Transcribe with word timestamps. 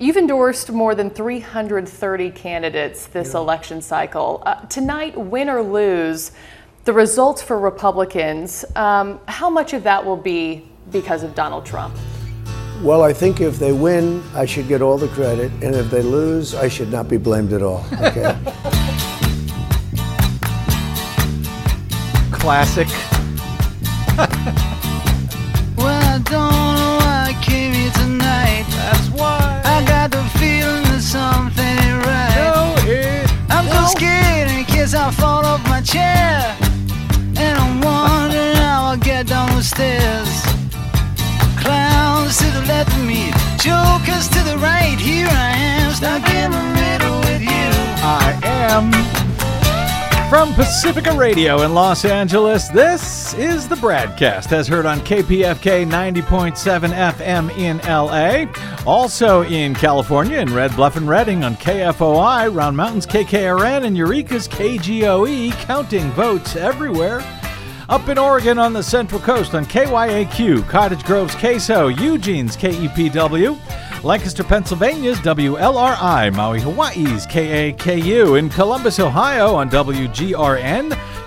You've 0.00 0.16
endorsed 0.16 0.72
more 0.72 0.94
than 0.94 1.10
330 1.10 2.30
candidates 2.30 3.06
this 3.08 3.34
election 3.34 3.82
cycle. 3.82 4.42
Uh, 4.46 4.54
tonight, 4.64 5.14
win 5.14 5.50
or 5.50 5.60
lose, 5.60 6.32
the 6.86 6.92
results 6.94 7.42
for 7.42 7.58
Republicans, 7.58 8.64
um, 8.76 9.20
how 9.28 9.50
much 9.50 9.74
of 9.74 9.82
that 9.82 10.02
will 10.02 10.16
be 10.16 10.66
because 10.90 11.22
of 11.22 11.34
Donald 11.34 11.66
Trump? 11.66 11.94
Well, 12.82 13.02
I 13.02 13.12
think 13.12 13.42
if 13.42 13.58
they 13.58 13.72
win, 13.72 14.22
I 14.34 14.46
should 14.46 14.68
get 14.68 14.80
all 14.80 14.96
the 14.96 15.08
credit, 15.08 15.52
and 15.62 15.74
if 15.74 15.90
they 15.90 16.00
lose, 16.00 16.54
I 16.54 16.68
should 16.68 16.90
not 16.90 17.06
be 17.06 17.18
blamed 17.18 17.52
at 17.52 17.60
all. 17.60 17.84
Okay. 18.00 18.34
Classic. 22.32 22.88
my 35.80 35.86
chair. 35.86 36.56
And 37.36 37.58
I'm 37.58 37.80
wondering 37.80 38.56
how 38.56 38.90
I'll 38.90 38.96
get 38.96 39.28
down 39.28 39.54
the 39.56 39.62
stairs. 39.62 40.42
Clowns 41.58 42.38
to 42.38 42.50
the 42.50 42.64
left 42.66 42.92
of 42.92 43.04
me, 43.04 43.30
jokers 43.58 44.28
to 44.28 44.42
the 44.44 44.58
right. 44.58 44.98
Here 44.98 45.28
I 45.28 45.52
am, 45.56 45.92
stuck 45.92 46.28
in 46.28 46.50
the 46.50 46.66
middle 46.80 47.18
with 47.20 47.42
you. 47.42 47.70
I 48.02 48.38
am 48.42 48.90
from 50.28 50.54
Pacifica 50.54 51.12
Radio 51.16 51.62
in 51.62 51.74
Los 51.74 52.04
Angeles. 52.04 52.68
This 52.68 53.34
is 53.34 53.68
the 53.68 53.76
BradCast, 53.76 54.52
as 54.52 54.68
heard 54.68 54.86
on 54.86 55.00
KPFK 55.00 55.88
90.7 55.88 57.12
FM 57.12 57.50
in 57.58 57.78
LA. 57.78 58.46
Also 58.86 59.42
in 59.42 59.74
California, 59.74 60.38
in 60.38 60.52
Red 60.54 60.74
Bluff 60.74 60.96
and 60.96 61.06
Redding 61.06 61.44
on 61.44 61.54
KFOI, 61.56 62.52
Round 62.54 62.76
Mountains 62.76 63.06
KKRN, 63.06 63.84
and 63.84 63.96
Eureka's 63.96 64.48
KGOE, 64.48 65.52
counting 65.60 66.10
votes 66.12 66.56
everywhere. 66.56 67.22
Up 67.90 68.08
in 68.08 68.16
Oregon 68.16 68.58
on 68.58 68.72
the 68.72 68.82
Central 68.82 69.20
Coast 69.20 69.54
on 69.54 69.66
KYAQ, 69.66 70.66
Cottage 70.68 71.04
Grove's 71.04 71.34
KSO, 71.34 71.94
Eugene's 71.98 72.56
KEPW, 72.56 73.58
Lancaster, 74.02 74.44
Pennsylvania's 74.44 75.18
WLRI, 75.18 76.34
Maui, 76.34 76.60
Hawaii's 76.60 77.26
KAKU, 77.26 78.38
in 78.38 78.48
Columbus, 78.48 78.98
Ohio 78.98 79.54
on 79.56 79.68
WGRN, 79.68 80.96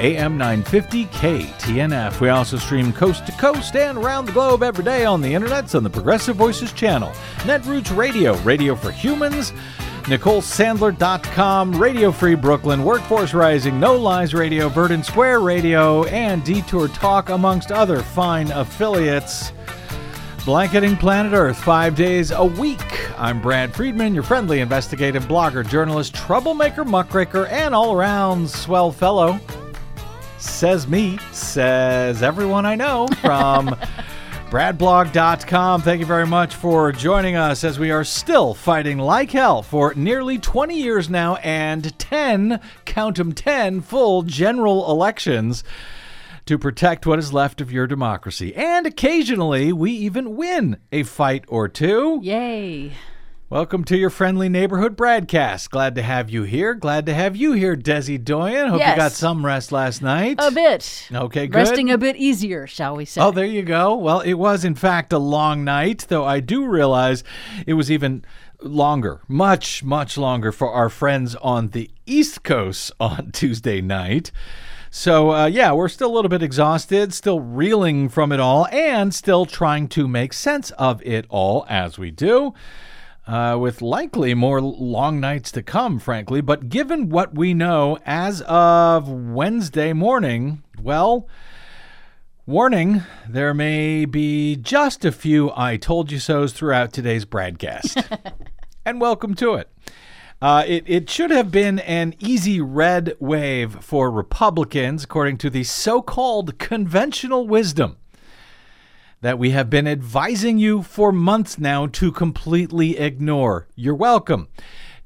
AM 0.00 0.38
950 0.38 1.06
KTNF. 1.06 2.20
We 2.20 2.28
also 2.30 2.56
stream 2.56 2.92
coast 2.92 3.26
to 3.26 3.32
coast 3.32 3.76
and 3.76 3.98
around 3.98 4.26
the 4.26 4.32
globe 4.32 4.62
every 4.62 4.84
day 4.84 5.04
on 5.04 5.20
the 5.20 5.32
internets 5.32 5.74
on 5.74 5.82
the 5.82 5.90
Progressive 5.90 6.36
Voices 6.36 6.72
channel, 6.72 7.10
Netroots 7.38 7.94
Radio, 7.96 8.36
Radio 8.38 8.74
for 8.74 8.90
Humans, 8.90 9.52
NicoleSandler.com, 10.04 11.72
Radio 11.72 12.10
Free 12.10 12.34
Brooklyn, 12.34 12.84
Workforce 12.84 13.34
Rising, 13.34 13.78
No 13.78 13.94
Lies 13.94 14.34
Radio, 14.34 14.68
Verdant 14.68 15.06
Square 15.06 15.40
Radio, 15.40 16.04
and 16.04 16.42
Detour 16.42 16.88
Talk, 16.88 17.28
amongst 17.28 17.70
other 17.70 18.00
fine 18.00 18.50
affiliates. 18.50 19.52
Blanketing 20.44 20.96
Planet 20.96 21.34
Earth 21.34 21.56
five 21.56 21.94
days 21.94 22.32
a 22.32 22.44
week. 22.44 22.80
I'm 23.16 23.40
Brad 23.40 23.72
Friedman, 23.72 24.12
your 24.12 24.24
friendly 24.24 24.58
investigative 24.58 25.26
blogger, 25.26 25.64
journalist, 25.64 26.16
troublemaker, 26.16 26.84
muckraker, 26.84 27.46
and 27.46 27.72
all 27.72 27.92
around 27.92 28.50
swell 28.50 28.90
fellow. 28.90 29.38
Says 30.42 30.88
me, 30.88 31.18
says 31.30 32.20
everyone 32.20 32.66
I 32.66 32.74
know 32.74 33.06
from 33.20 33.68
bradblog.com. 34.50 35.82
Thank 35.82 36.00
you 36.00 36.04
very 36.06 36.26
much 36.26 36.56
for 36.56 36.90
joining 36.90 37.36
us 37.36 37.62
as 37.62 37.78
we 37.78 37.92
are 37.92 38.02
still 38.02 38.52
fighting 38.52 38.98
like 38.98 39.30
hell 39.30 39.62
for 39.62 39.94
nearly 39.94 40.40
20 40.40 40.76
years 40.76 41.08
now 41.08 41.36
and 41.36 41.96
10, 41.96 42.60
count 42.84 43.18
them 43.18 43.32
10, 43.32 43.82
full 43.82 44.22
general 44.22 44.90
elections 44.90 45.62
to 46.46 46.58
protect 46.58 47.06
what 47.06 47.20
is 47.20 47.32
left 47.32 47.60
of 47.60 47.70
your 47.70 47.86
democracy. 47.86 48.52
And 48.56 48.84
occasionally, 48.84 49.72
we 49.72 49.92
even 49.92 50.34
win 50.34 50.78
a 50.90 51.04
fight 51.04 51.44
or 51.46 51.68
two. 51.68 52.18
Yay. 52.20 52.94
Welcome 53.52 53.84
to 53.84 53.98
your 53.98 54.08
friendly 54.08 54.48
neighborhood 54.48 54.96
BradCast. 54.96 55.68
Glad 55.68 55.94
to 55.96 56.02
have 56.02 56.30
you 56.30 56.44
here. 56.44 56.72
Glad 56.72 57.04
to 57.04 57.12
have 57.12 57.36
you 57.36 57.52
here, 57.52 57.76
Desi 57.76 58.16
Doyen. 58.16 58.70
Hope 58.70 58.78
Yes. 58.78 58.96
you 58.96 58.96
got 58.96 59.12
some 59.12 59.44
rest 59.44 59.70
last 59.70 60.00
night. 60.00 60.36
A 60.38 60.50
bit. 60.50 61.10
Okay, 61.12 61.48
good. 61.48 61.58
Resting 61.58 61.90
a 61.90 61.98
bit 61.98 62.16
easier, 62.16 62.66
shall 62.66 62.96
we 62.96 63.04
say. 63.04 63.20
Oh, 63.20 63.30
there 63.30 63.44
you 63.44 63.60
go. 63.60 63.94
Well, 63.94 64.20
it 64.20 64.32
was, 64.32 64.64
in 64.64 64.74
fact, 64.74 65.12
a 65.12 65.18
long 65.18 65.64
night, 65.64 66.06
though 66.08 66.24
I 66.24 66.40
do 66.40 66.66
realize 66.66 67.24
it 67.66 67.74
was 67.74 67.90
even 67.90 68.24
longer, 68.62 69.20
much, 69.28 69.84
much 69.84 70.16
longer 70.16 70.50
for 70.50 70.72
our 70.72 70.88
friends 70.88 71.34
on 71.42 71.68
the 71.68 71.90
East 72.06 72.44
Coast 72.44 72.90
on 72.98 73.32
Tuesday 73.32 73.82
night. 73.82 74.32
So, 74.90 75.30
uh, 75.30 75.44
yeah, 75.44 75.72
we're 75.72 75.90
still 75.90 76.10
a 76.10 76.14
little 76.14 76.30
bit 76.30 76.42
exhausted, 76.42 77.12
still 77.12 77.40
reeling 77.40 78.08
from 78.08 78.32
it 78.32 78.40
all, 78.40 78.66
and 78.68 79.14
still 79.14 79.44
trying 79.44 79.88
to 79.88 80.08
make 80.08 80.32
sense 80.32 80.70
of 80.78 81.02
it 81.02 81.26
all 81.28 81.66
as 81.68 81.98
we 81.98 82.10
do. 82.10 82.54
Uh, 83.24 83.56
with 83.56 83.80
likely 83.80 84.34
more 84.34 84.60
long 84.60 85.20
nights 85.20 85.52
to 85.52 85.62
come, 85.62 86.00
frankly. 86.00 86.40
But 86.40 86.68
given 86.68 87.08
what 87.08 87.36
we 87.36 87.54
know 87.54 87.98
as 88.04 88.42
of 88.42 89.08
Wednesday 89.08 89.92
morning, 89.92 90.64
well, 90.82 91.28
Warning, 92.44 93.02
there 93.28 93.54
may 93.54 94.04
be 94.04 94.56
just 94.56 95.04
a 95.04 95.12
few 95.12 95.52
I 95.54 95.76
told 95.76 96.10
you 96.10 96.18
so's 96.18 96.52
throughout 96.52 96.92
today's 96.92 97.24
BradCast. 97.24 98.18
and 98.84 99.00
welcome 99.00 99.36
to 99.36 99.54
it. 99.54 99.70
Uh, 100.40 100.64
it. 100.66 100.82
It 100.88 101.08
should 101.08 101.30
have 101.30 101.52
been 101.52 101.78
an 101.78 102.16
easy 102.18 102.60
red 102.60 103.14
wave 103.20 103.76
for 103.84 104.10
Republicans, 104.10 105.04
according 105.04 105.38
to 105.38 105.50
the 105.50 105.62
so 105.62 106.02
called 106.02 106.58
conventional 106.58 107.46
wisdom 107.46 107.98
that 109.22 109.38
we 109.38 109.50
have 109.50 109.70
been 109.70 109.86
advising 109.86 110.58
you 110.58 110.82
for 110.82 111.12
months 111.12 111.58
now 111.58 111.86
to 111.86 112.12
completely 112.12 112.98
ignore. 112.98 113.68
You're 113.74 113.94
welcome. 113.94 114.48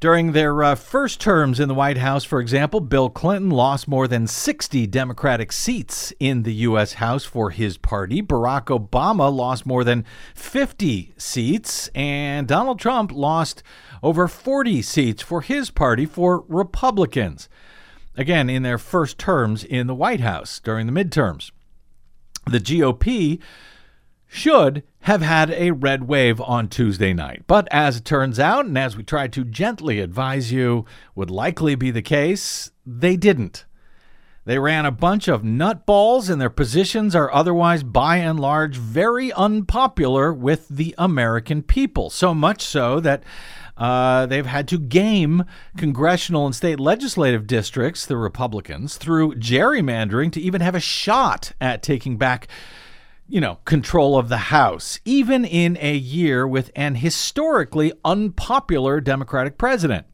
During 0.01 0.33
their 0.33 0.63
uh, 0.63 0.75
first 0.75 1.21
terms 1.21 1.61
in 1.61 1.69
the 1.69 1.75
White 1.75 1.99
House, 1.99 2.25
for 2.25 2.41
example, 2.41 2.81
Bill 2.81 3.09
Clinton 3.09 3.51
lost 3.51 3.87
more 3.89 4.09
than 4.09 4.27
60 4.27 4.87
Democratic 4.87 5.53
seats 5.53 6.13
in 6.19 6.43
the 6.43 6.53
U.S. 6.55 6.95
House 6.95 7.25
for 7.25 7.51
his 7.51 7.79
party. 7.79 8.21
Barack 8.21 8.67
Obama 8.67 9.33
lost 9.33 9.65
more 9.65 9.85
than 9.85 10.05
50 10.35 11.15
seats, 11.17 11.89
and 11.95 12.49
Donald 12.49 12.79
Trump 12.79 13.13
lost 13.13 13.63
over 14.03 14.29
40 14.29 14.83
seats 14.83 15.23
for 15.23 15.43
his 15.43 15.71
party 15.71 16.05
for 16.05 16.45
Republicans. 16.49 17.49
Again, 18.17 18.49
in 18.49 18.63
their 18.63 18.79
first 18.79 19.19
terms 19.19 19.63
in 19.63 19.87
the 19.87 19.95
White 19.95 20.21
House 20.21 20.59
during 20.61 20.87
the 20.87 21.05
midterms. 21.05 21.51
The 22.47 22.61
GOP 22.61 23.41
should 24.27 24.83
have 25.01 25.23
had 25.23 25.51
a 25.53 25.71
red 25.71 26.09
wave 26.09 26.41
on 26.41 26.69
Tuesday 26.69 27.13
night. 27.13 27.45
But 27.47 27.69
as 27.71 27.99
it 27.99 28.05
turns 28.05 28.39
out, 28.39 28.67
and 28.67 28.77
as 28.77 28.97
we 28.97 29.03
tried 29.03 29.33
to 29.35 29.45
gently 29.45 30.01
advise 30.01 30.53
you 30.53 30.85
would 31.15 31.31
likely 31.31 31.75
be 31.75 31.91
the 31.91 32.03
case, 32.03 32.71
they 32.85 33.17
didn't. 33.17 33.65
They 34.47 34.61
ran 34.61 34.87
a 34.87 34.93
bunch 34.93 35.27
of 35.27 35.43
nutballs, 35.43 36.31
and 36.31 36.41
their 36.41 36.51
positions 36.51 37.17
are 37.17 37.33
otherwise, 37.35 37.83
by 37.83 38.19
and 38.19 38.39
large, 38.39 38.77
very 38.77 39.33
unpopular 39.33 40.33
with 40.33 40.69
the 40.69 40.95
American 40.97 41.63
people. 41.63 42.11
So 42.11 42.33
much 42.33 42.63
so 42.63 43.01
that 43.01 43.25
uh, 43.77 44.27
they've 44.27 44.47
had 44.47 44.69
to 44.69 44.79
game 44.79 45.45
congressional 45.77 46.47
and 46.47 46.55
state 46.55 46.79
legislative 46.79 47.49
districts, 47.49 48.07
the 48.07 48.17
Republicans, 48.17 48.97
through 48.97 49.35
gerrymandering 49.35 50.31
to 50.33 50.41
even 50.41 50.61
have 50.61 50.77
a 50.77 50.81
shot 50.81 51.53
at 51.61 51.83
taking 51.83 52.17
back 52.17 52.47
you 53.29 53.41
know, 53.41 53.59
control 53.65 54.17
of 54.17 54.29
the 54.29 54.37
House, 54.37 55.01
even 55.05 55.45
in 55.45 55.77
a 55.81 55.95
year 55.95 56.47
with 56.47 56.71
an 56.77 56.97
historically 56.97 57.93
unpopular 58.05 59.01
Democratic 59.01 59.59
president. 59.59 60.07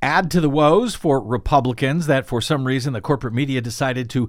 Add 0.00 0.30
to 0.30 0.40
the 0.40 0.48
woes 0.48 0.94
for 0.94 1.20
Republicans 1.20 2.06
that 2.06 2.26
for 2.26 2.40
some 2.40 2.64
reason 2.64 2.92
the 2.92 3.00
corporate 3.00 3.34
media 3.34 3.60
decided 3.60 4.08
to 4.10 4.28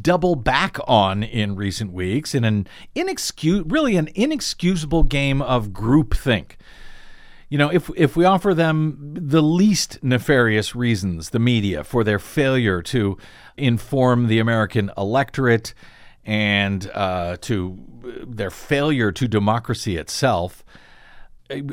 double 0.00 0.36
back 0.36 0.78
on 0.88 1.22
in 1.22 1.54
recent 1.54 1.92
weeks 1.92 2.34
in 2.34 2.44
an 2.44 2.66
inexcuse 2.94 3.64
really 3.66 3.96
an 3.96 4.08
inexcusable 4.14 5.02
game 5.04 5.40
of 5.40 5.68
groupthink. 5.68 6.52
you 7.48 7.58
know, 7.58 7.70
if 7.70 7.90
if 7.96 8.16
we 8.16 8.24
offer 8.24 8.54
them 8.54 9.14
the 9.14 9.42
least 9.42 10.02
nefarious 10.02 10.74
reasons, 10.74 11.30
the 11.30 11.38
media, 11.38 11.84
for 11.84 12.02
their 12.02 12.18
failure 12.18 12.82
to 12.82 13.16
inform 13.56 14.26
the 14.26 14.38
American 14.38 14.90
electorate 14.96 15.72
and 16.26 16.90
uh, 16.92 17.36
to 17.42 17.78
their 18.26 18.50
failure 18.50 19.12
to 19.12 19.28
democracy 19.28 19.96
itself, 19.96 20.64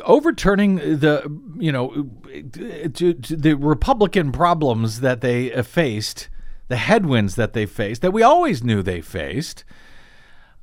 overturning 0.03 0.75
the 0.75 1.23
you 1.57 1.71
know 1.71 2.07
to, 2.51 3.13
to 3.13 3.35
the 3.35 3.55
Republican 3.55 4.31
problems 4.31 5.01
that 5.01 5.21
they 5.21 5.49
faced, 5.63 6.29
the 6.67 6.77
headwinds 6.77 7.35
that 7.35 7.53
they 7.53 7.65
faced, 7.65 8.01
that 8.03 8.11
we 8.11 8.21
always 8.21 8.63
knew 8.63 8.81
they 8.81 9.01
faced 9.01 9.63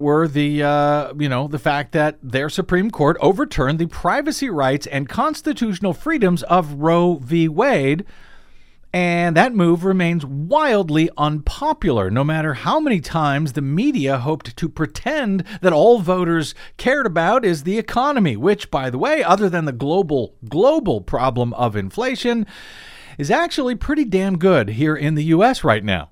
were 0.00 0.26
the 0.26 0.62
uh, 0.62 1.12
you 1.18 1.28
know 1.28 1.46
the 1.46 1.58
fact 1.58 1.92
that 1.92 2.18
their 2.22 2.48
Supreme 2.48 2.90
Court 2.90 3.16
overturned 3.20 3.78
the 3.78 3.86
privacy 3.86 4.48
rights 4.48 4.86
and 4.86 5.08
constitutional 5.08 5.92
freedoms 5.92 6.42
of 6.44 6.74
Roe 6.74 7.16
v. 7.16 7.48
Wade. 7.48 8.04
And 8.92 9.36
that 9.36 9.54
move 9.54 9.84
remains 9.84 10.26
wildly 10.26 11.10
unpopular, 11.16 12.10
no 12.10 12.24
matter 12.24 12.54
how 12.54 12.80
many 12.80 13.00
times 13.00 13.52
the 13.52 13.62
media 13.62 14.18
hoped 14.18 14.56
to 14.56 14.68
pretend 14.68 15.44
that 15.60 15.72
all 15.72 16.00
voters 16.00 16.54
cared 16.76 17.06
about 17.06 17.44
is 17.44 17.62
the 17.62 17.78
economy, 17.78 18.36
which, 18.36 18.70
by 18.70 18.90
the 18.90 18.98
way, 18.98 19.22
other 19.22 19.48
than 19.48 19.64
the 19.64 19.72
global 19.72 20.34
global 20.48 21.00
problem 21.00 21.52
of 21.54 21.76
inflation, 21.76 22.46
is 23.16 23.30
actually 23.30 23.76
pretty 23.76 24.04
damn 24.04 24.38
good 24.38 24.70
here 24.70 24.96
in 24.96 25.14
the 25.14 25.24
US 25.24 25.62
right 25.62 25.84
now. 25.84 26.10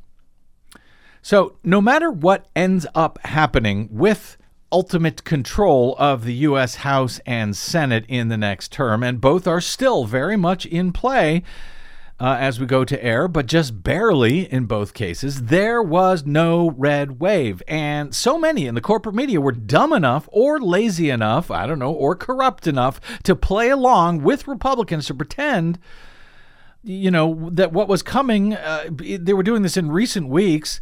So, 1.20 1.56
no 1.64 1.80
matter 1.80 2.12
what 2.12 2.46
ends 2.54 2.86
up 2.94 3.18
happening 3.24 3.88
with 3.90 4.36
ultimate 4.70 5.24
control 5.24 5.96
of 5.98 6.24
the 6.24 6.34
U.S. 6.34 6.76
House 6.76 7.20
and 7.26 7.56
Senate 7.56 8.04
in 8.06 8.28
the 8.28 8.36
next 8.36 8.70
term, 8.70 9.02
and 9.02 9.20
both 9.20 9.46
are 9.46 9.60
still 9.60 10.04
very 10.04 10.36
much 10.36 10.66
in 10.66 10.92
play. 10.92 11.42
Uh, 12.20 12.36
as 12.40 12.58
we 12.58 12.66
go 12.66 12.84
to 12.84 13.00
air, 13.04 13.28
but 13.28 13.46
just 13.46 13.84
barely 13.84 14.52
in 14.52 14.64
both 14.64 14.92
cases, 14.92 15.44
there 15.44 15.80
was 15.80 16.26
no 16.26 16.70
red 16.72 17.20
wave. 17.20 17.62
And 17.68 18.12
so 18.12 18.36
many 18.36 18.66
in 18.66 18.74
the 18.74 18.80
corporate 18.80 19.14
media 19.14 19.40
were 19.40 19.52
dumb 19.52 19.92
enough 19.92 20.28
or 20.32 20.58
lazy 20.58 21.10
enough, 21.10 21.48
I 21.48 21.64
don't 21.64 21.78
know, 21.78 21.92
or 21.92 22.16
corrupt 22.16 22.66
enough 22.66 23.00
to 23.22 23.36
play 23.36 23.68
along 23.68 24.24
with 24.24 24.48
Republicans 24.48 25.06
to 25.06 25.14
pretend, 25.14 25.78
you 26.82 27.12
know, 27.12 27.50
that 27.52 27.72
what 27.72 27.86
was 27.86 28.02
coming, 28.02 28.54
uh, 28.54 28.88
they 28.90 29.32
were 29.32 29.44
doing 29.44 29.62
this 29.62 29.76
in 29.76 29.88
recent 29.88 30.28
weeks 30.28 30.80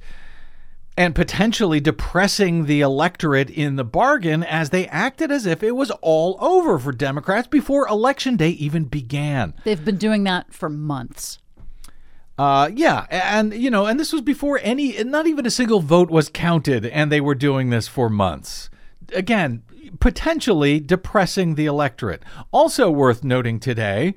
and 0.97 1.15
potentially 1.15 1.81
depressing 1.81 2.67
the 2.67 2.81
electorate 2.81 3.51
in 3.51 3.77
the 3.77 3.85
bargain 3.85 4.43
as 4.43 4.71
they 4.71 4.87
acted 4.89 5.31
as 5.31 5.45
if 5.45 5.63
it 5.63 5.73
was 5.73 5.91
all 6.01 6.39
over 6.41 6.79
for 6.79 6.93
Democrats 6.93 7.47
before 7.49 7.87
election 7.87 8.37
day 8.37 8.51
even 8.51 8.85
began. 8.85 9.55
They've 9.65 9.85
been 9.85 9.99
doing 9.99 10.25
that 10.25 10.53
for 10.55 10.69
months. 10.69 11.39
Uh, 12.39 12.71
yeah, 12.75 13.07
and 13.11 13.55
you 13.55 13.71
know, 13.71 13.87
and 13.87 13.99
this 13.99 14.13
was 14.13 14.23
before 14.23 14.61
any, 14.63 15.03
not 15.05 15.27
even 15.27 15.47
a 15.47 15.51
single 15.51 15.81
vote 15.81 16.11
was 16.11 16.29
counted, 16.29 16.85
and 16.85 17.11
they 17.11 17.21
were 17.21 17.35
doing 17.35 17.71
this 17.71 17.89
for 17.89 18.11
months. 18.11 18.69
Again, 19.15 19.63
potentially 20.01 20.81
depressing 20.81 21.55
the 21.55 21.67
electorate. 21.67 22.23
Also 22.53 22.91
worth 22.91 23.25
noting 23.25 23.59
today 23.59 24.15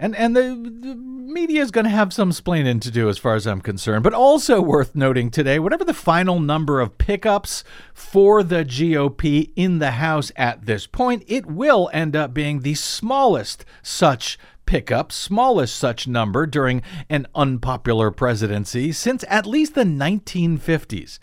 and 0.00 0.16
and 0.16 0.34
the, 0.34 0.40
the 0.80 0.94
media 0.96 1.60
is 1.62 1.70
going 1.70 1.84
to 1.84 1.90
have 1.90 2.12
some 2.12 2.32
splaining 2.32 2.80
to 2.80 2.90
do 2.90 3.08
as 3.08 3.18
far 3.18 3.34
as 3.34 3.46
I'm 3.46 3.60
concerned. 3.60 4.02
But 4.02 4.14
also 4.14 4.60
worth 4.60 4.96
noting 4.96 5.30
today, 5.30 5.58
whatever 5.58 5.84
the 5.84 5.94
final 5.94 6.40
number 6.40 6.80
of 6.80 6.98
pickups 6.98 7.62
for 7.92 8.42
the 8.42 8.64
GOP 8.64 9.52
in 9.54 9.78
the 9.78 9.92
House 9.92 10.32
at 10.36 10.66
this 10.66 10.86
point, 10.86 11.22
it 11.28 11.46
will 11.46 11.90
end 11.92 12.16
up 12.16 12.34
being 12.34 12.60
the 12.60 12.74
smallest 12.74 13.64
such 13.82 14.38
pickup, 14.66 15.12
smallest 15.12 15.76
such 15.76 16.08
number 16.08 16.46
during 16.46 16.82
an 17.08 17.26
unpopular 17.34 18.10
presidency 18.10 18.92
since 18.92 19.24
at 19.28 19.46
least 19.46 19.74
the 19.74 19.84
1950s. 19.84 21.18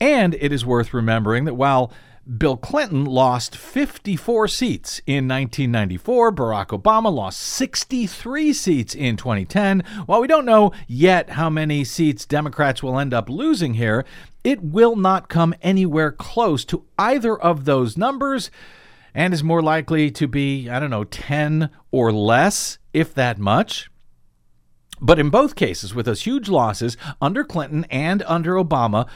And 0.00 0.34
it 0.34 0.52
is 0.52 0.64
worth 0.64 0.92
remembering 0.94 1.44
that 1.46 1.54
while 1.54 1.92
Bill 2.36 2.58
Clinton 2.58 3.06
lost 3.06 3.56
54 3.56 4.48
seats 4.48 5.00
in 5.06 5.26
1994. 5.26 6.32
Barack 6.32 6.66
Obama 6.66 7.10
lost 7.10 7.40
63 7.40 8.52
seats 8.52 8.94
in 8.94 9.16
2010. 9.16 9.82
While 10.04 10.20
we 10.20 10.26
don't 10.26 10.44
know 10.44 10.72
yet 10.86 11.30
how 11.30 11.48
many 11.48 11.84
seats 11.84 12.26
Democrats 12.26 12.82
will 12.82 12.98
end 12.98 13.14
up 13.14 13.30
losing 13.30 13.74
here, 13.74 14.04
it 14.44 14.62
will 14.62 14.94
not 14.94 15.30
come 15.30 15.54
anywhere 15.62 16.12
close 16.12 16.66
to 16.66 16.84
either 16.98 17.34
of 17.40 17.64
those 17.64 17.96
numbers 17.96 18.50
and 19.14 19.32
is 19.32 19.42
more 19.42 19.62
likely 19.62 20.10
to 20.10 20.28
be, 20.28 20.68
I 20.68 20.78
don't 20.78 20.90
know, 20.90 21.04
10 21.04 21.70
or 21.90 22.12
less, 22.12 22.76
if 22.92 23.14
that 23.14 23.38
much. 23.38 23.90
But 25.00 25.18
in 25.18 25.30
both 25.30 25.56
cases, 25.56 25.94
with 25.94 26.04
those 26.04 26.22
huge 26.22 26.50
losses 26.50 26.98
under 27.22 27.42
Clinton 27.42 27.86
and 27.90 28.22
under 28.24 28.54
Obama, 28.54 29.08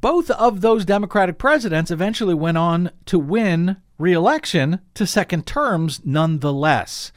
both 0.00 0.30
of 0.30 0.60
those 0.60 0.84
Democratic 0.84 1.38
presidents 1.38 1.90
eventually 1.90 2.34
went 2.34 2.58
on 2.58 2.90
to 3.06 3.18
win 3.18 3.78
re-election 3.98 4.80
to 4.94 5.06
second 5.06 5.46
terms 5.46 6.00
nonetheless. 6.04 7.12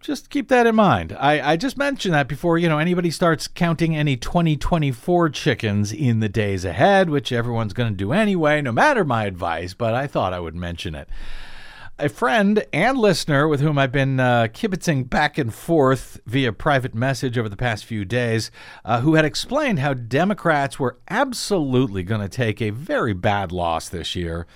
Just 0.00 0.30
keep 0.30 0.48
that 0.48 0.66
in 0.66 0.76
mind. 0.76 1.16
I, 1.18 1.52
I 1.52 1.56
just 1.56 1.76
mentioned 1.76 2.14
that 2.14 2.28
before, 2.28 2.58
you 2.58 2.68
know, 2.68 2.78
anybody 2.78 3.10
starts 3.10 3.48
counting 3.48 3.96
any 3.96 4.16
2024 4.16 5.30
chickens 5.30 5.92
in 5.92 6.20
the 6.20 6.28
days 6.28 6.64
ahead, 6.64 7.10
which 7.10 7.32
everyone's 7.32 7.72
going 7.72 7.92
to 7.92 7.96
do 7.96 8.12
anyway, 8.12 8.62
no 8.62 8.70
matter 8.70 9.04
my 9.04 9.24
advice, 9.24 9.74
but 9.74 9.94
I 9.94 10.06
thought 10.06 10.32
I 10.32 10.38
would 10.38 10.54
mention 10.54 10.94
it 10.94 11.08
a 11.98 12.10
friend 12.10 12.66
and 12.74 12.98
listener 12.98 13.48
with 13.48 13.60
whom 13.60 13.78
I've 13.78 13.92
been 13.92 14.20
uh, 14.20 14.48
kibitzing 14.48 15.08
back 15.08 15.38
and 15.38 15.52
forth 15.52 16.20
via 16.26 16.52
private 16.52 16.94
message 16.94 17.38
over 17.38 17.48
the 17.48 17.56
past 17.56 17.86
few 17.86 18.04
days, 18.04 18.50
uh, 18.84 19.00
who 19.00 19.14
had 19.14 19.24
explained 19.24 19.78
how 19.78 19.94
Democrats 19.94 20.78
were 20.78 20.98
absolutely 21.08 22.02
going 22.02 22.20
to 22.20 22.28
take 22.28 22.60
a 22.60 22.70
very 22.70 23.14
bad 23.14 23.50
loss 23.50 23.88
this 23.88 24.14
year 24.14 24.46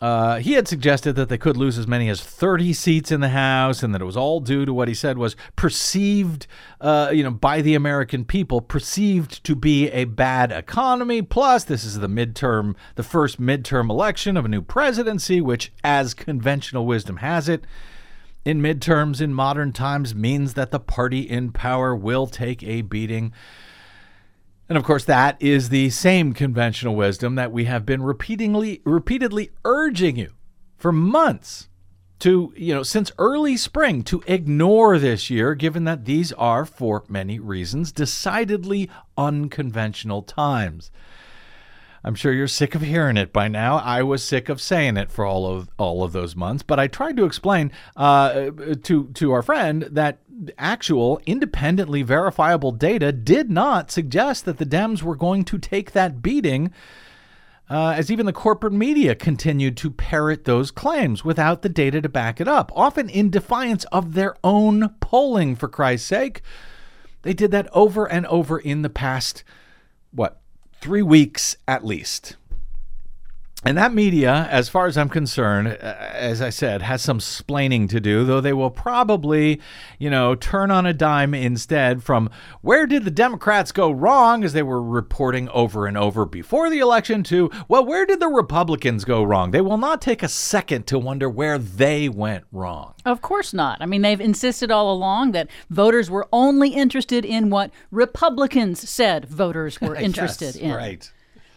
uh, 0.00 0.38
he 0.38 0.54
had 0.54 0.66
suggested 0.66 1.14
that 1.14 1.28
they 1.28 1.38
could 1.38 1.56
lose 1.56 1.78
as 1.78 1.86
many 1.86 2.08
as 2.08 2.20
30 2.20 2.72
seats 2.72 3.12
in 3.12 3.20
the 3.20 3.28
House, 3.28 3.82
and 3.82 3.94
that 3.94 4.02
it 4.02 4.04
was 4.04 4.16
all 4.16 4.40
due 4.40 4.64
to 4.64 4.74
what 4.74 4.88
he 4.88 4.94
said 4.94 5.16
was 5.18 5.36
perceived, 5.54 6.46
uh, 6.80 7.10
you 7.12 7.22
know, 7.22 7.30
by 7.30 7.62
the 7.62 7.74
American 7.74 8.24
people, 8.24 8.60
perceived 8.60 9.44
to 9.44 9.54
be 9.54 9.88
a 9.90 10.04
bad 10.04 10.50
economy. 10.50 11.22
Plus, 11.22 11.64
this 11.64 11.84
is 11.84 12.00
the 12.00 12.08
midterm, 12.08 12.74
the 12.96 13.04
first 13.04 13.40
midterm 13.40 13.88
election 13.88 14.36
of 14.36 14.44
a 14.44 14.48
new 14.48 14.62
presidency, 14.62 15.40
which, 15.40 15.72
as 15.84 16.12
conventional 16.12 16.86
wisdom 16.86 17.18
has 17.18 17.48
it, 17.48 17.64
in 18.44 18.60
midterms 18.60 19.20
in 19.20 19.32
modern 19.32 19.72
times 19.72 20.14
means 20.14 20.54
that 20.54 20.70
the 20.70 20.80
party 20.80 21.20
in 21.20 21.50
power 21.50 21.94
will 21.94 22.26
take 22.26 22.62
a 22.62 22.82
beating. 22.82 23.32
And 24.68 24.78
of 24.78 24.84
course, 24.84 25.04
that 25.04 25.40
is 25.40 25.68
the 25.68 25.90
same 25.90 26.32
conventional 26.32 26.96
wisdom 26.96 27.34
that 27.34 27.52
we 27.52 27.64
have 27.66 27.84
been 27.84 28.02
repeatedly, 28.02 28.80
repeatedly 28.84 29.50
urging 29.64 30.16
you 30.16 30.32
for 30.76 30.90
months 30.90 31.68
to, 32.20 32.54
you 32.56 32.74
know, 32.74 32.82
since 32.82 33.12
early 33.18 33.56
spring 33.56 34.02
to 34.04 34.22
ignore 34.26 34.98
this 34.98 35.28
year, 35.28 35.54
given 35.54 35.84
that 35.84 36.06
these 36.06 36.32
are, 36.32 36.64
for 36.64 37.04
many 37.08 37.38
reasons, 37.38 37.92
decidedly 37.92 38.88
unconventional 39.18 40.22
times. 40.22 40.90
I'm 42.04 42.14
sure 42.14 42.32
you're 42.32 42.46
sick 42.48 42.74
of 42.74 42.82
hearing 42.82 43.16
it 43.16 43.32
by 43.32 43.48
now. 43.48 43.78
I 43.78 44.02
was 44.02 44.22
sick 44.22 44.50
of 44.50 44.60
saying 44.60 44.98
it 44.98 45.10
for 45.10 45.24
all 45.24 45.46
of 45.46 45.70
all 45.78 46.04
of 46.04 46.12
those 46.12 46.36
months, 46.36 46.62
but 46.62 46.78
I 46.78 46.86
tried 46.86 47.16
to 47.16 47.24
explain 47.24 47.72
uh, 47.96 48.50
to 48.82 49.08
to 49.14 49.32
our 49.32 49.42
friend 49.42 49.88
that 49.90 50.18
actual 50.58 51.20
independently 51.24 52.02
verifiable 52.02 52.72
data 52.72 53.10
did 53.10 53.50
not 53.50 53.90
suggest 53.90 54.44
that 54.44 54.58
the 54.58 54.66
Dems 54.66 55.02
were 55.02 55.16
going 55.16 55.44
to 55.44 55.58
take 55.58 55.92
that 55.92 56.20
beating. 56.20 56.72
Uh, 57.70 57.94
as 57.96 58.10
even 58.10 58.26
the 58.26 58.32
corporate 58.32 58.74
media 58.74 59.14
continued 59.14 59.74
to 59.74 59.90
parrot 59.90 60.44
those 60.44 60.70
claims 60.70 61.24
without 61.24 61.62
the 61.62 61.68
data 61.70 62.02
to 62.02 62.10
back 62.10 62.38
it 62.38 62.46
up, 62.46 62.70
often 62.76 63.08
in 63.08 63.30
defiance 63.30 63.84
of 63.84 64.12
their 64.12 64.36
own 64.44 64.90
polling, 65.00 65.56
for 65.56 65.66
Christ's 65.66 66.06
sake. 66.06 66.42
They 67.22 67.32
did 67.32 67.50
that 67.52 67.66
over 67.72 68.04
and 68.04 68.26
over 68.26 68.58
in 68.58 68.82
the 68.82 68.90
past, 68.90 69.44
what, 70.10 70.42
three 70.84 71.00
weeks 71.00 71.56
at 71.66 71.82
least. 71.82 72.36
And 73.66 73.78
that 73.78 73.94
media, 73.94 74.46
as 74.50 74.68
far 74.68 74.86
as 74.86 74.98
I'm 74.98 75.08
concerned, 75.08 75.68
uh, 75.68 75.96
as 76.12 76.42
I 76.42 76.50
said, 76.50 76.82
has 76.82 77.00
some 77.00 77.18
splaining 77.18 77.88
to 77.88 77.98
do, 77.98 78.22
though 78.24 78.42
they 78.42 78.52
will 78.52 78.70
probably, 78.70 79.58
you 79.98 80.10
know, 80.10 80.34
turn 80.34 80.70
on 80.70 80.84
a 80.84 80.92
dime 80.92 81.32
instead 81.32 82.02
from 82.02 82.28
where 82.60 82.86
did 82.86 83.06
the 83.06 83.10
Democrats 83.10 83.72
go 83.72 83.90
wrong, 83.90 84.44
as 84.44 84.52
they 84.52 84.62
were 84.62 84.82
reporting 84.82 85.48
over 85.48 85.86
and 85.86 85.96
over 85.96 86.26
before 86.26 86.68
the 86.68 86.80
election, 86.80 87.22
to, 87.24 87.50
well, 87.66 87.82
where 87.86 88.04
did 88.04 88.20
the 88.20 88.28
Republicans 88.28 89.06
go 89.06 89.22
wrong? 89.22 89.50
They 89.50 89.62
will 89.62 89.78
not 89.78 90.02
take 90.02 90.22
a 90.22 90.28
second 90.28 90.86
to 90.88 90.98
wonder 90.98 91.30
where 91.30 91.56
they 91.56 92.10
went 92.10 92.44
wrong. 92.52 92.92
Of 93.06 93.22
course 93.22 93.54
not. 93.54 93.80
I 93.80 93.86
mean, 93.86 94.02
they've 94.02 94.20
insisted 94.20 94.70
all 94.70 94.92
along 94.92 95.32
that 95.32 95.48
voters 95.70 96.10
were 96.10 96.28
only 96.34 96.68
interested 96.68 97.24
in 97.24 97.48
what 97.48 97.70
Republicans 97.90 98.86
said 98.90 99.24
voters 99.24 99.80
were 99.80 99.94
interested 99.96 100.54
yes, 100.54 100.56
in. 100.56 100.72
Right. 100.72 101.10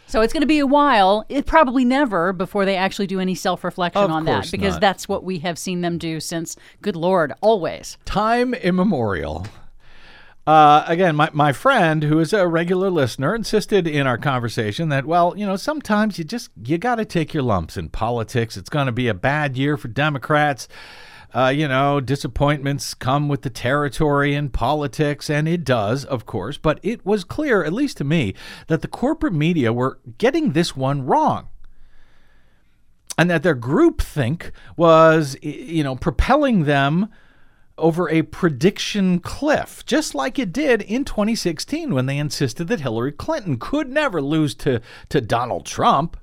So 0.08 0.22
it's 0.22 0.32
going 0.32 0.42
to 0.42 0.48
be 0.48 0.60
a 0.60 0.68
while, 0.68 1.26
it 1.28 1.46
probably 1.46 1.84
never, 1.84 2.32
before 2.32 2.64
they 2.64 2.78
actually 2.78 3.08
do 3.08 3.20
any 3.20 3.36
self 3.36 3.64
reflection 3.64 4.10
on 4.10 4.24
that, 4.26 4.50
because 4.50 4.76
not. 4.76 4.82
that's 4.82 5.10
what 5.10 5.24
we 5.24 5.40
have 5.40 5.60
seen 5.60 5.82
them 5.82 5.98
do 5.98 6.22
since, 6.22 6.56
good 6.82 6.96
Lord, 6.96 7.34
always. 7.42 7.98
time 8.06 8.54
immemorial. 8.54 9.46
Uh, 10.48 10.86
again, 10.88 11.14
my, 11.14 11.30
my 11.34 11.52
friend, 11.52 12.04
who 12.04 12.20
is 12.20 12.32
a 12.32 12.48
regular 12.48 12.90
listener, 12.90 13.36
insisted 13.36 13.86
in 13.86 14.08
our 14.08 14.18
conversation 14.18 14.88
that, 14.88 15.06
well, 15.06 15.34
you 15.36 15.46
know, 15.46 15.58
sometimes 15.58 16.18
you 16.18 16.24
just 16.24 16.52
you 16.64 16.78
got 16.78 16.96
to 16.96 17.04
take 17.04 17.34
your 17.34 17.44
lumps 17.44 17.76
in 17.76 17.90
politics. 17.90 18.56
It's 18.56 18.70
going 18.70 18.86
to 18.86 18.94
be 18.94 19.10
a 19.10 19.14
bad 19.14 19.58
year 19.58 19.76
for 19.76 19.90
Democrats. 19.90 20.70
Uh, 21.34 21.50
you 21.50 21.68
know, 21.68 22.00
disappointments 22.00 22.94
come 22.94 23.28
with 23.28 23.42
the 23.42 23.50
territory 23.50 24.34
in 24.34 24.50
politics, 24.50 25.30
and 25.30 25.48
it 25.48 25.64
does, 25.64 26.06
of 26.06 26.26
course. 26.26 26.58
But 26.58 26.80
it 26.84 27.06
was 27.06 27.24
clear, 27.24 27.64
at 27.64 27.74
least 27.74 27.98
to 27.98 28.04
me, 28.04 28.34
that 28.68 28.82
the 28.82 28.88
corporate 28.88 29.34
media 29.34 29.74
were 29.74 30.00
getting 30.18 30.54
this 30.54 30.76
one 30.76 31.06
wrong 31.06 31.50
and 33.18 33.30
that 33.30 33.44
their 33.44 33.56
groupthink 33.56 34.52
was, 34.76 35.36
you 35.42 35.84
know, 35.84 35.96
propelling 35.96 36.66
them 36.66 37.10
over 37.78 38.10
a 38.10 38.24
prediction 38.24 39.20
cliff, 39.20 39.86
just 39.86 40.16
like 40.16 40.40
it 40.40 40.52
did 40.52 40.82
in 40.82 41.06
2016 41.06 41.94
when 41.94 42.06
they 42.06 42.18
insisted 42.18 42.68
that 42.68 42.82
Hillary 42.82 43.12
Clinton 43.12 43.58
could 43.58 43.90
never 43.90 44.22
lose 44.22 44.56
to, 44.56 44.82
to 45.10 45.22
Donald 45.22 45.66
Trump. 45.66 46.18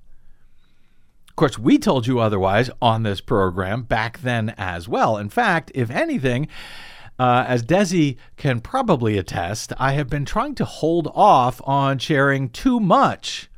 Of 1.35 1.37
course, 1.37 1.59
we 1.59 1.79
told 1.79 2.07
you 2.07 2.21
otherwise 2.21 2.71
on 2.81 3.03
this 3.03 3.21
program 3.21 3.83
back 3.83 4.21
then 4.21 4.51
as 4.51 4.89
well. 4.89 5.17
In 5.17 5.29
fact, 5.29 5.73
if 5.75 5.91
anything, 5.91 6.47
uh, 7.19 7.45
as 7.49 7.65
Desi 7.65 8.17
can 8.37 8.61
probably 8.61 9.19
attest, 9.19 9.73
I 9.77 9.95
have 9.95 10.09
been 10.09 10.25
trying 10.25 10.55
to 10.55 10.65
hold 10.65 11.11
off 11.13 11.61
on 11.65 11.99
sharing 11.99 12.51
too 12.51 12.79
much 12.79 13.51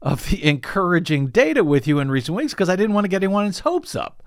of 0.00 0.30
the 0.30 0.42
encouraging 0.48 1.26
data 1.26 1.62
with 1.62 1.86
you 1.86 1.98
in 1.98 2.10
recent 2.10 2.34
weeks 2.34 2.54
because 2.54 2.70
I 2.70 2.76
didn't 2.76 2.94
want 2.94 3.04
to 3.04 3.08
get 3.08 3.22
anyone's 3.22 3.58
hopes 3.58 3.94
up. 3.94 4.22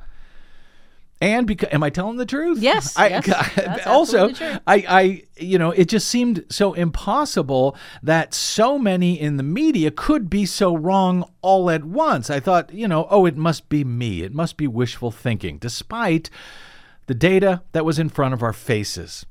And 1.21 1.45
because, 1.45 1.69
am 1.71 1.83
I 1.83 1.91
telling 1.91 2.17
the 2.17 2.25
truth? 2.25 2.57
Yes, 2.57 2.97
I, 2.97 3.09
yes, 3.09 3.85
also. 3.85 4.31
I, 4.65 4.83
I, 4.89 5.23
you 5.37 5.59
know, 5.59 5.69
it 5.69 5.87
just 5.87 6.07
seemed 6.07 6.43
so 6.49 6.73
impossible 6.73 7.77
that 8.01 8.33
so 8.33 8.79
many 8.79 9.19
in 9.21 9.37
the 9.37 9.43
media 9.43 9.91
could 9.91 10.31
be 10.31 10.47
so 10.47 10.75
wrong 10.75 11.29
all 11.43 11.69
at 11.69 11.83
once. 11.83 12.31
I 12.31 12.39
thought, 12.39 12.73
you 12.73 12.87
know, 12.87 13.05
oh, 13.11 13.27
it 13.27 13.37
must 13.37 13.69
be 13.69 13.83
me. 13.83 14.23
It 14.23 14.33
must 14.33 14.57
be 14.57 14.65
wishful 14.65 15.11
thinking, 15.11 15.59
despite 15.59 16.31
the 17.05 17.13
data 17.13 17.61
that 17.73 17.85
was 17.85 17.99
in 17.99 18.09
front 18.09 18.33
of 18.33 18.41
our 18.41 18.53
faces. 18.53 19.23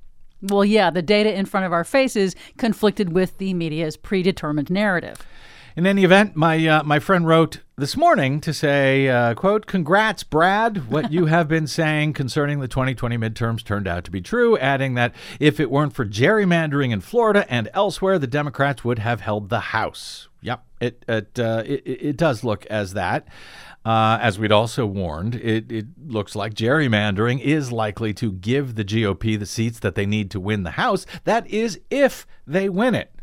Well, 0.42 0.64
yeah, 0.64 0.90
the 0.90 1.02
data 1.02 1.36
in 1.36 1.44
front 1.44 1.66
of 1.66 1.72
our 1.72 1.84
faces 1.84 2.36
conflicted 2.56 3.12
with 3.12 3.38
the 3.38 3.52
media's 3.52 3.96
predetermined 3.96 4.70
narrative. 4.70 5.26
In 5.76 5.86
any 5.86 6.02
event, 6.02 6.34
my 6.34 6.66
uh, 6.66 6.82
my 6.82 6.98
friend 6.98 7.26
wrote 7.26 7.60
this 7.76 7.96
morning 7.96 8.40
to 8.40 8.52
say, 8.52 9.08
uh, 9.08 9.34
"quote 9.34 9.66
Congrats, 9.66 10.24
Brad. 10.24 10.90
What 10.90 11.12
you 11.12 11.26
have 11.34 11.46
been 11.46 11.68
saying 11.68 12.14
concerning 12.14 12.58
the 12.58 12.66
2020 12.66 13.16
midterms 13.16 13.64
turned 13.64 13.86
out 13.86 14.02
to 14.04 14.10
be 14.10 14.20
true." 14.20 14.58
Adding 14.58 14.94
that 14.94 15.14
if 15.38 15.60
it 15.60 15.70
weren't 15.70 15.92
for 15.92 16.04
gerrymandering 16.04 16.90
in 16.90 17.00
Florida 17.00 17.46
and 17.48 17.68
elsewhere, 17.72 18.18
the 18.18 18.26
Democrats 18.26 18.84
would 18.84 18.98
have 18.98 19.20
held 19.20 19.48
the 19.48 19.60
House. 19.60 20.28
Yep, 20.42 20.64
it 20.80 21.04
it 21.06 21.38
uh, 21.38 21.62
it, 21.64 21.82
it 21.84 22.16
does 22.16 22.42
look 22.42 22.66
as 22.66 22.94
that. 22.94 23.28
Uh, 23.84 24.18
as 24.20 24.38
we'd 24.38 24.52
also 24.52 24.84
warned, 24.84 25.36
it, 25.36 25.72
it 25.72 25.86
looks 26.06 26.36
like 26.36 26.52
gerrymandering 26.52 27.40
is 27.40 27.72
likely 27.72 28.12
to 28.12 28.32
give 28.32 28.74
the 28.74 28.84
GOP 28.84 29.38
the 29.38 29.46
seats 29.46 29.78
that 29.78 29.94
they 29.94 30.04
need 30.04 30.30
to 30.32 30.40
win 30.40 30.64
the 30.64 30.72
House. 30.72 31.06
That 31.24 31.46
is, 31.46 31.80
if 31.90 32.26
they 32.46 32.68
win 32.68 32.94
it. 32.94 33.14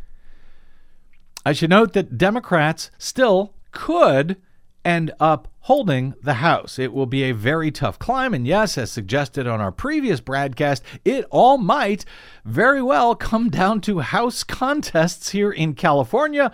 I 1.47 1.53
should 1.53 1.69
note 1.69 1.93
that 1.93 2.17
Democrats 2.17 2.91
still 2.97 3.53
could 3.71 4.35
end 4.83 5.13
up 5.17 5.47
holding 5.59 6.13
the 6.21 6.33
House. 6.33 6.77
It 6.77 6.91
will 6.91 7.05
be 7.05 7.23
a 7.23 7.31
very 7.31 7.71
tough 7.71 7.97
climb. 7.97 8.33
And 8.33 8.45
yes, 8.45 8.77
as 8.77 8.91
suggested 8.91 9.47
on 9.47 9.61
our 9.61 9.71
previous 9.71 10.19
broadcast, 10.19 10.83
it 11.05 11.23
all 11.29 11.57
might 11.57 12.03
very 12.43 12.81
well 12.81 13.15
come 13.15 13.49
down 13.49 13.79
to 13.83 13.99
House 13.99 14.43
contests 14.43 15.29
here 15.29 15.49
in 15.49 15.73
California. 15.73 16.51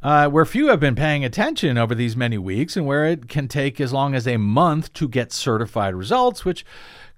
Uh, 0.00 0.28
where 0.28 0.44
few 0.44 0.68
have 0.68 0.78
been 0.78 0.94
paying 0.94 1.24
attention 1.24 1.76
over 1.76 1.94
these 1.94 2.14
many 2.14 2.38
weeks, 2.38 2.76
and 2.76 2.86
where 2.86 3.06
it 3.06 3.28
can 3.28 3.48
take 3.48 3.80
as 3.80 3.92
long 3.92 4.14
as 4.14 4.28
a 4.28 4.36
month 4.36 4.92
to 4.92 5.08
get 5.08 5.32
certified 5.32 5.94
results, 5.94 6.44
which 6.44 6.64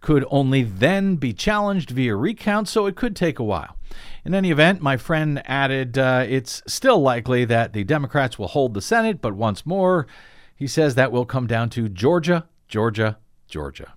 could 0.06 0.25
only 0.30 0.62
then 0.62 1.16
be 1.16 1.32
challenged 1.32 1.90
via 1.90 2.14
recount, 2.14 2.68
so 2.68 2.86
it 2.86 2.94
could 2.94 3.16
take 3.16 3.40
a 3.40 3.42
while. 3.42 3.76
In 4.25 4.34
any 4.34 4.52
event, 4.52 4.80
my 4.80 4.96
friend 4.96 5.42
added 5.46 5.98
uh, 5.98 6.25
it's 6.28 6.62
still 6.68 7.02
likely 7.02 7.44
that 7.46 7.72
the 7.72 7.82
Democrats 7.82 8.38
will 8.38 8.46
hold 8.46 8.75
the 8.75 8.80
Senate, 8.80 9.20
but 9.20 9.34
once 9.34 9.66
more, 9.66 10.06
he 10.54 10.68
says 10.68 10.94
that 10.94 11.10
will 11.10 11.26
come 11.26 11.48
down 11.48 11.70
to 11.70 11.88
Georgia, 11.88 12.46
Georgia, 12.68 13.18
Georgia. 13.48 13.94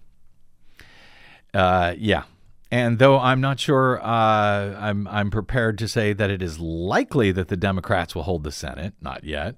Uh, 1.54 1.94
yeah. 1.96 2.24
And 2.72 2.98
though 2.98 3.20
I'm 3.20 3.40
not 3.40 3.60
sure, 3.60 4.02
uh, 4.02 4.80
I'm 4.80 5.08
I'm 5.10 5.30
prepared 5.30 5.78
to 5.78 5.88
say 5.88 6.14
that 6.14 6.32
it 6.32 6.42
is 6.42 6.60
likely 6.60 7.32
that 7.34 7.50
the 7.50 7.58
Democrats 7.58 8.16
will 8.16 8.24
hold 8.24 8.44
the 8.44 8.52
Senate. 8.52 8.96
Not 9.00 9.24
yet. 9.24 9.58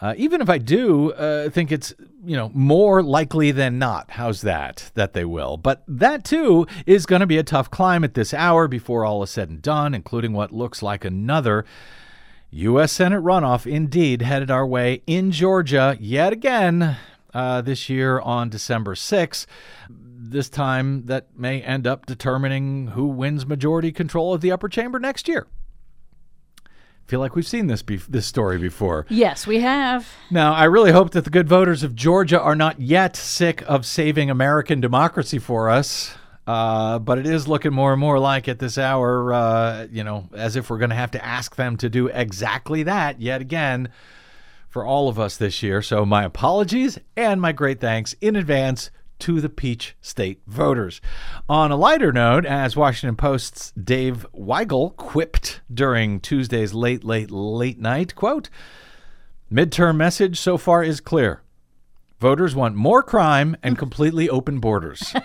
Uh, 0.00 0.14
even 0.16 0.40
if 0.40 0.50
I 0.50 0.58
do 0.58 1.12
uh, 1.12 1.48
think 1.48 1.70
it's 1.70 1.94
you 2.24 2.36
know 2.36 2.50
more 2.54 3.02
likely 3.02 3.50
than 3.50 3.78
not, 3.78 4.12
how's 4.12 4.42
that 4.42 4.90
that 4.94 5.12
they 5.12 5.24
will? 5.24 5.56
But 5.56 5.82
that 5.88 6.24
too 6.24 6.66
is 6.86 7.06
going 7.06 7.20
to 7.20 7.26
be 7.26 7.38
a 7.38 7.42
tough 7.42 7.70
climb 7.70 8.04
at 8.04 8.14
this 8.14 8.34
hour 8.34 8.68
before 8.68 9.04
all 9.04 9.22
is 9.22 9.30
said 9.30 9.48
and 9.48 9.62
done, 9.62 9.94
including 9.94 10.32
what 10.32 10.52
looks 10.52 10.82
like 10.82 11.04
another 11.04 11.64
U.S. 12.50 12.92
Senate 12.92 13.22
runoff 13.22 13.70
indeed 13.70 14.22
headed 14.22 14.50
our 14.50 14.66
way 14.66 15.02
in 15.06 15.30
Georgia 15.30 15.96
yet 16.00 16.32
again 16.32 16.96
uh, 17.32 17.60
this 17.60 17.88
year 17.88 18.20
on 18.20 18.48
December 18.48 18.94
6th. 18.94 19.46
This 19.88 20.48
time 20.48 21.06
that 21.06 21.26
may 21.36 21.62
end 21.62 21.86
up 21.86 22.06
determining 22.06 22.88
who 22.88 23.06
wins 23.06 23.46
majority 23.46 23.92
control 23.92 24.34
of 24.34 24.40
the 24.40 24.50
upper 24.52 24.68
chamber 24.68 24.98
next 24.98 25.28
year. 25.28 25.46
Feel 27.10 27.18
like 27.18 27.34
we've 27.34 27.44
seen 27.44 27.66
this 27.66 27.82
be- 27.82 27.96
this 27.96 28.24
story 28.24 28.56
before. 28.56 29.04
Yes, 29.08 29.44
we 29.44 29.58
have. 29.58 30.08
Now, 30.30 30.52
I 30.52 30.62
really 30.66 30.92
hope 30.92 31.10
that 31.10 31.24
the 31.24 31.30
good 31.30 31.48
voters 31.48 31.82
of 31.82 31.96
Georgia 31.96 32.40
are 32.40 32.54
not 32.54 32.80
yet 32.80 33.16
sick 33.16 33.64
of 33.66 33.84
saving 33.84 34.30
American 34.30 34.80
democracy 34.80 35.40
for 35.40 35.68
us. 35.68 36.14
Uh, 36.46 37.00
but 37.00 37.18
it 37.18 37.26
is 37.26 37.48
looking 37.48 37.72
more 37.72 37.90
and 37.90 37.98
more 37.98 38.20
like 38.20 38.46
at 38.46 38.60
this 38.60 38.78
hour, 38.78 39.32
uh, 39.32 39.88
you 39.90 40.04
know, 40.04 40.28
as 40.32 40.54
if 40.54 40.70
we're 40.70 40.78
going 40.78 40.90
to 40.90 40.96
have 40.96 41.10
to 41.10 41.24
ask 41.24 41.56
them 41.56 41.76
to 41.78 41.88
do 41.88 42.06
exactly 42.06 42.84
that 42.84 43.20
yet 43.20 43.40
again 43.40 43.88
for 44.68 44.84
all 44.84 45.08
of 45.08 45.18
us 45.18 45.36
this 45.36 45.64
year. 45.64 45.82
So, 45.82 46.06
my 46.06 46.22
apologies 46.22 46.96
and 47.16 47.40
my 47.40 47.50
great 47.50 47.80
thanks 47.80 48.14
in 48.20 48.36
advance 48.36 48.92
to 49.20 49.40
the 49.40 49.48
Peach 49.48 49.96
State 50.00 50.40
voters. 50.46 51.00
On 51.48 51.70
a 51.70 51.76
lighter 51.76 52.12
note, 52.12 52.44
as 52.44 52.76
Washington 52.76 53.16
Post's 53.16 53.72
Dave 53.72 54.26
Weigel 54.34 54.96
quipped 54.96 55.60
during 55.72 56.20
Tuesday's 56.20 56.74
late, 56.74 57.04
late, 57.04 57.30
late 57.30 57.78
night, 57.78 58.14
quote, 58.14 58.50
midterm 59.52 59.96
message 59.96 60.38
so 60.38 60.58
far 60.58 60.82
is 60.82 61.00
clear. 61.00 61.42
Voters 62.18 62.54
want 62.54 62.74
more 62.74 63.02
crime 63.02 63.56
and 63.62 63.78
completely 63.78 64.28
open 64.28 64.60
borders. 64.60 65.14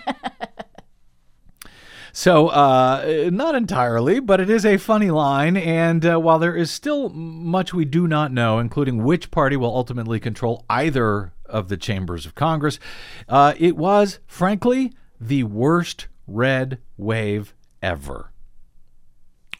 So, 2.16 2.48
uh, 2.48 3.28
not 3.30 3.54
entirely, 3.54 4.20
but 4.20 4.40
it 4.40 4.48
is 4.48 4.64
a 4.64 4.78
funny 4.78 5.10
line. 5.10 5.54
And 5.54 6.02
uh, 6.06 6.18
while 6.18 6.38
there 6.38 6.56
is 6.56 6.70
still 6.70 7.10
much 7.10 7.74
we 7.74 7.84
do 7.84 8.08
not 8.08 8.32
know, 8.32 8.58
including 8.58 9.04
which 9.04 9.30
party 9.30 9.54
will 9.54 9.76
ultimately 9.76 10.18
control 10.18 10.64
either 10.70 11.34
of 11.48 11.68
the 11.68 11.76
chambers 11.76 12.26
of 12.26 12.34
Congress, 12.34 12.78
uh, 13.28 13.54
it 13.58 13.76
was, 13.76 14.18
frankly, 14.26 14.92
the 15.20 15.44
worst 15.44 16.08
red 16.26 16.78
wave 16.96 17.54
ever. 17.82 18.32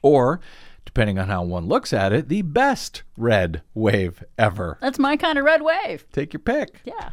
Or, 0.02 0.40
depending 0.84 1.18
on 1.18 1.28
how 1.28 1.42
one 1.42 1.66
looks 1.66 1.92
at 1.92 2.12
it, 2.12 2.28
the 2.28 2.42
best 2.42 3.02
red 3.16 3.62
wave 3.74 4.22
ever. 4.38 4.78
That's 4.80 4.98
my 4.98 5.16
kind 5.16 5.38
of 5.38 5.44
red 5.44 5.62
wave. 5.62 6.06
Take 6.12 6.32
your 6.32 6.40
pick. 6.40 6.80
Yeah. 6.84 7.10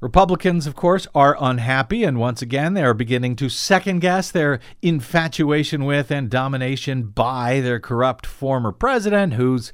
Republicans, 0.00 0.68
of 0.68 0.76
course, 0.76 1.08
are 1.12 1.36
unhappy, 1.40 2.04
and 2.04 2.20
once 2.20 2.40
again, 2.40 2.74
they 2.74 2.84
are 2.84 2.94
beginning 2.94 3.34
to 3.34 3.48
second 3.48 3.98
guess 3.98 4.30
their 4.30 4.60
infatuation 4.80 5.84
with 5.84 6.12
and 6.12 6.30
domination 6.30 7.02
by 7.02 7.60
their 7.60 7.80
corrupt 7.80 8.24
former 8.24 8.70
president, 8.70 9.34
whose 9.34 9.72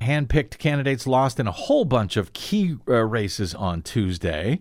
handpicked 0.00 0.58
candidates 0.58 1.06
lost 1.06 1.38
in 1.38 1.46
a 1.46 1.52
whole 1.52 1.84
bunch 1.84 2.16
of 2.16 2.32
key 2.32 2.76
uh, 2.88 3.04
races 3.04 3.54
on 3.54 3.82
Tuesday, 3.82 4.60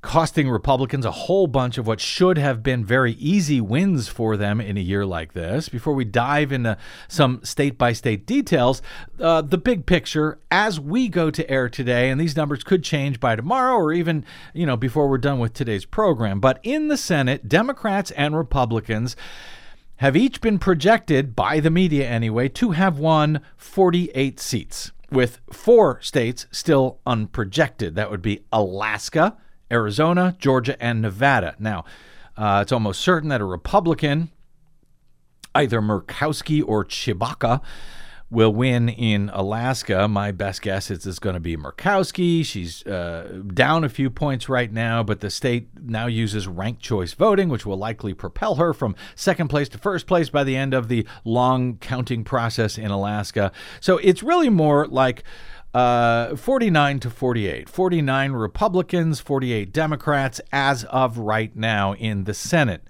costing 0.00 0.48
Republicans 0.48 1.04
a 1.04 1.10
whole 1.10 1.46
bunch 1.46 1.76
of 1.76 1.86
what 1.86 2.00
should 2.00 2.38
have 2.38 2.62
been 2.62 2.84
very 2.84 3.12
easy 3.14 3.60
wins 3.60 4.06
for 4.06 4.36
them 4.36 4.60
in 4.60 4.76
a 4.76 4.80
year 4.80 5.04
like 5.04 5.32
this. 5.32 5.68
Before 5.68 5.94
we 5.94 6.04
dive 6.04 6.52
into 6.52 6.76
some 7.08 7.40
state 7.42 7.76
by 7.76 7.92
state 7.92 8.24
details, 8.24 8.80
uh, 9.18 9.42
the 9.42 9.58
big 9.58 9.86
picture 9.86 10.38
as 10.50 10.78
we 10.78 11.08
go 11.08 11.30
to 11.30 11.50
air 11.50 11.68
today, 11.68 12.10
and 12.10 12.20
these 12.20 12.36
numbers 12.36 12.62
could 12.62 12.84
change 12.84 13.18
by 13.18 13.34
tomorrow 13.34 13.74
or 13.74 13.92
even, 13.92 14.24
you 14.54 14.66
know, 14.66 14.76
before 14.76 15.08
we're 15.08 15.18
done 15.18 15.40
with 15.40 15.52
today's 15.52 15.84
program. 15.84 16.38
But 16.38 16.60
in 16.62 16.88
the 16.88 16.96
Senate, 16.96 17.48
Democrats 17.48 18.10
and 18.12 18.36
Republicans 18.36 19.16
have 19.98 20.16
each 20.16 20.40
been 20.40 20.58
projected, 20.58 21.34
by 21.36 21.60
the 21.60 21.70
media 21.70 22.08
anyway, 22.08 22.48
to 22.48 22.70
have 22.70 22.98
won 22.98 23.40
48 23.56 24.40
seats. 24.40 24.92
with 25.10 25.40
four 25.50 26.00
states 26.02 26.46
still 26.50 27.00
unprojected. 27.06 27.94
That 27.94 28.10
would 28.10 28.20
be 28.20 28.44
Alaska, 28.52 29.36
Arizona, 29.70 30.36
Georgia, 30.38 30.76
and 30.82 31.00
Nevada. 31.00 31.54
Now, 31.58 31.84
uh, 32.36 32.60
it's 32.62 32.72
almost 32.72 33.00
certain 33.00 33.30
that 33.30 33.40
a 33.40 33.44
Republican, 33.44 34.30
either 35.54 35.80
Murkowski 35.80 36.62
or 36.66 36.84
Chewbacca, 36.84 37.60
will 38.30 38.52
win 38.52 38.88
in 38.88 39.30
Alaska. 39.32 40.06
My 40.06 40.32
best 40.32 40.60
guess 40.60 40.90
is 40.90 41.06
it's 41.06 41.18
going 41.18 41.34
to 41.34 41.40
be 41.40 41.56
Murkowski. 41.56 42.44
She's 42.44 42.86
uh, 42.86 43.42
down 43.54 43.84
a 43.84 43.88
few 43.88 44.10
points 44.10 44.48
right 44.48 44.70
now, 44.70 45.02
but 45.02 45.20
the 45.20 45.30
state 45.30 45.68
now 45.82 46.06
uses 46.06 46.46
ranked 46.46 46.82
choice 46.82 47.14
voting, 47.14 47.48
which 47.48 47.64
will 47.64 47.78
likely 47.78 48.12
propel 48.12 48.56
her 48.56 48.74
from 48.74 48.94
second 49.14 49.48
place 49.48 49.68
to 49.70 49.78
first 49.78 50.06
place 50.06 50.28
by 50.28 50.44
the 50.44 50.56
end 50.56 50.74
of 50.74 50.88
the 50.88 51.06
long 51.24 51.78
counting 51.78 52.22
process 52.22 52.76
in 52.76 52.90
Alaska. 52.90 53.50
So 53.80 53.98
it's 53.98 54.22
really 54.22 54.50
more 54.50 54.86
like. 54.86 55.24
Uh, 55.74 56.34
49 56.34 56.98
to 57.00 57.10
48. 57.10 57.68
49 57.68 58.32
Republicans, 58.32 59.20
48 59.20 59.70
Democrats 59.70 60.40
as 60.50 60.84
of 60.84 61.18
right 61.18 61.54
now 61.54 61.92
in 61.92 62.24
the 62.24 62.32
Senate, 62.32 62.88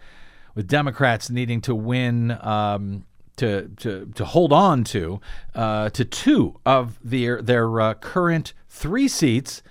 with 0.54 0.68
Democrats 0.68 1.28
needing 1.28 1.60
to 1.62 1.74
win 1.74 2.38
um, 2.40 3.04
to 3.38 3.68
to 3.78 4.10
to 4.14 4.24
hold 4.24 4.52
on 4.52 4.84
to 4.84 5.20
uh, 5.54 5.90
to 5.90 6.04
two 6.04 6.60
of 6.66 6.98
their 7.02 7.40
their 7.42 7.80
uh, 7.80 7.94
current 7.94 8.52
three 8.68 9.08
seats 9.08 9.62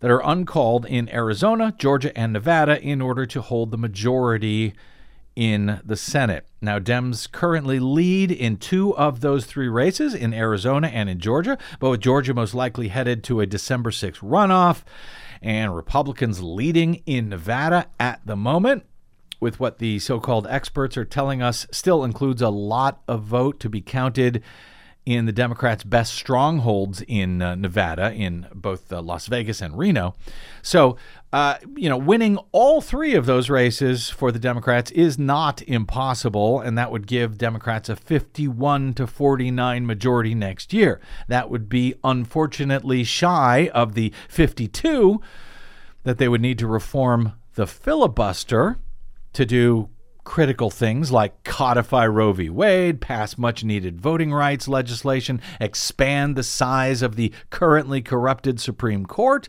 that 0.00 0.10
are 0.10 0.22
uncalled 0.24 0.84
in 0.84 1.08
Arizona, 1.08 1.74
Georgia, 1.78 2.16
and 2.18 2.32
Nevada 2.32 2.80
in 2.80 3.00
order 3.00 3.24
to 3.24 3.40
hold 3.40 3.70
the 3.70 3.78
majority 3.78 4.74
in 5.34 5.80
the 5.84 5.96
Senate. 5.96 6.46
Now, 6.60 6.78
Dems 6.78 7.30
currently 7.30 7.78
lead 7.80 8.30
in 8.30 8.56
two 8.56 8.96
of 8.96 9.20
those 9.20 9.46
three 9.46 9.68
races 9.68 10.14
in 10.14 10.32
Arizona 10.32 10.88
and 10.88 11.08
in 11.08 11.18
Georgia, 11.18 11.58
but 11.80 11.90
with 11.90 12.00
Georgia 12.00 12.34
most 12.34 12.54
likely 12.54 12.88
headed 12.88 13.24
to 13.24 13.40
a 13.40 13.46
December 13.46 13.90
6th 13.90 14.18
runoff, 14.18 14.82
and 15.42 15.74
Republicans 15.74 16.42
leading 16.42 17.02
in 17.06 17.28
Nevada 17.28 17.86
at 17.98 18.20
the 18.24 18.36
moment 18.36 18.84
with 19.44 19.60
what 19.60 19.78
the 19.78 19.98
so 19.98 20.18
called 20.18 20.46
experts 20.48 20.96
are 20.96 21.04
telling 21.04 21.42
us, 21.42 21.66
still 21.70 22.02
includes 22.02 22.40
a 22.40 22.48
lot 22.48 23.02
of 23.06 23.22
vote 23.24 23.60
to 23.60 23.68
be 23.68 23.82
counted 23.82 24.42
in 25.04 25.26
the 25.26 25.32
Democrats' 25.32 25.84
best 25.84 26.14
strongholds 26.14 27.02
in 27.06 27.42
uh, 27.42 27.54
Nevada, 27.54 28.10
in 28.10 28.46
both 28.54 28.90
uh, 28.90 29.02
Las 29.02 29.26
Vegas 29.26 29.60
and 29.60 29.76
Reno. 29.76 30.14
So, 30.62 30.96
uh, 31.30 31.58
you 31.76 31.90
know, 31.90 31.98
winning 31.98 32.38
all 32.52 32.80
three 32.80 33.14
of 33.14 33.26
those 33.26 33.50
races 33.50 34.08
for 34.08 34.32
the 34.32 34.38
Democrats 34.38 34.90
is 34.92 35.18
not 35.18 35.60
impossible, 35.64 36.58
and 36.60 36.78
that 36.78 36.90
would 36.90 37.06
give 37.06 37.36
Democrats 37.36 37.90
a 37.90 37.96
51 37.96 38.94
to 38.94 39.06
49 39.06 39.84
majority 39.84 40.34
next 40.34 40.72
year. 40.72 41.02
That 41.28 41.50
would 41.50 41.68
be 41.68 41.96
unfortunately 42.02 43.04
shy 43.04 43.68
of 43.74 43.92
the 43.92 44.10
52 44.30 45.20
that 46.04 46.16
they 46.16 46.28
would 46.28 46.40
need 46.40 46.58
to 46.60 46.66
reform 46.66 47.34
the 47.56 47.66
filibuster 47.66 48.78
to 49.34 49.44
do 49.46 49.88
critical 50.24 50.70
things 50.70 51.12
like 51.12 51.44
codify 51.44 52.06
Roe 52.06 52.32
v. 52.32 52.48
Wade, 52.48 53.00
pass 53.00 53.36
much 53.36 53.62
needed 53.62 54.00
voting 54.00 54.32
rights 54.32 54.66
legislation, 54.66 55.40
expand 55.60 56.34
the 56.34 56.42
size 56.42 57.02
of 57.02 57.16
the 57.16 57.32
currently 57.50 58.00
corrupted 58.00 58.58
Supreme 58.58 59.04
Court. 59.06 59.48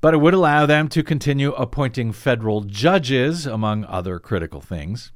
But 0.00 0.14
it 0.14 0.18
would 0.18 0.34
allow 0.34 0.66
them 0.66 0.88
to 0.88 1.02
continue 1.02 1.52
appointing 1.52 2.12
federal 2.12 2.62
judges, 2.62 3.46
among 3.46 3.84
other 3.84 4.18
critical 4.18 4.60
things 4.60 5.12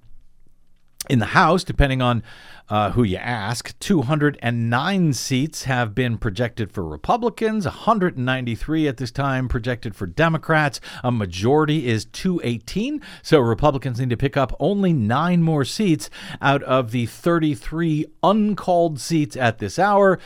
in 1.09 1.19
the 1.19 1.27
House, 1.27 1.65
depending 1.65 2.03
on 2.03 2.23
uh, 2.69 2.91
who 2.91 3.03
you 3.03 3.17
ask, 3.17 3.79
209 3.79 5.13
seats 5.13 5.65
have 5.65 5.95
been 5.95 6.19
projected 6.19 6.73
for 6.73 6.85
Republicans, 6.85 7.65
193 7.65 8.89
at 8.89 8.97
this 8.97 9.11
time 9.11 9.49
projected 9.49 9.95
for 9.95 10.07
Democrats. 10.07 10.81
A 11.05 11.13
majority 11.13 11.87
is 11.87 12.05
218, 12.07 13.01
so 13.23 13.39
Republicans 13.39 14.01
need 14.01 14.11
to 14.11 14.17
pick 14.17 14.37
up 14.37 14.57
only 14.59 14.93
nine 14.93 15.43
more 15.43 15.65
seats 15.65 16.11
out 16.41 16.63
of 16.65 16.91
the 16.91 17.07
33 17.07 18.07
uncalled 18.23 19.01
seats 19.01 19.37
at 19.37 19.59
this 19.59 19.79
hour. 19.79 20.19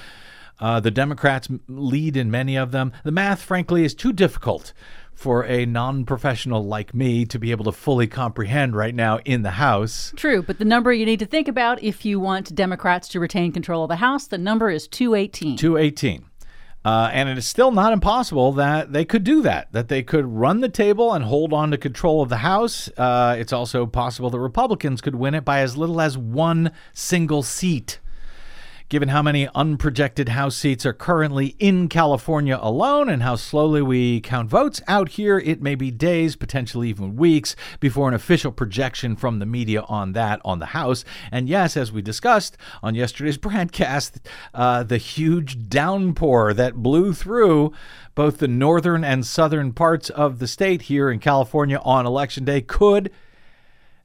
Uh, 0.58 0.78
the 0.78 0.90
Democrats 0.90 1.49
lead 1.69 2.16
in 2.16 2.30
many 2.30 2.56
of 2.56 2.71
them. 2.71 2.93
The 3.02 3.12
math, 3.12 3.43
frankly, 3.43 3.84
is 3.84 3.95
too 3.95 4.12
difficult 4.12 4.73
for 5.21 5.45
a 5.45 5.67
non 5.67 6.06
professional 6.06 6.65
like 6.65 6.95
me 6.95 7.26
to 7.26 7.39
be 7.39 7.50
able 7.50 7.67
to 7.67 7.73
fully 7.73 8.06
comprehend 8.06 8.75
right 8.75 8.95
now 8.95 9.19
in 9.26 9.43
the 9.43 9.50
House. 9.50 10.15
True, 10.17 10.41
but 10.41 10.59
the 10.59 10.65
number 10.65 10.95
you 10.95 11.04
need 11.04 11.19
to 11.19 11.26
think 11.26 11.47
about 11.47 11.83
if 11.83 12.06
you 12.06 12.19
want 12.19 12.54
Democrats 12.54 13.06
to 13.09 13.21
retain 13.21 13.52
control 13.52 13.85
of 13.85 13.91
the 13.91 13.97
House, 13.97 14.26
the 14.26 14.39
number 14.39 14.71
is 14.71 14.89
218. 14.89 15.59
218. 15.59 16.25
Uh, 16.83 17.11
and 17.13 17.28
it 17.28 17.37
is 17.37 17.47
still 17.47 17.71
not 17.71 17.93
impossible 17.93 18.52
that 18.52 18.95
they 18.95 19.04
could 19.04 19.23
do 19.23 19.43
that, 19.43 19.71
that 19.73 19.89
they 19.89 20.02
could 20.02 20.25
run 20.25 20.61
the 20.61 20.71
table 20.71 21.13
and 21.13 21.26
hold 21.26 21.52
on 21.52 21.71
to 21.71 21.76
control 21.76 22.23
of 22.23 22.30
the 22.30 22.39
House. 22.39 22.89
Uh, 22.97 23.37
it's 23.39 23.52
also 23.52 23.85
possible 23.85 24.30
that 24.30 24.41
Republicans 24.41 25.02
could 25.02 25.15
win 25.15 25.35
it 25.35 25.45
by 25.45 25.61
as 25.61 25.76
little 25.76 26.00
as 26.00 26.17
one 26.17 26.73
single 26.95 27.43
seat. 27.43 28.00
Given 28.91 29.11
how 29.11 29.23
many 29.23 29.47
unprojected 29.47 30.31
House 30.31 30.57
seats 30.57 30.85
are 30.85 30.93
currently 30.93 31.55
in 31.61 31.89
California 31.89 32.59
alone 32.61 33.09
and 33.09 33.23
how 33.23 33.37
slowly 33.37 33.81
we 33.81 34.21
count 34.21 34.50
votes 34.50 34.83
out 34.89 35.11
here, 35.11 35.39
it 35.39 35.63
may 35.63 35.76
be 35.76 35.93
days, 35.93 36.35
potentially 36.35 36.89
even 36.89 37.15
weeks, 37.15 37.55
before 37.79 38.09
an 38.09 38.15
official 38.15 38.50
projection 38.50 39.15
from 39.15 39.39
the 39.39 39.47
media 39.47 39.83
on 39.83 40.13
that 40.15 40.41
on 40.45 40.59
the 40.59 40.67
House. 40.67 41.05
And 41.31 41.49
yes, 41.49 41.76
as 41.76 41.93
we 41.93 42.03
discussed 42.03 42.57
on 42.83 42.97
yesterday's 42.97 43.39
broadcast, 43.39 44.19
uh, 44.53 44.83
the 44.83 44.99
huge 44.99 45.69
downpour 45.69 46.53
that 46.55 46.75
blew 46.75 47.15
through 47.15 47.73
both 48.17 48.39
the 48.39 48.49
northern 48.49 49.05
and 49.05 49.25
southern 49.25 49.73
parts 49.73 50.11
of 50.11 50.41
the 50.41 50.49
state 50.49 50.83
here 50.83 51.13
in 51.13 51.21
California 51.21 51.81
on 51.85 52.07
Election 52.07 52.45
Day 52.45 52.61
could 52.61 53.13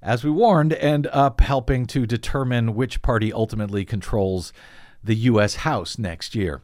as 0.05 0.23
we 0.23 0.29
warned, 0.29 0.71
end 0.73 1.07
up 1.07 1.41
helping 1.41 1.87
to 1.87 2.05
determine 2.05 2.75
which 2.75 3.01
party 3.01 3.33
ultimately 3.33 3.83
controls 3.83 4.53
the 5.03 5.15
U.S. 5.15 5.55
House 5.55 5.97
next 5.97 6.35
year. 6.35 6.61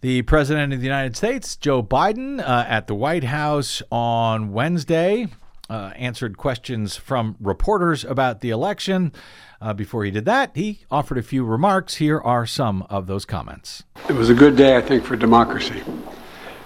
The 0.00 0.22
President 0.22 0.72
of 0.72 0.78
the 0.78 0.86
United 0.86 1.16
States, 1.16 1.56
Joe 1.56 1.82
Biden, 1.82 2.40
uh, 2.40 2.64
at 2.68 2.86
the 2.86 2.94
White 2.94 3.24
House 3.24 3.82
on 3.90 4.52
Wednesday, 4.52 5.26
uh, 5.68 5.90
answered 5.96 6.36
questions 6.36 6.96
from 6.96 7.36
reporters 7.40 8.04
about 8.04 8.40
the 8.40 8.50
election. 8.50 9.12
Uh, 9.60 9.72
before 9.72 10.04
he 10.04 10.10
did 10.12 10.24
that, 10.26 10.52
he 10.54 10.80
offered 10.90 11.18
a 11.18 11.22
few 11.22 11.44
remarks. 11.44 11.96
Here 11.96 12.20
are 12.20 12.46
some 12.46 12.82
of 12.90 13.08
those 13.08 13.24
comments. 13.24 13.82
It 14.08 14.14
was 14.14 14.30
a 14.30 14.34
good 14.34 14.56
day, 14.56 14.76
I 14.76 14.80
think, 14.80 15.04
for 15.04 15.16
democracy. 15.16 15.82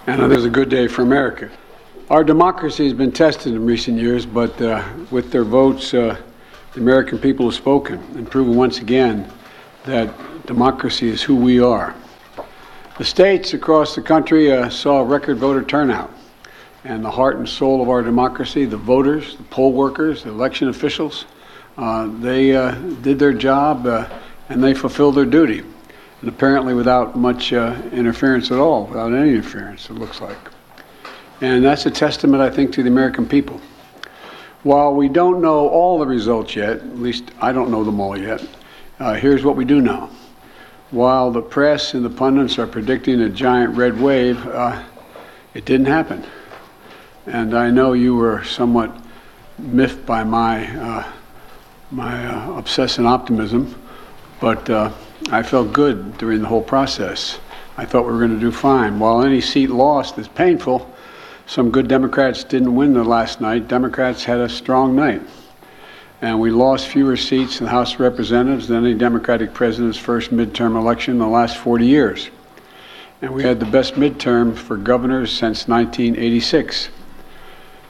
And 0.05 0.21
it 0.21 0.27
was 0.27 0.45
a 0.45 0.49
good 0.49 0.69
day 0.69 0.87
for 0.87 1.01
America. 1.01 1.49
Our 2.09 2.23
democracy 2.23 2.85
has 2.85 2.93
been 2.93 3.11
tested 3.11 3.53
in 3.53 3.63
recent 3.63 3.99
years, 3.99 4.25
but 4.25 4.59
uh, 4.59 4.83
with 5.11 5.31
their 5.31 5.43
votes, 5.43 5.93
uh, 5.93 6.17
the 6.73 6.81
American 6.81 7.19
people 7.19 7.45
have 7.45 7.53
spoken 7.53 7.99
and 8.15 8.27
proven 8.27 8.55
once 8.55 8.79
again 8.79 9.31
that 9.83 10.11
democracy 10.47 11.07
is 11.07 11.21
who 11.21 11.35
we 11.35 11.59
are. 11.59 11.93
The 12.97 13.05
states 13.05 13.53
across 13.53 13.93
the 13.93 14.01
country 14.01 14.51
uh, 14.51 14.69
saw 14.69 15.01
record 15.01 15.37
voter 15.37 15.63
turnout, 15.63 16.11
and 16.83 17.05
the 17.05 17.11
heart 17.11 17.37
and 17.37 17.47
soul 17.47 17.79
of 17.79 17.89
our 17.89 18.01
democracy, 18.01 18.65
the 18.65 18.75
voters, 18.75 19.37
the 19.37 19.43
poll 19.43 19.71
workers, 19.71 20.23
the 20.23 20.31
election 20.31 20.69
officials, 20.69 21.25
uh, 21.77 22.07
they 22.21 22.55
uh, 22.55 22.71
did 23.03 23.19
their 23.19 23.33
job 23.33 23.85
uh, 23.85 24.09
and 24.49 24.63
they 24.63 24.73
fulfilled 24.73 25.13
their 25.13 25.25
duty, 25.25 25.59
and 26.21 26.29
apparently 26.29 26.73
without 26.73 27.15
much 27.15 27.53
interference 27.53 28.49
at 28.49 28.57
all, 28.57 28.87
without 28.87 29.13
any 29.13 29.29
interference, 29.29 29.91
it 29.91 29.93
looks 29.93 30.19
like. 30.21 30.39
And 31.41 31.63
that's 31.63 31.85
a 31.85 31.91
testament, 31.91 32.41
I 32.41 32.49
think, 32.49 32.73
to 32.73 32.83
the 32.83 32.89
American 32.89 33.25
people. 33.27 33.61
While 34.63 34.93
we 34.93 35.07
don't 35.07 35.41
know 35.41 35.69
all 35.69 35.97
the 35.99 36.05
results 36.05 36.55
yet, 36.55 36.77
at 36.77 36.99
least 36.99 37.31
I 37.39 37.53
don't 37.53 37.71
know 37.71 37.85
them 37.85 38.01
all 38.01 38.17
yet, 38.17 38.45
uh, 38.99 39.13
here's 39.13 39.45
what 39.45 39.55
we 39.55 39.63
do 39.63 39.79
know. 39.79 40.09
While 40.91 41.31
the 41.31 41.41
press 41.41 41.93
and 41.93 42.03
the 42.03 42.09
pundits 42.09 42.59
are 42.59 42.67
predicting 42.67 43.21
a 43.21 43.29
giant 43.29 43.77
red 43.77 43.99
wave, 44.01 44.45
uh, 44.47 44.83
it 45.53 45.63
didn't 45.63 45.85
happen. 45.85 46.25
And 47.25 47.55
I 47.55 47.69
know 47.69 47.93
you 47.93 48.15
were 48.15 48.43
somewhat 48.43 48.91
miffed 49.57 50.05
by 50.05 50.25
my, 50.25 50.67
uh, 50.77 51.11
my 51.91 52.25
uh, 52.27 52.57
obsessive 52.57 53.05
optimism, 53.05 53.79
but 54.41 54.69
uh, 54.69 54.91
I 55.31 55.43
felt 55.43 55.71
good 55.71 56.17
during 56.17 56.41
the 56.41 56.47
whole 56.47 56.63
process. 56.63 57.39
I 57.77 57.85
thought 57.85 58.05
we 58.05 58.11
were 58.11 58.19
going 58.19 58.33
to 58.33 58.39
do 58.39 58.51
fine. 58.51 58.99
While 58.99 59.23
any 59.23 59.39
seat 59.39 59.69
lost 59.69 60.17
is 60.17 60.27
painful, 60.27 60.93
some 61.49 61.71
good 61.71 61.87
Democrats 61.87 62.43
didn't 62.43 62.75
win 62.75 62.93
the 62.93 63.03
last 63.03 63.41
night. 63.41 63.67
Democrats 63.67 64.23
had 64.23 64.37
a 64.37 64.47
strong 64.47 64.95
night. 64.95 65.19
And 66.21 66.39
we 66.39 66.51
lost 66.51 66.89
fewer 66.89 67.17
seats 67.17 67.59
in 67.59 67.65
the 67.65 67.71
House 67.71 67.95
of 67.95 68.01
Representatives 68.01 68.67
than 68.67 68.85
any 68.85 68.93
Democratic 68.93 69.51
president's 69.51 69.97
first 69.97 70.29
midterm 70.29 70.75
election 70.75 71.15
in 71.15 71.19
the 71.19 71.27
last 71.27 71.57
40 71.57 71.87
years. 71.87 72.29
And 73.23 73.33
we 73.33 73.41
had 73.41 73.59
the 73.59 73.65
best 73.65 73.95
midterm 73.95 74.55
for 74.55 74.77
governors 74.77 75.31
since 75.31 75.67
1986. 75.67 76.89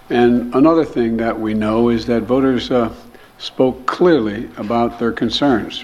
And 0.09 0.55
another 0.55 0.85
thing 0.85 1.17
that 1.17 1.37
we 1.37 1.53
know 1.53 1.89
is 1.89 2.05
that 2.05 2.23
voters 2.23 2.71
uh, 2.71 2.95
spoke 3.39 3.85
clearly 3.85 4.49
about 4.55 4.99
their 4.99 5.11
concerns. 5.11 5.83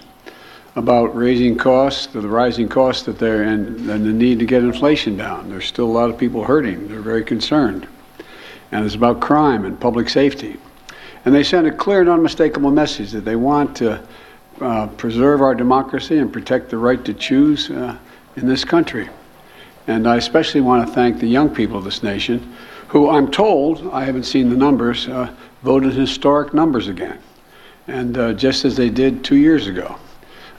About 0.76 1.16
raising 1.16 1.58
costs, 1.58 2.08
the 2.08 2.20
rising 2.22 2.68
costs 2.68 3.04
that 3.04 3.18
they're, 3.18 3.44
and, 3.44 3.90
and 3.90 4.06
the 4.06 4.12
need 4.12 4.40
to 4.40 4.46
get 4.46 4.62
inflation 4.62 5.16
down. 5.16 5.50
There's 5.50 5.66
still 5.66 5.86
a 5.86 5.92
lot 5.92 6.10
of 6.10 6.18
people 6.18 6.44
hurting. 6.44 6.90
They're 6.90 7.00
very 7.00 7.24
concerned. 7.24 7.88
And 8.72 8.86
it's 8.86 8.96
about 8.96 9.22
crime 9.22 9.64
and 9.64 9.80
public 9.80 10.10
safety. 10.10 10.58
And 11.24 11.34
they 11.34 11.44
sent 11.44 11.66
a 11.66 11.72
clear 11.72 12.02
and 12.02 12.10
unmistakable 12.10 12.72
message 12.72 13.12
that 13.12 13.24
they 13.24 13.38
want 13.38 13.78
to 13.78 14.06
uh, 14.60 14.88
preserve 14.88 15.42
our 15.42 15.56
democracy 15.56 16.18
and 16.18 16.32
protect 16.32 16.70
the 16.70 16.78
right 16.78 17.04
to 17.06 17.14
choose 17.14 17.72
uh, 17.72 17.98
in 18.36 18.48
this 18.48 18.66
country. 18.66 19.10
And 19.88 20.08
I 20.08 20.18
especially 20.18 20.62
want 20.62 20.86
to 20.86 20.94
thank 20.94 21.20
the 21.20 21.28
young 21.28 21.54
people 21.54 21.78
of 21.78 21.86
this 21.86 22.04
nation 22.04 22.54
who 22.90 23.10
I'm 23.10 23.32
told, 23.32 23.88
I 23.94 24.04
haven't 24.04 24.24
seen 24.24 24.50
the 24.50 24.56
numbers, 24.58 25.08
uh, 25.08 25.34
voted 25.64 25.94
historic 25.94 26.54
numbers 26.54 26.88
again. 26.88 27.20
And 27.88 28.18
uh, 28.18 28.34
just 28.34 28.66
as 28.66 28.76
they 28.76 28.90
did 28.90 29.24
two 29.24 29.36
years 29.36 29.68
ago. 29.68 29.96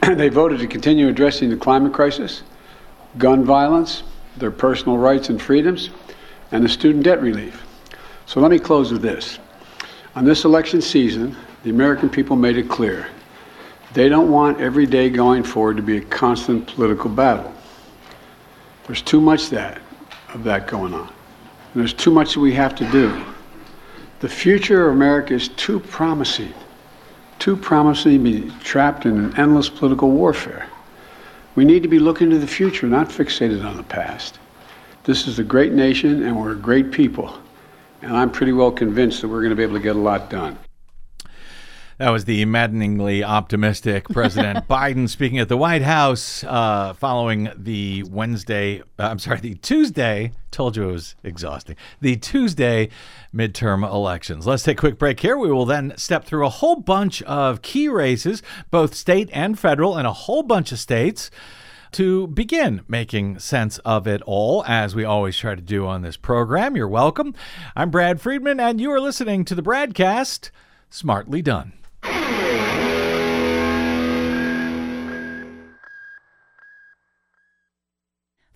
they 0.15 0.29
voted 0.29 0.61
to 0.61 0.67
continue 0.67 1.09
addressing 1.09 1.51
the 1.51 1.57
climate 1.57 1.93
crisis, 1.93 2.43
gun 3.19 3.45
violence, 3.45 4.03
their 4.37 4.51
personal 4.51 4.99
rights 4.99 5.29
and 5.29 5.41
freedoms, 5.41 5.91
and 6.53 6.65
the 6.65 6.69
student 6.69 7.05
debt 7.05 7.21
relief. 7.21 7.65
So 8.27 8.41
let 8.41 8.51
me 8.51 8.59
close 8.59 8.93
with 8.93 9.03
this. 9.03 9.39
On 10.15 10.25
this 10.25 10.45
election 10.45 10.81
season, 10.81 11.37
the 11.63 11.71
American 11.71 12.09
people 12.09 12.37
made 12.37 12.57
it 12.57 12.69
clear 12.69 13.09
they 13.93 14.09
don't 14.11 14.31
want 14.31 14.61
every 14.61 14.85
day 14.85 15.09
going 15.09 15.43
forward 15.43 15.77
to 15.79 15.83
be 15.83 15.97
a 15.97 16.01
constant 16.03 16.67
political 16.67 17.09
battle. 17.09 17.51
There's 18.87 19.01
too 19.01 19.21
much 19.23 19.49
that 19.51 19.81
of 20.35 20.45
that 20.45 20.67
going 20.67 20.93
on. 20.93 21.09
And 21.73 21.81
there's 21.81 21.95
too 21.95 22.11
much 22.11 22.35
that 22.35 22.41
we 22.41 22.53
have 22.53 22.75
to 22.77 22.91
do. 22.91 23.25
The 24.21 24.29
future 24.29 24.89
of 24.89 24.95
America 24.95 25.35
is 25.35 25.49
too 25.49 25.81
promising, 25.81 26.53
too 27.39 27.57
promising 27.57 28.25
to 28.25 28.31
be 28.31 28.51
trapped 28.63 29.07
in 29.07 29.17
an 29.19 29.39
endless 29.39 29.69
political 29.69 30.11
warfare. 30.11 30.69
We 31.55 31.65
need 31.65 31.83
to 31.83 31.89
be 31.89 31.99
looking 31.99 32.31
to 32.31 32.39
the 32.39 32.47
future, 32.47 32.87
not 32.87 33.09
fixated 33.09 33.65
on 33.65 33.77
the 33.77 33.83
past. 33.83 34.39
This 35.05 35.27
is 35.27 35.39
a 35.39 35.45
great 35.45 35.73
nation, 35.73 36.23
and 36.25 36.37
we're 36.39 36.53
a 36.53 36.57
great 36.57 36.91
people. 36.91 37.39
And 38.03 38.17
I'm 38.17 38.31
pretty 38.31 38.53
well 38.53 38.71
convinced 38.71 39.23
that 39.23 39.29
we're 39.29 39.41
going 39.41 39.51
to 39.51 39.57
be 39.57 39.63
able 39.63 39.75
to 39.75 39.81
get 39.81 39.97
a 39.97 39.99
lot 39.99 40.29
done. 40.29 40.59
That 41.99 42.11
was 42.11 42.27
the 42.27 42.45
maddeningly 42.45 43.25
optimistic 43.25 44.07
President 44.11 44.69
Biden 44.69 45.09
speaking 45.09 45.39
at 45.39 45.49
the 45.49 45.57
White 45.57 45.81
House 45.81 46.45
uh, 46.45 46.93
following 46.93 47.49
the 47.57 48.03
Wednesday, 48.03 48.83
uh, 48.99 49.05
I'm 49.05 49.19
sorry, 49.19 49.41
the 49.41 49.55
Tuesday, 49.55 50.33
told 50.51 50.77
you 50.77 50.91
it 50.91 50.93
was 50.93 51.17
exhausting, 51.25 51.75
the 52.03 52.17
Tuesday 52.17 52.91
midterm 53.35 53.83
elections. 53.83 54.47
Let's 54.47 54.63
take 54.63 54.77
a 54.77 54.81
quick 54.81 54.99
break 54.99 55.21
here. 55.21 55.39
We 55.39 55.51
will 55.51 55.65
then 55.65 55.95
step 55.97 56.27
through 56.27 56.45
a 56.45 56.51
whole 56.51 56.77
bunch 56.77 57.23
of 57.23 57.63
key 57.63 57.89
races, 57.89 58.43
both 58.71 58.95
state 58.95 59.31
and 59.33 59.59
federal, 59.59 59.97
in 59.97 60.05
a 60.05 60.13
whole 60.13 60.43
bunch 60.43 60.73
of 60.73 60.79
states 60.79 61.31
to 61.93 62.27
begin 62.27 62.83
making 62.87 63.39
sense 63.39 63.79
of 63.79 64.07
it 64.07 64.21
all, 64.27 64.63
as 64.67 64.95
we 64.95 65.07
always 65.07 65.39
try 65.39 65.55
to 65.55 65.63
do 65.63 65.87
on 65.87 66.03
this 66.03 66.19
program. 66.19 66.77
You're 66.77 66.89
welcome. 66.89 67.35
I'm 67.75 67.89
Brad 67.89 68.21
Friedman, 68.21 68.61
and 68.61 68.83
you 68.83 68.93
are 68.93 69.01
listening 69.01 69.47
to 69.47 69.55
the 69.55 69.63
BradCast 69.63 70.51
Smartly 70.91 71.41
Done. 71.41 71.73
Thank 72.09 72.31
you. 72.31 72.46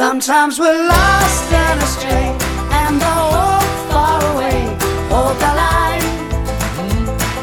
Sometimes 0.00 0.58
we're 0.58 0.88
lost 0.88 1.52
and 1.52 1.82
astray, 1.82 2.34
and 2.72 2.98
the 2.98 3.04
hope 3.04 3.92
far 3.92 4.32
away. 4.32 4.64
Hold 5.10 5.36
the 5.36 5.52
line, 5.60 6.00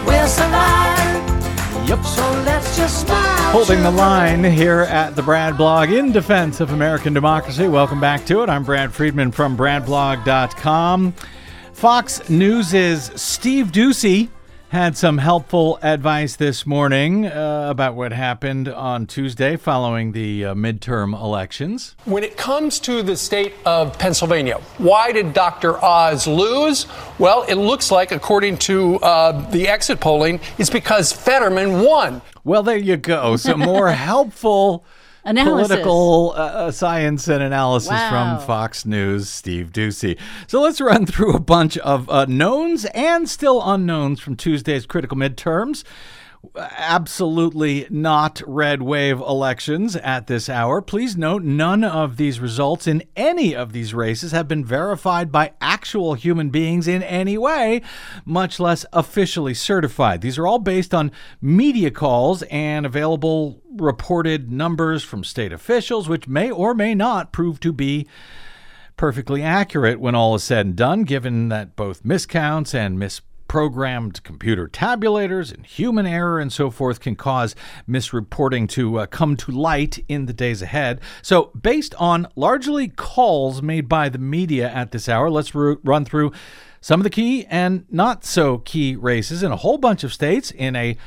we'll 0.07 0.27
survive. 0.27 1.87
Yep. 1.87 2.03
So 2.03 2.31
let's 2.47 2.75
just 2.75 3.01
smile. 3.01 3.51
Holding 3.51 3.83
the 3.83 3.91
line 3.91 4.43
here 4.43 4.87
at 4.89 5.15
the 5.15 5.21
Brad 5.21 5.55
blog 5.55 5.91
in 5.91 6.11
defense 6.11 6.59
of 6.59 6.71
American 6.71 7.13
democracy. 7.13 7.67
Welcome 7.67 8.01
back 8.01 8.25
to 8.25 8.41
it. 8.41 8.49
I'm 8.49 8.63
Brad 8.63 8.91
Friedman 8.91 9.31
from 9.31 9.55
BradBlog.com. 9.55 11.13
Fox 11.73 12.27
News' 12.27 12.73
is 12.73 13.11
Steve 13.15 13.67
Doocy 13.67 14.29
had 14.69 14.97
some 14.97 15.17
helpful 15.17 15.79
advice 15.81 16.35
this 16.35 16.65
morning 16.65 17.25
uh, 17.25 17.67
about 17.69 17.95
what 17.95 18.11
happened 18.11 18.67
on 18.67 19.05
Tuesday 19.05 19.55
following 19.55 20.11
the 20.11 20.45
uh, 20.45 20.53
midterm 20.55 21.17
elections. 21.17 21.95
When 22.03 22.23
it 22.23 22.35
comes 22.35 22.79
to 22.81 23.01
the 23.01 23.15
state 23.15 23.53
of 23.65 23.97
Pennsylvania, 23.97 24.55
why 24.77 25.13
did 25.13 25.33
Dr. 25.33 25.81
Oz 25.83 26.27
lose? 26.27 26.85
Well, 27.17 27.43
it 27.43 27.55
looks 27.55 27.91
like, 27.91 28.11
according 28.11 28.57
to 28.59 28.97
uh, 28.97 29.49
the 29.51 29.69
exit 29.69 30.01
polling, 30.01 30.41
it's 30.57 30.69
because 30.69 31.13
Fetterman 31.13 31.81
won. 31.81 32.21
Well, 32.43 32.63
there 32.63 32.77
you 32.77 32.97
go. 32.97 33.37
Some 33.37 33.61
more 33.61 33.89
helpful 33.91 34.83
Analysis. 35.27 35.67
political 35.67 36.33
uh, 36.35 36.39
uh, 36.39 36.71
science 36.71 37.27
and 37.27 37.43
analysis 37.43 37.89
Wow. 37.91 38.37
from 38.37 38.47
Fox 38.47 38.85
News, 38.85 39.29
Steve 39.29 39.71
Doocy. 39.71 40.17
So 40.47 40.61
let's 40.61 40.79
run 40.81 41.05
through 41.11 41.33
a 41.33 41.39
bunch 41.39 41.77
of 41.79 42.09
uh, 42.09 42.25
knowns 42.25 42.85
and 42.85 43.29
still 43.29 43.61
unknowns 43.63 44.19
from 44.19 44.35
Tuesday's 44.35 44.85
critical 44.85 45.17
midterms. 45.17 45.83
Absolutely 46.55 47.87
not 47.89 48.41
red 48.45 48.81
wave 48.81 49.19
elections 49.19 49.95
at 49.95 50.27
this 50.27 50.49
hour. 50.49 50.81
Please 50.81 51.17
note 51.17 51.43
none 51.43 51.83
of 51.83 52.17
these 52.17 52.39
results 52.39 52.87
in 52.87 53.03
any 53.15 53.55
of 53.55 53.73
these 53.73 53.93
races 53.93 54.31
have 54.31 54.47
been 54.47 54.63
verified 54.63 55.31
by 55.31 55.53
actual 55.61 56.13
human 56.13 56.49
beings 56.49 56.87
in 56.87 57.03
any 57.03 57.37
way, 57.37 57.81
much 58.25 58.59
less 58.59 58.85
officially 58.93 59.53
certified. 59.53 60.21
These 60.21 60.37
are 60.37 60.47
all 60.47 60.59
based 60.59 60.93
on 60.93 61.11
media 61.41 61.91
calls 61.91 62.43
and 62.43 62.85
available 62.85 63.61
reported 63.75 64.51
numbers 64.51 65.03
from 65.03 65.23
state 65.23 65.51
officials, 65.51 66.07
which 66.07 66.27
may 66.27 66.49
or 66.49 66.73
may 66.73 66.95
not 66.95 67.31
prove 67.31 67.59
to 67.61 67.73
be 67.73 68.07
perfectly 68.95 69.43
accurate 69.43 69.99
when 69.99 70.15
all 70.15 70.35
is 70.35 70.43
said 70.43 70.65
and 70.65 70.75
done, 70.75 71.03
given 71.03 71.49
that 71.49 71.75
both 71.75 72.03
miscounts 72.03 72.73
and 72.73 72.97
misprogrammed 73.47 74.23
computer 74.23 74.67
tabulators 74.67 75.53
and 75.53 75.65
human 75.65 76.05
error 76.05 76.39
and 76.39 76.51
so 76.51 76.69
forth 76.69 76.99
can 76.99 77.15
cause 77.15 77.55
misreporting 77.87 78.67
to 78.69 78.99
uh, 78.99 79.05
come 79.05 79.35
to 79.37 79.51
light 79.51 80.03
in 80.07 80.25
the 80.25 80.33
days 80.33 80.61
ahead. 80.61 80.99
So, 81.21 81.51
based 81.59 81.95
on 81.95 82.27
largely 82.35 82.87
calls 82.89 83.61
made 83.61 83.87
by 83.87 84.09
the 84.09 84.17
media 84.17 84.69
at 84.69 84.91
this 84.91 85.07
hour, 85.09 85.29
let's 85.29 85.55
ru- 85.55 85.79
run 85.83 86.05
through 86.05 86.31
some 86.81 86.99
of 86.99 87.03
the 87.03 87.09
key 87.09 87.45
and 87.45 87.85
not 87.89 88.23
so 88.23 88.59
key 88.59 88.95
races 88.95 89.43
in 89.43 89.51
a 89.51 89.57
whole 89.57 89.77
bunch 89.77 90.03
of 90.03 90.13
states 90.13 90.51
in 90.51 90.75
a 90.75 90.97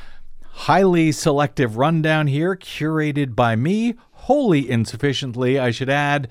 highly 0.53 1.13
selective 1.13 1.77
rundown 1.77 2.27
here, 2.27 2.57
curated 2.57 3.35
by 3.35 3.57
me, 3.57 3.95
wholly 4.13 4.69
insufficiently, 4.69 5.59
I 5.59 5.71
should 5.71 5.89
add, 5.89 6.29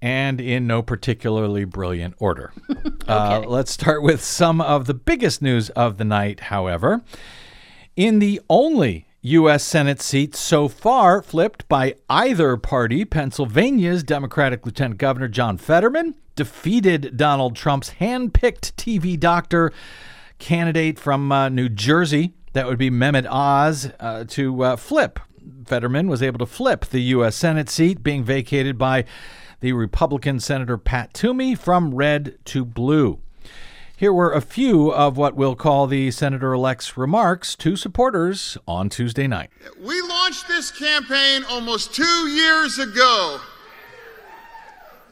and 0.00 0.40
in 0.40 0.66
no 0.66 0.82
particularly 0.82 1.64
brilliant 1.64 2.14
order. 2.18 2.52
uh, 3.08 3.42
let's 3.46 3.72
start 3.72 4.02
with 4.02 4.22
some 4.22 4.60
of 4.60 4.86
the 4.86 4.94
biggest 4.94 5.42
news 5.42 5.70
of 5.70 5.98
the 5.98 6.04
night, 6.04 6.40
however. 6.40 7.02
In 7.96 8.18
the 8.20 8.40
only 8.48 9.08
U.S. 9.22 9.64
Senate 9.64 10.00
seat 10.00 10.36
so 10.36 10.68
far 10.68 11.20
flipped 11.22 11.68
by 11.68 11.96
either 12.08 12.56
party, 12.56 13.04
Pennsylvania's 13.04 14.04
Democratic 14.04 14.64
Lieutenant 14.64 14.98
Governor 14.98 15.28
John 15.28 15.58
Fetterman 15.58 16.14
defeated 16.36 17.16
Donald 17.16 17.56
Trump's 17.56 17.88
hand 17.90 18.32
picked 18.32 18.76
TV 18.76 19.18
doctor 19.18 19.72
candidate 20.38 21.00
from 21.00 21.32
uh, 21.32 21.48
New 21.48 21.68
Jersey. 21.68 22.32
That 22.52 22.66
would 22.66 22.78
be 22.78 22.90
Mehmet 22.90 23.26
Oz 23.28 23.90
uh, 23.98 24.24
to 24.28 24.62
uh, 24.62 24.76
flip. 24.76 25.18
Fetterman 25.66 26.06
was 26.06 26.22
able 26.22 26.38
to 26.38 26.46
flip 26.46 26.84
the 26.86 27.00
U.S. 27.00 27.34
Senate 27.34 27.68
seat, 27.68 28.04
being 28.04 28.22
vacated 28.22 28.78
by 28.78 29.04
the 29.60 29.72
Republican 29.72 30.40
Senator 30.40 30.78
Pat 30.78 31.12
Toomey 31.14 31.54
from 31.54 31.94
red 31.94 32.38
to 32.46 32.64
blue. 32.64 33.18
Here 33.96 34.12
were 34.12 34.32
a 34.32 34.40
few 34.40 34.92
of 34.92 35.16
what 35.16 35.34
we'll 35.34 35.56
call 35.56 35.86
the 35.88 36.10
senator 36.12 36.52
elect's 36.52 36.96
remarks 36.96 37.56
to 37.56 37.74
supporters 37.74 38.56
on 38.66 38.88
Tuesday 38.88 39.26
night. 39.26 39.50
We 39.80 40.00
launched 40.02 40.46
this 40.46 40.70
campaign 40.70 41.42
almost 41.48 41.94
two 41.94 42.28
years 42.28 42.78
ago 42.78 43.40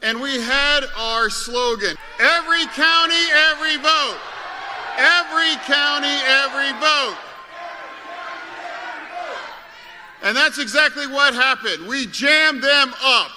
and 0.03 0.21
we 0.21 0.41
had 0.41 0.85
our 0.97 1.29
slogan 1.31 1.97
Every 2.19 2.65
county, 2.67 3.25
every 3.51 3.77
vote. 3.77 4.19
Every 4.97 5.55
county, 5.67 6.17
every 6.25 6.73
vote. 6.81 7.17
And 10.23 10.35
that's 10.35 10.59
exactly 10.59 11.07
what 11.07 11.35
happened. 11.35 11.87
We 11.87 12.07
jammed 12.07 12.63
them 12.63 12.95
up. 13.03 13.31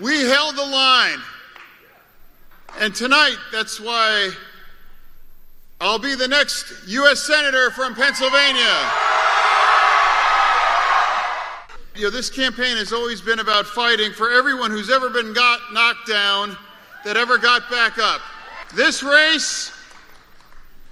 We 0.00 0.20
held 0.20 0.56
the 0.56 0.64
line. 0.64 1.18
And 2.80 2.94
tonight, 2.94 3.36
that's 3.50 3.80
why 3.80 4.30
I'll 5.80 5.98
be 5.98 6.14
the 6.14 6.28
next 6.28 6.72
U.S. 6.86 7.26
Senator 7.26 7.70
from 7.70 7.94
Pennsylvania. 7.96 8.90
You 11.96 12.04
know, 12.04 12.10
this 12.10 12.30
campaign 12.30 12.76
has 12.76 12.92
always 12.92 13.20
been 13.20 13.40
about 13.40 13.66
fighting 13.66 14.12
for 14.12 14.30
everyone 14.30 14.70
who's 14.70 14.88
ever 14.88 15.10
been 15.10 15.32
got 15.32 15.60
knocked 15.72 16.06
down 16.06 16.56
that 17.04 17.16
ever 17.16 17.38
got 17.38 17.68
back 17.68 17.98
up. 17.98 18.20
This 18.76 19.02
race 19.02 19.72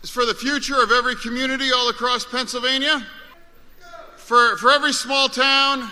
is 0.03 0.11
for 0.11 0.27
the 0.27 0.35
future 0.35 0.83
of 0.83 0.91
every 0.91 1.15
community 1.15 1.71
all 1.73 1.91
across 1.91 2.25
Pennsylvania, 2.25 3.07
for, 4.17 4.57
for 4.57 4.73
every 4.73 4.93
small 4.93 5.29
town 5.29 5.89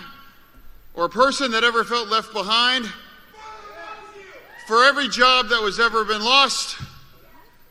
or 0.93 1.07
person 1.07 1.51
that 1.51 1.63
ever 1.63 1.85
felt 1.85 2.09
left 2.09 2.33
behind, 2.33 2.91
for 4.65 4.83
every 4.83 5.07
job 5.07 5.49
that 5.49 5.61
was 5.61 5.79
ever 5.79 6.03
been 6.03 6.23
lost, 6.23 6.77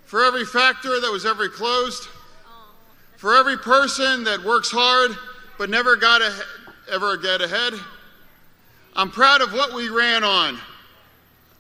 for 0.07 0.25
every 0.25 0.45
factory 0.45 1.01
that 1.01 1.11
was 1.11 1.27
ever 1.27 1.49
closed, 1.49 2.09
for 3.17 3.35
every 3.35 3.57
person 3.57 4.25
that 4.25 4.43
works 4.45 4.71
hard 4.71 5.17
but 5.59 5.71
never 5.71 5.97
got 5.97 6.23
a, 6.23 6.33
ever 6.91 7.17
get 7.17 7.41
ahead. 7.41 7.75
I'm 8.95 9.11
proud 9.11 9.41
of 9.41 9.53
what 9.53 9.73
we 9.73 9.89
ran 9.89 10.23
on 10.23 10.59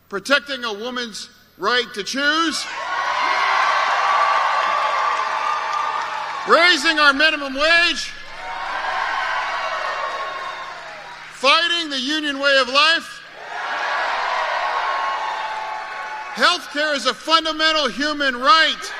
protecting 0.08 0.62
a 0.62 0.72
woman's 0.72 1.30
right 1.58 1.86
to 1.94 2.04
choose, 2.04 2.64
raising 6.46 7.00
our 7.00 7.12
minimum 7.12 7.54
wage, 7.54 8.12
fighting 11.32 11.90
the 11.90 11.98
union 11.98 12.38
way 12.38 12.56
of 12.58 12.68
life. 12.68 13.23
Healthcare 16.34 16.96
is 16.96 17.06
a 17.06 17.14
fundamental 17.14 17.88
human 17.88 18.34
right. 18.36 18.92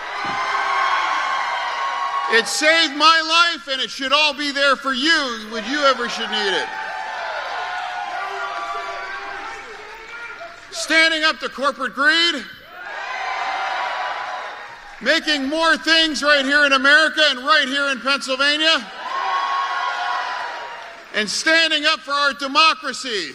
It 2.31 2.47
saved 2.47 2.95
my 2.95 3.51
life 3.53 3.69
and 3.69 3.83
it 3.83 3.91
should 3.91 4.13
all 4.13 4.35
be 4.35 4.53
there 4.53 4.77
for 4.77 4.93
you 4.93 5.49
when 5.51 5.65
you 5.69 5.81
ever 5.81 6.09
should 6.09 6.31
need 6.31 6.53
it. 6.53 6.69
Standing 10.71 11.25
up 11.25 11.41
to 11.41 11.49
corporate 11.49 11.95
greed. 11.95 12.45
Making 15.03 15.49
more 15.49 15.77
things 15.77 16.23
right 16.23 16.45
here 16.45 16.65
in 16.67 16.73
America 16.73 17.21
and 17.31 17.41
right 17.41 17.67
here 17.67 17.89
in 17.91 18.01
Pennsylvania. 18.01 18.87
And 21.15 21.29
standing 21.29 21.85
up 21.85 21.99
for 21.99 22.13
our 22.13 22.33
democracy. 22.33 23.35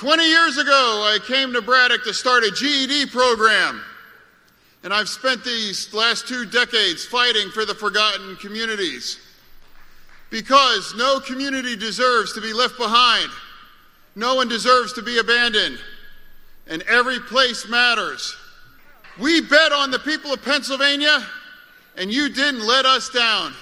20 0.00 0.26
years 0.26 0.56
ago, 0.56 0.70
I 0.72 1.18
came 1.26 1.52
to 1.52 1.60
Braddock 1.60 2.04
to 2.04 2.14
start 2.14 2.42
a 2.42 2.50
GED 2.50 3.10
program. 3.10 3.82
And 4.82 4.94
I've 4.94 5.10
spent 5.10 5.44
these 5.44 5.92
last 5.92 6.26
two 6.26 6.46
decades 6.46 7.04
fighting 7.04 7.50
for 7.50 7.66
the 7.66 7.74
forgotten 7.74 8.34
communities. 8.36 9.18
Because 10.30 10.94
no 10.96 11.20
community 11.20 11.76
deserves 11.76 12.32
to 12.32 12.40
be 12.40 12.54
left 12.54 12.78
behind. 12.78 13.30
No 14.16 14.36
one 14.36 14.48
deserves 14.48 14.94
to 14.94 15.02
be 15.02 15.18
abandoned. 15.18 15.78
And 16.66 16.80
every 16.84 17.20
place 17.20 17.68
matters. 17.68 18.34
We 19.20 19.42
bet 19.42 19.70
on 19.70 19.90
the 19.90 19.98
people 19.98 20.32
of 20.32 20.42
Pennsylvania, 20.42 21.26
and 21.98 22.10
you 22.10 22.30
didn't 22.30 22.66
let 22.66 22.86
us 22.86 23.10
down. 23.10 23.52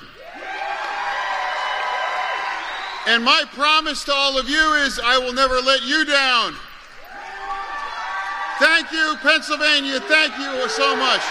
And 3.09 3.25
my 3.25 3.44
promise 3.55 4.05
to 4.05 4.12
all 4.12 4.37
of 4.38 4.51
you 4.51 4.75
is 4.75 5.01
I 5.03 5.16
will 5.16 5.33
never 5.33 5.62
let 5.62 5.83
you 5.83 6.05
down. 6.05 6.55
Thank 8.59 8.92
you, 8.92 9.16
Pennsylvania. 9.23 9.99
Thank 10.01 10.37
you 10.37 10.68
so 10.68 10.94
much. 10.94 11.23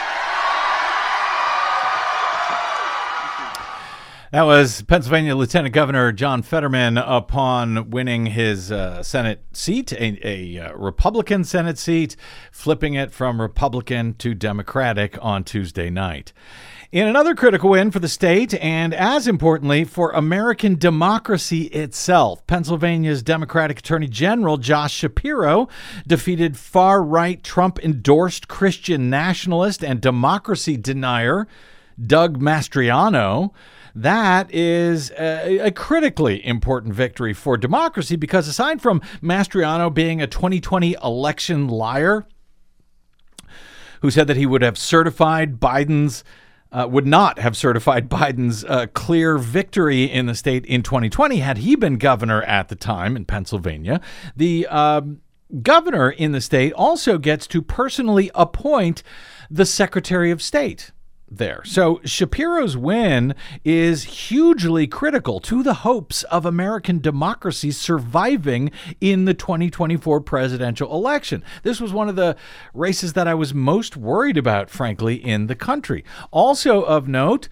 That 4.32 4.42
was 4.42 4.82
Pennsylvania 4.82 5.36
Lieutenant 5.36 5.74
Governor 5.74 6.12
John 6.12 6.42
Fetterman 6.42 6.98
upon 6.98 7.92
winning 7.92 8.26
his 8.26 8.72
uh, 8.72 9.04
Senate 9.04 9.46
seat, 9.54 9.94
a, 9.94 10.20
a 10.28 10.60
uh, 10.60 10.74
Republican 10.74 11.44
Senate 11.44 11.78
seat, 11.78 12.16
flipping 12.52 12.96
it 12.96 13.12
from 13.12 13.40
Republican 13.40 14.16
to 14.16 14.34
Democratic 14.34 15.18
on 15.22 15.44
Tuesday 15.44 15.92
night. 15.92 16.34
In 16.89 17.06
another 17.06 17.36
critical 17.36 17.71
win 17.71 17.91
for 17.91 18.00
the 18.00 18.08
state, 18.08 18.54
and 18.54 18.93
as 18.93 19.28
importantly, 19.28 19.84
for 19.84 20.12
American 20.12 20.76
democracy 20.76 21.63
itself, 21.63 22.47
Pennsylvania's 22.47 23.21
Democratic 23.21 23.80
Attorney 23.80 24.08
General 24.08 24.56
Josh 24.56 24.93
Shapiro 24.93 25.67
defeated 26.08 26.56
far 26.56 27.04
right 27.04 27.43
Trump 27.43 27.78
endorsed 27.84 28.47
Christian 28.47 29.10
nationalist 29.10 29.84
and 29.84 30.00
democracy 30.00 30.78
denier 30.78 31.45
Doug 32.02 32.39
Mastriano. 32.39 33.52
That 33.93 34.50
is 34.54 35.12
a, 35.19 35.60
a, 35.60 35.71
critically 35.71 36.45
important 36.45 36.93
victory 36.93 37.34
for 37.34 37.58
democracy 37.58 38.15
because 38.15 38.47
aside 38.47 38.82
from 38.82 39.02
Mastriano 39.21 39.93
being 39.93 40.21
a 40.21 40.28
2020 40.28 40.95
election 41.04 41.67
liar 41.67 42.26
who 44.02 44.10
said 44.10 44.28
that 44.28 44.38
he 44.38 44.45
would 44.45 44.62
have 44.62 44.78
certified 44.78 45.60
Biden's 45.60 46.23
uh, 46.71 46.88
would 46.89 47.08
not 47.08 47.39
have 47.39 47.56
certified 47.56 48.10
Biden's 48.10 48.63
uh, 48.63 48.88
clear 48.93 49.38
victory 49.38 50.03
in 50.03 50.25
the 50.25 50.36
state 50.36 50.65
in 50.65 50.84
2020 50.84 51.38
had 51.38 51.60
he 51.60 51.75
been 51.75 51.97
governor 51.97 52.41
at 52.43 52.69
the 52.69 52.75
time 52.75 53.15
in 53.15 53.25
Pennsylvania. 53.25 54.01
The 54.36 54.67
uh, 54.69 55.01
governor 55.62 56.10
in 56.10 56.32
the 56.32 56.41
state 56.41 56.73
also 56.73 57.17
gets 57.17 57.47
to 57.47 57.62
personally 57.62 58.32
appoint 58.36 59.03
the 59.49 59.65
Secretary 59.65 60.32
of 60.32 60.41
State 60.41 60.91
there. 61.30 61.62
So 61.66 62.00
Shapiro's 62.04 62.78
win 62.78 63.36
is 63.63 64.04
hugely 64.04 64.88
critical 64.88 65.40
to 65.42 65.63
the 65.63 65.76
hopes 65.76 66.24
of 66.24 66.46
American 66.46 67.00
democracy 67.00 67.72
surviving 67.72 68.72
in 69.02 69.26
the 69.26 69.34
2024 69.34 70.22
presidential 70.22 70.94
election. 70.94 71.44
This 71.63 71.82
was 71.82 71.94
one 71.94 72.10
of 72.10 72.16
the 72.16 72.36
races 72.74 73.13
that 73.13 73.28
I 73.28 73.34
was 73.34 73.54
most 73.54 73.98
worried 73.98 74.38
about, 74.38 74.70
frankly, 74.70 75.16
in 75.16 75.48
the 75.48 75.56
country. 75.56 76.04
Also 76.32 76.82
of 76.84 77.08
note, 77.08 77.50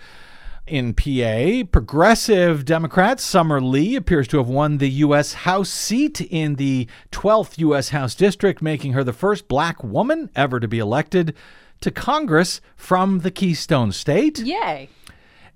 in 0.68 0.96
PA, 0.96 1.68
progressive 1.72 2.66
Democrat 2.66 3.20
Summer 3.20 3.62
Lee 3.62 3.96
appears 3.96 4.28
to 4.30 4.38
have 4.38 4.48
won 4.48 4.80
the 4.80 4.90
U.S. 4.90 5.34
House 5.34 5.70
seat 5.70 6.22
in 6.22 6.56
the 6.56 6.88
12th 7.12 7.60
U.S. 7.60 7.90
House 7.90 8.16
District, 8.16 8.64
making 8.64 8.94
her 8.94 9.04
the 9.04 9.14
first 9.14 9.48
black 9.48 9.84
woman 9.84 10.32
ever 10.36 10.60
to 10.60 10.68
be 10.68 10.80
elected 10.80 11.36
to 11.82 11.92
Congress 11.92 12.62
from 12.76 13.20
the 13.20 13.32
Keystone 13.32 13.92
State. 13.92 14.40
Yay. 14.40 14.90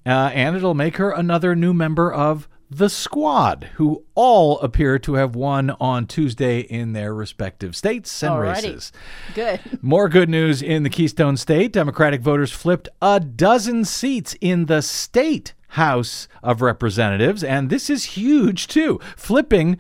Uh, 0.05 0.31
and 0.33 0.55
it'll 0.55 0.73
make 0.73 0.97
her 0.97 1.11
another 1.11 1.55
new 1.55 1.73
member 1.73 2.11
of 2.11 2.47
the 2.71 2.89
squad, 2.89 3.67
who 3.75 4.03
all 4.13 4.59
appear 4.59 4.99
to 4.99 5.15
have 5.15 5.35
won 5.35 5.71
on 5.79 6.05
Tuesday 6.05 6.59
in 6.59 6.93
their 6.93 7.15
respective 7.15 7.75
states 7.75 8.21
and 8.21 8.33
Alrighty. 8.33 8.53
races. 8.53 8.91
Good. 9.33 9.59
More 9.81 10.07
good 10.07 10.29
news 10.29 10.61
in 10.61 10.83
the 10.83 10.89
Keystone 10.89 11.35
State. 11.35 11.73
Democratic 11.73 12.21
voters 12.21 12.51
flipped 12.51 12.87
a 13.01 13.19
dozen 13.19 13.85
seats 13.85 14.35
in 14.39 14.67
the 14.67 14.83
state 14.83 15.53
House 15.69 16.27
of 16.43 16.61
Representatives, 16.61 17.43
and 17.43 17.69
this 17.69 17.89
is 17.89 18.03
huge 18.03 18.67
too, 18.67 18.99
flipping 19.15 19.77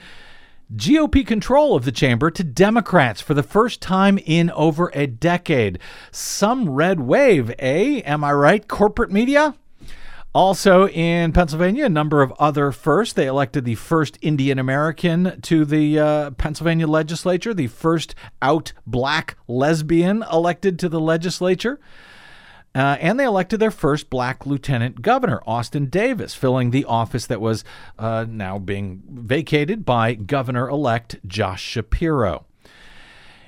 GOP 0.75 1.25
control 1.25 1.75
of 1.75 1.83
the 1.83 1.91
chamber 1.91 2.29
to 2.29 2.43
Democrats 2.43 3.21
for 3.21 3.33
the 3.33 3.41
first 3.41 3.81
time 3.81 4.19
in 4.19 4.51
over 4.51 4.91
a 4.93 5.07
decade. 5.07 5.79
Some 6.11 6.69
red 6.69 6.99
wave, 6.99 7.51
eh? 7.57 8.01
Am 8.05 8.23
I 8.23 8.33
right, 8.33 8.67
corporate 8.67 9.11
media? 9.11 9.55
Also 10.31 10.87
in 10.89 11.33
Pennsylvania, 11.33 11.85
a 11.85 11.89
number 11.89 12.21
of 12.21 12.31
other 12.33 12.71
firsts. 12.71 13.15
They 13.15 13.25
elected 13.25 13.65
the 13.65 13.73
first 13.73 14.19
Indian 14.21 14.59
American 14.59 15.41
to 15.41 15.65
the 15.65 15.97
uh, 15.97 16.31
Pennsylvania 16.31 16.85
legislature, 16.85 17.51
the 17.51 17.65
first 17.65 18.13
out 18.39 18.73
black 18.85 19.37
lesbian 19.47 20.23
elected 20.31 20.77
to 20.79 20.89
the 20.89 20.99
legislature. 20.99 21.79
Uh, 22.79 22.95
and 23.01 23.19
they 23.19 23.25
elected 23.25 23.59
their 23.59 23.71
first 23.71 24.09
black 24.09 24.45
lieutenant 24.45 25.01
governor, 25.01 25.41
Austin 25.45 25.87
Davis, 25.87 26.33
filling 26.33 26.71
the 26.71 26.85
office 26.85 27.25
that 27.25 27.41
was 27.41 27.65
uh, 27.97 28.25
now 28.29 28.57
being 28.57 29.03
vacated 29.09 29.83
by 29.83 30.13
Governor 30.13 30.69
elect 30.69 31.17
Josh 31.27 31.61
Shapiro. 31.61 32.45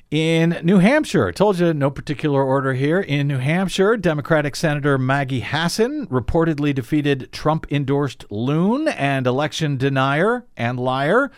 In 0.10 0.60
New 0.64 0.80
Hampshire, 0.80 1.32
told 1.32 1.60
you 1.60 1.74
no 1.74 1.90
particular 1.90 2.44
order 2.44 2.74
here. 2.74 3.00
In 3.00 3.30
New 3.30 3.38
Hampshire, 3.38 3.96
Democratic 3.96 4.54
Senator 4.54 4.98
Maggie 4.98 5.40
Hassan 5.40 6.08
reportedly 6.08 6.76
defeated 6.76 7.32
Trump 7.32 7.66
endorsed 7.72 8.30
loon 8.30 8.90
and 8.90 9.26
election 9.26 9.78
denier 9.78 10.44
and 10.58 10.78
liar, 10.78 11.32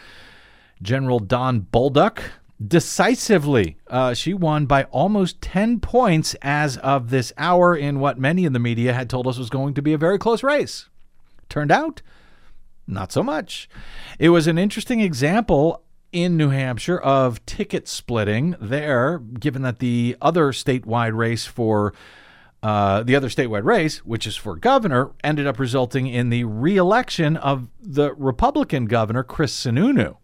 General 0.81 1.19
Don 1.19 1.67
Bolduc, 1.71 2.23
decisively. 2.65 3.77
Uh, 3.87 4.13
she 4.13 4.33
won 4.33 4.65
by 4.65 4.83
almost 4.85 5.41
10 5.41 5.79
points 5.79 6.35
as 6.41 6.77
of 6.77 7.09
this 7.09 7.33
hour 7.37 7.75
in 7.75 7.99
what 7.99 8.19
many 8.19 8.45
in 8.45 8.53
the 8.53 8.59
media 8.59 8.93
had 8.93 9.09
told 9.09 9.27
us 9.27 9.37
was 9.37 9.49
going 9.49 9.73
to 9.73 9.81
be 9.81 9.93
a 9.93 9.97
very 9.97 10.17
close 10.17 10.43
race. 10.43 10.89
Turned 11.49 11.71
out, 11.71 12.01
not 12.87 13.11
so 13.11 13.23
much. 13.23 13.69
It 14.19 14.29
was 14.29 14.47
an 14.47 14.57
interesting 14.57 15.01
example 15.01 15.83
in 16.11 16.37
New 16.37 16.49
Hampshire 16.49 16.99
of 16.99 17.43
ticket 17.45 17.87
splitting 17.87 18.55
there, 18.61 19.17
given 19.17 19.63
that 19.63 19.79
the 19.79 20.15
other 20.21 20.51
statewide 20.51 21.15
race 21.15 21.45
for 21.45 21.93
uh, 22.61 23.03
the 23.03 23.15
other 23.15 23.27
statewide 23.27 23.65
race, 23.65 23.97
which 24.05 24.25
is 24.25 24.37
for 24.37 24.55
governor, 24.55 25.11
ended 25.23 25.45
up 25.45 25.59
resulting 25.59 26.07
in 26.07 26.29
the 26.29 26.45
reelection 26.45 27.35
of 27.35 27.67
the 27.81 28.13
Republican 28.13 28.85
governor, 28.85 29.23
Chris 29.23 29.53
Sununu. 29.53 30.15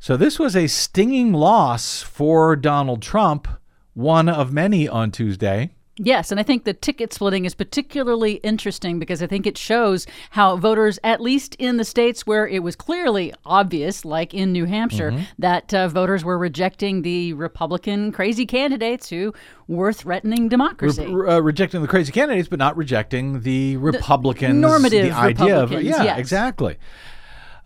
So 0.00 0.16
this 0.16 0.38
was 0.38 0.54
a 0.54 0.66
stinging 0.66 1.32
loss 1.32 2.02
for 2.02 2.56
Donald 2.56 3.02
Trump, 3.02 3.48
one 3.94 4.28
of 4.28 4.52
many 4.52 4.88
on 4.88 5.10
Tuesday. 5.10 5.70
Yes, 5.98 6.30
and 6.30 6.38
I 6.38 6.42
think 6.42 6.64
the 6.64 6.74
ticket 6.74 7.14
splitting 7.14 7.46
is 7.46 7.54
particularly 7.54 8.34
interesting 8.34 8.98
because 8.98 9.22
I 9.22 9.26
think 9.26 9.46
it 9.46 9.56
shows 9.56 10.06
how 10.28 10.58
voters, 10.58 10.98
at 11.02 11.22
least 11.22 11.54
in 11.54 11.78
the 11.78 11.86
states 11.86 12.26
where 12.26 12.46
it 12.46 12.62
was 12.62 12.76
clearly 12.76 13.32
obvious, 13.46 14.04
like 14.04 14.34
in 14.34 14.52
New 14.52 14.66
Hampshire, 14.66 15.12
Mm-hmm. 15.12 15.22
that 15.38 15.72
uh, 15.72 15.88
voters 15.88 16.22
were 16.22 16.36
rejecting 16.36 17.00
the 17.00 17.32
Republican 17.32 18.12
crazy 18.12 18.44
candidates 18.44 19.08
who 19.08 19.32
were 19.68 19.90
threatening 19.90 20.50
democracy. 20.50 21.06
Re- 21.06 21.36
uh, 21.36 21.40
rejecting 21.40 21.80
the 21.80 21.88
crazy 21.88 22.12
candidates, 22.12 22.48
but 22.48 22.58
not 22.58 22.76
rejecting 22.76 23.40
the 23.40 23.78
Republicans. 23.78 24.54
normative 24.54 25.06
the 25.06 25.12
idea 25.16 25.62
of 25.62 25.72
yeah, 25.72 26.02
yes. 26.02 26.18
exactly. 26.18 26.76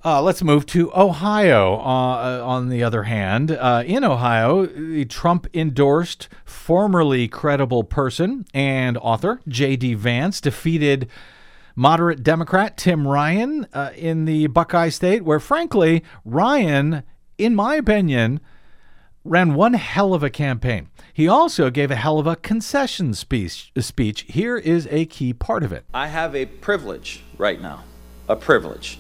Uh, 0.03 0.23
let's 0.23 0.43
move 0.43 0.65
to 0.65 0.91
Ohio. 0.95 1.75
Uh, 1.75 2.43
on 2.43 2.71
the 2.71 2.83
other 2.83 3.03
hand, 3.03 3.51
uh, 3.51 3.83
in 3.85 4.03
Ohio, 4.03 4.65
the 4.65 5.05
Trump 5.05 5.47
endorsed, 5.53 6.29
formerly 6.45 7.29
credible 7.29 7.85
person 7.85 8.47
and 8.55 8.97
author 8.97 9.41
J.D. 9.47 9.95
Vance 9.95 10.41
defeated 10.41 11.07
moderate 11.77 12.23
Democrat 12.23 12.79
Tim 12.79 13.07
Ryan 13.07 13.67
uh, 13.75 13.91
in 13.95 14.25
the 14.25 14.47
Buckeye 14.47 14.89
State, 14.89 15.23
where, 15.23 15.39
frankly, 15.39 16.03
Ryan, 16.25 17.03
in 17.37 17.55
my 17.55 17.75
opinion, 17.75 18.41
ran 19.23 19.53
one 19.53 19.75
hell 19.75 20.15
of 20.15 20.23
a 20.23 20.31
campaign. 20.31 20.89
He 21.13 21.29
also 21.29 21.69
gave 21.69 21.91
a 21.91 21.97
hell 21.97 22.19
of 22.19 22.27
a 22.27 22.37
concession 22.37 23.13
speech. 23.13 23.71
Speech. 23.79 24.23
Here 24.23 24.57
is 24.57 24.89
a 24.91 25.05
key 25.05 25.35
part 25.35 25.63
of 25.63 25.73
it. 25.73 25.85
I 25.93 26.07
have 26.07 26.35
a 26.35 26.47
privilege 26.47 27.23
right 27.37 27.61
now, 27.61 27.85
a 28.31 28.37
privilege, 28.37 28.99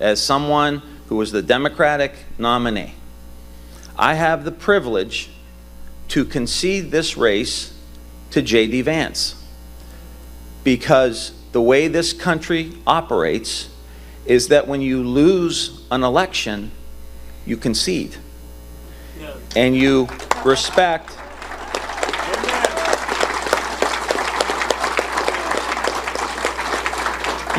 as 0.00 0.22
someone 0.22 0.82
who 1.08 1.16
was 1.16 1.32
the 1.32 1.42
Democratic 1.42 2.12
nominee. 2.38 2.94
I 3.96 4.14
have 4.14 4.44
the 4.44 4.52
privilege 4.52 5.30
to 6.08 6.24
concede 6.24 6.90
this 6.90 7.16
race 7.16 7.74
to 8.30 8.42
J.D. 8.42 8.82
Vance 8.82 9.34
because 10.64 11.32
the 11.52 11.62
way 11.62 11.88
this 11.88 12.12
country 12.12 12.72
operates 12.86 13.70
is 14.26 14.48
that 14.48 14.68
when 14.68 14.82
you 14.82 15.02
lose 15.02 15.82
an 15.90 16.04
election, 16.04 16.70
you 17.46 17.56
concede. 17.56 18.16
And 19.56 19.74
you 19.74 20.08
respect 20.44 21.10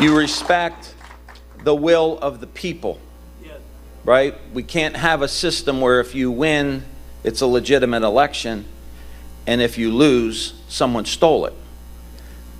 you 0.00 0.16
respect 0.16 0.94
the 1.64 1.74
will 1.74 2.18
of 2.18 2.40
the 2.40 2.46
people. 2.46 3.00
Right? 4.02 4.34
We 4.54 4.62
can't 4.62 4.96
have 4.96 5.20
a 5.20 5.28
system 5.28 5.80
where 5.82 6.00
if 6.00 6.14
you 6.14 6.30
win, 6.30 6.84
it's 7.22 7.42
a 7.42 7.46
legitimate 7.46 8.02
election, 8.02 8.64
and 9.46 9.60
if 9.60 9.76
you 9.76 9.92
lose, 9.92 10.54
someone 10.68 11.04
stole 11.04 11.44
it. 11.44 11.52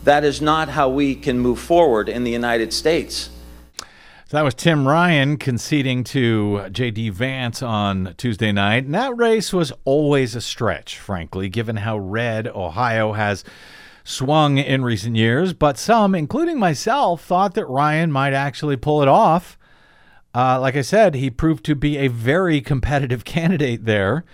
That 0.05 0.23
is 0.23 0.43
not 0.43 0.69
how 0.69 0.91
we 0.91 1.15
can 1.15 1.39
move 1.39 1.59
forward 1.59 2.09
in 2.11 2.25
the 2.25 2.31
United 2.31 2.75
States. 2.75 3.31
So 3.79 4.37
that 4.37 4.43
was 4.43 4.55
Tim 4.55 4.87
Ryan 4.87 5.39
conceding 5.39 6.05
to 6.05 6.69
J.D. 6.71 7.09
Vance 7.09 7.63
on 7.63 8.15
Tuesday 8.17 8.53
night. 8.53 8.85
And 8.85 8.95
that 8.95 9.17
race 9.17 9.53
was 9.53 9.73
always 9.85 10.37
a 10.37 10.41
stretch, 10.41 10.99
frankly, 10.99 11.49
given 11.49 11.79
how 11.79 11.99
red 11.99 12.47
Ohio 12.47 13.15
has 13.15 13.45
swung 14.11 14.59
in 14.59 14.85
recent 14.85 15.17
years. 15.17 15.53
But 15.53 15.79
some, 15.79 16.15
including 16.15 16.59
myself, 16.59 17.25
thought 17.25 17.55
that 17.55 17.67
Ryan 17.67 18.13
might 18.13 18.33
actually 18.33 18.77
pull 18.77 19.03
it 19.03 19.09
off. 19.09 19.59
Uh, 20.35 20.61
like 20.61 20.77
I 20.77 20.83
said, 20.83 21.15
he 21.15 21.31
proved 21.31 21.65
to 21.65 21.75
be 21.75 21.97
a 21.99 22.09
very 22.09 22.61
competitive 22.61 23.25
candidate 23.25 23.85
there. 23.85 24.25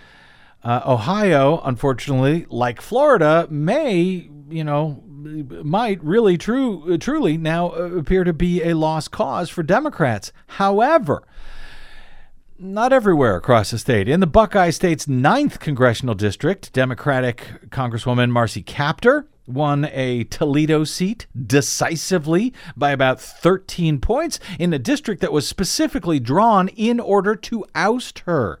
Uh, 0.63 0.81
Ohio, 0.85 1.61
unfortunately, 1.63 2.45
like 2.49 2.81
Florida, 2.81 3.47
may, 3.49 4.29
you 4.49 4.63
know, 4.63 5.03
might 5.07 6.03
really 6.03 6.37
true 6.37 6.97
truly 6.97 7.37
now 7.37 7.69
uh, 7.71 7.97
appear 7.97 8.23
to 8.23 8.33
be 8.33 8.63
a 8.63 8.75
lost 8.75 9.11
cause 9.11 9.49
for 9.49 9.63
Democrats. 9.63 10.31
However, 10.47 11.23
not 12.59 12.91
everywhere 12.91 13.35
across 13.35 13.71
the 13.71 13.77
state. 13.77 14.07
In 14.09 14.19
the 14.19 14.27
Buckeye 14.27 14.71
State's 14.71 15.07
ninth 15.07 15.59
congressional 15.59 16.15
district, 16.15 16.73
Democratic 16.73 17.69
Congresswoman 17.69 18.31
Marcy 18.31 18.63
Kaptur 18.63 19.25
won 19.47 19.85
a 19.85 20.25
Toledo 20.25 20.83
seat 20.83 21.25
decisively 21.35 22.53
by 22.75 22.91
about 22.91 23.19
13 23.19 23.99
points 23.99 24.39
in 24.59 24.73
a 24.73 24.79
district 24.79 25.21
that 25.21 25.33
was 25.33 25.47
specifically 25.47 26.19
drawn 26.19 26.67
in 26.69 26.99
order 26.99 27.35
to 27.35 27.65
oust 27.73 28.19
her 28.19 28.59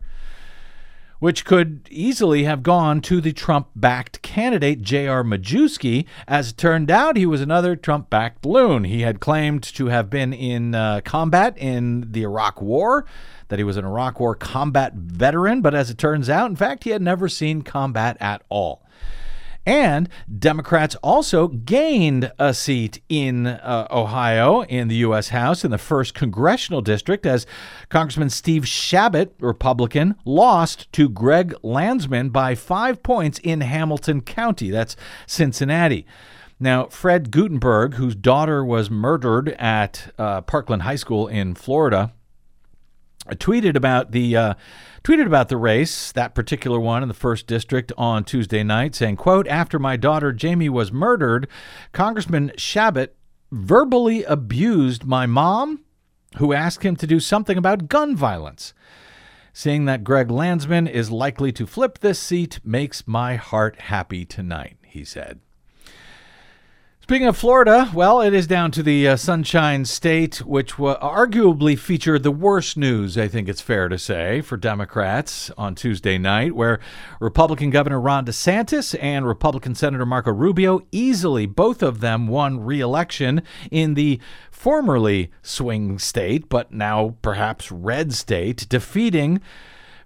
which 1.19 1.45
could 1.45 1.87
easily 1.89 2.43
have 2.43 2.63
gone 2.63 3.01
to 3.01 3.21
the 3.21 3.33
Trump 3.33 3.67
backed 3.75 4.21
candidate, 4.21 4.81
J.R. 4.81 5.23
Majewski. 5.23 6.05
As 6.27 6.51
it 6.51 6.57
turned 6.57 6.91
out, 6.91 7.17
he 7.17 7.25
was 7.25 7.41
another 7.41 7.75
Trump 7.75 8.09
backed 8.09 8.45
loon. 8.45 8.83
He 8.83 9.01
had 9.01 9.19
claimed 9.19 9.63
to 9.63 9.87
have 9.87 10.09
been 10.09 10.33
in 10.33 10.75
uh, 10.75 11.01
combat 11.03 11.57
in 11.57 12.11
the 12.11 12.23
Iraq 12.23 12.61
War, 12.61 13.05
that 13.47 13.59
he 13.59 13.63
was 13.63 13.77
an 13.77 13.85
Iraq 13.85 14.19
War 14.19 14.35
combat 14.35 14.93
veteran, 14.93 15.61
but 15.61 15.73
as 15.73 15.89
it 15.89 15.97
turns 15.97 16.29
out, 16.29 16.49
in 16.49 16.55
fact, 16.55 16.83
he 16.83 16.91
had 16.91 17.01
never 17.01 17.27
seen 17.29 17.61
combat 17.61 18.17
at 18.19 18.43
all. 18.49 18.83
And 19.67 20.07
Democrats 20.39 20.95
also 21.03 21.49
gained 21.49 22.31
a 22.39 22.53
seat 22.53 23.01
in 23.09 23.47
uh, 23.47 23.85
Ohio 23.91 24.61
in 24.63 24.87
the 24.87 24.95
U.S. 24.95 25.27
House 25.29 25.65
in 25.65 25.71
the 25.71 25.77
first 25.77 26.13
congressional 26.13 26.79
district 26.79 27.25
as 27.25 27.45
Congressman 27.89 28.29
Steve 28.29 28.65
Chabot, 28.65 29.33
Republican, 29.41 30.15
lost 30.23 30.89
to 30.93 31.09
Greg 31.09 31.53
Landsman 31.63 32.29
by 32.29 32.55
five 32.55 33.03
points 33.03 33.39
in 33.39 33.59
Hamilton 33.59 34.21
County. 34.21 34.69
That's 34.69 34.95
Cincinnati. 35.25 36.05
Now, 36.61 36.85
Fred 36.85 37.29
Guttenberg, 37.29 37.95
whose 37.95 38.15
daughter 38.15 38.63
was 38.63 38.89
murdered 38.89 39.49
at 39.59 40.13
uh, 40.17 40.41
Parkland 40.41 40.83
High 40.83 40.95
School 40.95 41.27
in 41.27 41.55
Florida, 41.55 42.13
tweeted 43.35 43.75
about 43.75 44.11
the 44.11 44.35
uh, 44.35 44.53
tweeted 45.03 45.25
about 45.25 45.49
the 45.49 45.57
race, 45.57 46.11
that 46.11 46.35
particular 46.35 46.79
one 46.79 47.01
in 47.01 47.07
the 47.07 47.13
first 47.13 47.47
district 47.47 47.91
on 47.97 48.23
Tuesday 48.23 48.63
night, 48.63 48.95
saying, 48.95 49.17
"quote 49.17 49.47
After 49.47 49.79
my 49.79 49.97
daughter 49.97 50.31
Jamie 50.31 50.69
was 50.69 50.91
murdered, 50.91 51.47
Congressman 51.91 52.51
Chabot 52.57 53.13
verbally 53.51 54.23
abused 54.23 55.05
my 55.05 55.25
mom, 55.25 55.83
who 56.37 56.53
asked 56.53 56.83
him 56.83 56.95
to 56.95 57.07
do 57.07 57.19
something 57.19 57.57
about 57.57 57.87
gun 57.87 58.15
violence." 58.15 58.73
Seeing 59.53 59.85
that 59.85 60.03
Greg 60.03 60.29
Landsman 60.29 60.85
is 60.85 61.09
likely 61.09 61.51
to 61.53 61.65
flip 61.65 61.97
this 61.97 62.19
seat 62.19 62.59
makes 62.63 63.07
my 63.07 63.37
heart 63.37 63.79
happy 63.81 64.23
tonight, 64.23 64.77
he 64.83 65.03
said. 65.03 65.39
Speaking 67.07 67.29
of 67.29 67.37
Florida, 67.37 67.89
well, 67.93 68.19
it 68.19 68.33
is 68.33 68.47
down 68.47 68.69
to 68.71 68.83
the 68.83 69.07
uh, 69.07 69.15
Sunshine 69.15 69.85
State, 69.85 70.45
which 70.45 70.77
wa 70.77 70.99
arguably 70.99 71.79
featured 71.79 72.21
the 72.21 72.31
worst 72.31 72.75
news, 72.75 73.17
I 73.17 73.29
think 73.29 73.47
it's 73.47 73.61
fair 73.61 73.87
to 73.87 73.97
say, 73.97 74.41
for 74.41 74.57
Democrats 74.57 75.49
on 75.57 75.73
Tuesday 75.73 76.17
night, 76.17 76.53
where 76.53 76.81
Republican 77.21 77.69
Governor 77.69 78.01
Ron 78.01 78.25
DeSantis 78.25 78.93
and 79.01 79.25
Republican 79.25 79.73
Senator 79.73 80.05
Marco 80.05 80.33
Rubio 80.33 80.81
easily, 80.91 81.45
both 81.45 81.81
of 81.81 82.01
them, 82.01 82.27
won 82.27 82.59
re 82.59 82.81
election 82.81 83.41
in 83.71 83.93
the 83.93 84.19
formerly 84.51 85.31
swing 85.41 85.99
state, 85.99 86.49
but 86.49 86.73
now 86.73 87.15
perhaps 87.21 87.71
red 87.71 88.11
state, 88.11 88.67
defeating 88.67 89.39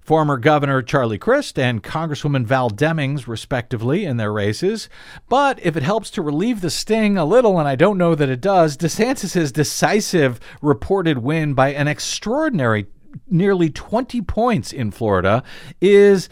former 0.02 0.38
Governor 0.38 0.82
Charlie 0.82 1.18
Crist 1.18 1.58
and 1.58 1.84
Congresswoman 1.84 2.46
Val 2.46 2.70
Demings, 2.70 3.28
respectively, 3.28 4.04
in 4.04 4.18
their 4.18 4.34
races. 4.34 4.90
But 5.30 5.60
if 5.64 5.78
it 5.78 5.84
helps 5.84 6.10
to 6.12 6.22
relieve 6.22 6.62
the 6.62 6.70
sting 6.70 7.18
a 7.18 7.26
little, 7.26 7.60
and 7.60 7.68
I 7.68 7.76
don't 7.76 7.98
know 7.98 8.16
that 8.16 8.30
it 8.30 8.42
does, 8.42 8.76
DeSantis' 8.78 9.54
decisive 9.54 10.40
reported 10.62 11.20
win 11.20 11.54
by 11.54 11.70
an 11.70 11.88
extraordinary 11.88 12.88
nearly 13.30 13.70
20 13.70 14.22
points 14.22 14.72
in 14.72 14.92
Florida 14.92 15.44
is 15.80 16.30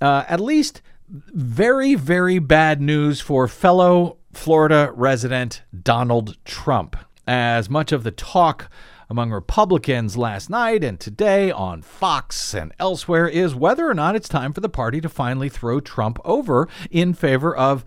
uh, 0.00 0.24
at 0.28 0.40
least 0.40 0.82
very, 1.08 1.94
very 1.94 2.38
bad 2.38 2.80
news 2.80 3.20
for 3.20 3.46
fellow 3.46 4.18
Florida 4.32 4.92
resident 4.94 5.62
Donald 5.82 6.36
Trump. 6.44 6.96
As 7.26 7.70
much 7.70 7.92
of 7.92 8.02
the 8.02 8.10
talk 8.10 8.70
among 9.08 9.30
Republicans 9.30 10.16
last 10.16 10.48
night 10.48 10.82
and 10.82 10.98
today 10.98 11.50
on 11.50 11.82
Fox 11.82 12.54
and 12.54 12.72
elsewhere 12.78 13.28
is 13.28 13.54
whether 13.54 13.88
or 13.88 13.94
not 13.94 14.16
it's 14.16 14.28
time 14.28 14.52
for 14.52 14.60
the 14.60 14.68
party 14.68 15.00
to 15.00 15.08
finally 15.08 15.48
throw 15.48 15.80
Trump 15.80 16.18
over 16.24 16.68
in 16.90 17.14
favor 17.14 17.54
of 17.54 17.84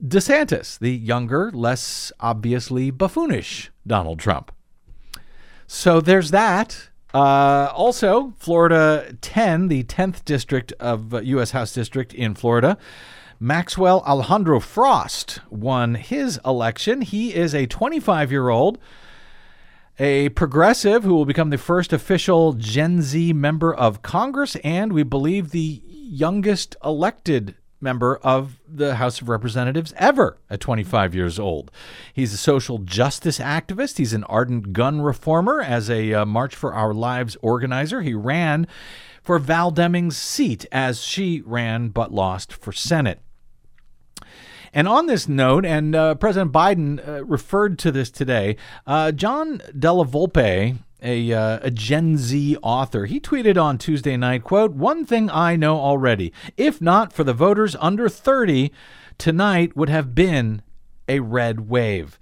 DeSantis, 0.00 0.78
the 0.78 0.92
younger, 0.92 1.50
less 1.52 2.12
obviously 2.20 2.90
buffoonish 2.90 3.70
Donald 3.86 4.18
Trump. 4.18 4.52
So 5.66 6.00
there's 6.00 6.30
that. 6.30 6.88
Uh, 7.14 7.70
also, 7.74 8.32
Florida 8.38 9.16
10, 9.20 9.68
the 9.68 9.84
10th 9.84 10.24
district 10.24 10.72
of 10.80 11.14
uh, 11.14 11.20
U.S. 11.20 11.50
House 11.50 11.72
District 11.72 12.14
in 12.14 12.34
Florida, 12.34 12.78
Maxwell 13.38 14.02
Alejandro 14.06 14.60
Frost 14.60 15.40
won 15.50 15.96
his 15.96 16.40
election. 16.44 17.00
He 17.02 17.34
is 17.34 17.54
a 17.54 17.66
25 17.66 18.30
year 18.30 18.48
old, 18.48 18.78
a 19.98 20.30
progressive 20.30 21.04
who 21.04 21.14
will 21.14 21.26
become 21.26 21.50
the 21.50 21.58
first 21.58 21.92
official 21.92 22.54
Gen 22.54 23.02
Z 23.02 23.32
member 23.32 23.74
of 23.74 24.02
Congress, 24.02 24.56
and 24.56 24.92
we 24.92 25.02
believe 25.02 25.50
the 25.50 25.82
youngest 25.84 26.76
elected 26.84 27.56
member 27.80 28.16
of 28.22 28.60
the 28.66 28.96
House 28.96 29.20
of 29.20 29.28
Representatives 29.28 29.92
ever 29.96 30.38
at 30.48 30.60
25 30.60 31.14
years 31.14 31.38
old. 31.38 31.70
He's 32.12 32.32
a 32.32 32.38
social 32.38 32.78
justice 32.78 33.38
activist. 33.38 33.98
He's 33.98 34.12
an 34.12 34.24
ardent 34.24 34.72
gun 34.72 35.02
reformer. 35.02 35.60
As 35.60 35.90
a 35.90 36.14
uh, 36.14 36.24
March 36.24 36.54
for 36.54 36.72
Our 36.72 36.94
Lives 36.94 37.36
organizer, 37.42 38.00
he 38.02 38.14
ran 38.14 38.66
for 39.22 39.38
Val 39.38 39.72
Demings' 39.72 40.14
seat 40.14 40.64
as 40.72 41.02
she 41.02 41.42
ran 41.44 41.88
but 41.88 42.12
lost 42.12 42.52
for 42.52 42.72
Senate. 42.72 43.20
And 44.72 44.88
on 44.88 45.06
this 45.06 45.28
note, 45.28 45.66
and 45.66 45.94
uh, 45.94 46.14
President 46.14 46.50
Biden 46.50 47.06
uh, 47.06 47.24
referred 47.24 47.78
to 47.80 47.92
this 47.92 48.10
today, 48.10 48.56
uh, 48.86 49.12
John 49.12 49.60
Della 49.78 50.06
Volpe, 50.06 50.78
a, 51.02 51.32
uh, 51.32 51.58
a 51.62 51.70
Gen 51.70 52.16
Z 52.16 52.56
author, 52.62 53.04
he 53.04 53.20
tweeted 53.20 53.62
on 53.62 53.76
Tuesday 53.76 54.16
night, 54.16 54.44
quote, 54.44 54.72
One 54.72 55.04
thing 55.04 55.28
I 55.30 55.56
know 55.56 55.78
already, 55.78 56.32
if 56.56 56.80
not 56.80 57.12
for 57.12 57.22
the 57.22 57.34
voters 57.34 57.76
under 57.80 58.08
30, 58.08 58.72
tonight 59.18 59.76
would 59.76 59.90
have 59.90 60.14
been 60.14 60.62
a 61.06 61.20
red 61.20 61.68
wave. 61.68 62.18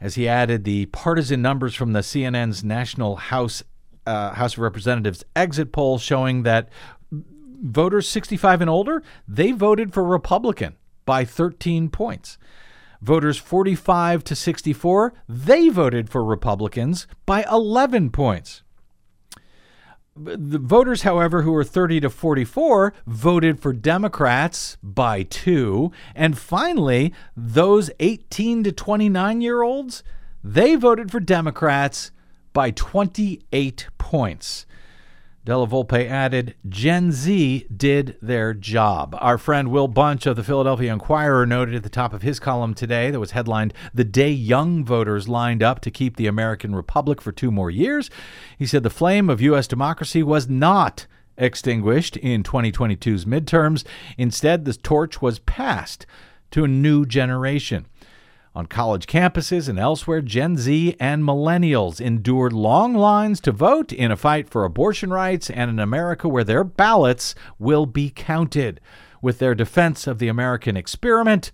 As 0.00 0.14
he 0.14 0.28
added, 0.28 0.62
the 0.62 0.86
partisan 0.86 1.42
numbers 1.42 1.74
from 1.74 1.92
the 1.92 2.00
CNN's 2.00 2.62
National 2.62 3.16
House 3.16 3.62
uh, 4.06 4.32
House 4.34 4.54
of 4.54 4.60
Representatives 4.60 5.24
exit 5.36 5.72
poll 5.72 5.98
showing 5.98 6.42
that 6.44 6.70
voters 7.12 8.08
65 8.08 8.62
and 8.62 8.70
older, 8.70 9.02
they 9.28 9.52
voted 9.52 9.92
for 9.92 10.02
Republican 10.02 10.76
by 11.10 11.24
13 11.24 11.88
points. 11.88 12.38
Voters 13.02 13.36
45 13.36 14.22
to 14.22 14.36
64, 14.36 15.12
they 15.28 15.68
voted 15.68 16.08
for 16.08 16.22
Republicans 16.22 17.08
by 17.26 17.44
11 17.50 18.10
points. 18.10 18.62
The 20.14 20.60
voters, 20.60 21.02
however, 21.02 21.42
who 21.42 21.50
were 21.50 21.64
30 21.64 21.98
to 22.02 22.10
44 22.10 22.94
voted 23.08 23.58
for 23.58 23.72
Democrats 23.72 24.78
by 24.84 25.24
two. 25.24 25.90
And 26.14 26.38
finally, 26.38 27.12
those 27.36 27.90
18 27.98 28.62
to 28.62 28.70
29 28.70 29.40
year 29.40 29.62
olds, 29.62 30.04
they 30.44 30.76
voted 30.76 31.10
for 31.10 31.18
Democrats 31.18 32.12
by 32.52 32.70
28 32.70 33.88
points. 33.98 34.64
Della 35.42 35.66
Volpe 35.66 36.06
added, 36.06 36.54
Gen 36.68 37.12
Z 37.12 37.66
did 37.74 38.16
their 38.20 38.52
job. 38.52 39.16
Our 39.18 39.38
friend 39.38 39.70
Will 39.70 39.88
Bunch 39.88 40.26
of 40.26 40.36
the 40.36 40.44
Philadelphia 40.44 40.92
Inquirer 40.92 41.46
noted 41.46 41.74
at 41.74 41.82
the 41.82 41.88
top 41.88 42.12
of 42.12 42.20
his 42.20 42.38
column 42.38 42.74
today 42.74 43.10
that 43.10 43.18
was 43.18 43.30
headlined, 43.30 43.72
The 43.94 44.04
Day 44.04 44.30
Young 44.30 44.84
Voters 44.84 45.30
Lined 45.30 45.62
Up 45.62 45.80
to 45.80 45.90
Keep 45.90 46.16
the 46.16 46.26
American 46.26 46.74
Republic 46.74 47.22
for 47.22 47.32
Two 47.32 47.50
More 47.50 47.70
Years. 47.70 48.10
He 48.58 48.66
said 48.66 48.82
the 48.82 48.90
flame 48.90 49.30
of 49.30 49.40
U.S. 49.40 49.66
democracy 49.66 50.22
was 50.22 50.46
not 50.46 51.06
extinguished 51.38 52.18
in 52.18 52.42
2022's 52.42 53.24
midterms. 53.24 53.84
Instead, 54.18 54.66
the 54.66 54.74
torch 54.74 55.22
was 55.22 55.38
passed 55.38 56.04
to 56.50 56.64
a 56.64 56.68
new 56.68 57.06
generation. 57.06 57.86
On 58.60 58.66
college 58.66 59.06
campuses 59.06 59.70
and 59.70 59.78
elsewhere, 59.78 60.20
Gen 60.20 60.58
Z 60.58 60.94
and 61.00 61.24
millennials 61.24 61.98
endured 61.98 62.52
long 62.52 62.92
lines 62.92 63.40
to 63.40 63.52
vote 63.52 63.90
in 63.90 64.10
a 64.10 64.18
fight 64.18 64.50
for 64.50 64.66
abortion 64.66 65.08
rights 65.08 65.48
and 65.48 65.70
an 65.70 65.78
America 65.78 66.28
where 66.28 66.44
their 66.44 66.62
ballots 66.62 67.34
will 67.58 67.86
be 67.86 68.10
counted. 68.10 68.78
With 69.22 69.38
their 69.38 69.54
defense 69.54 70.06
of 70.06 70.18
the 70.18 70.28
American 70.28 70.76
experiment, 70.76 71.52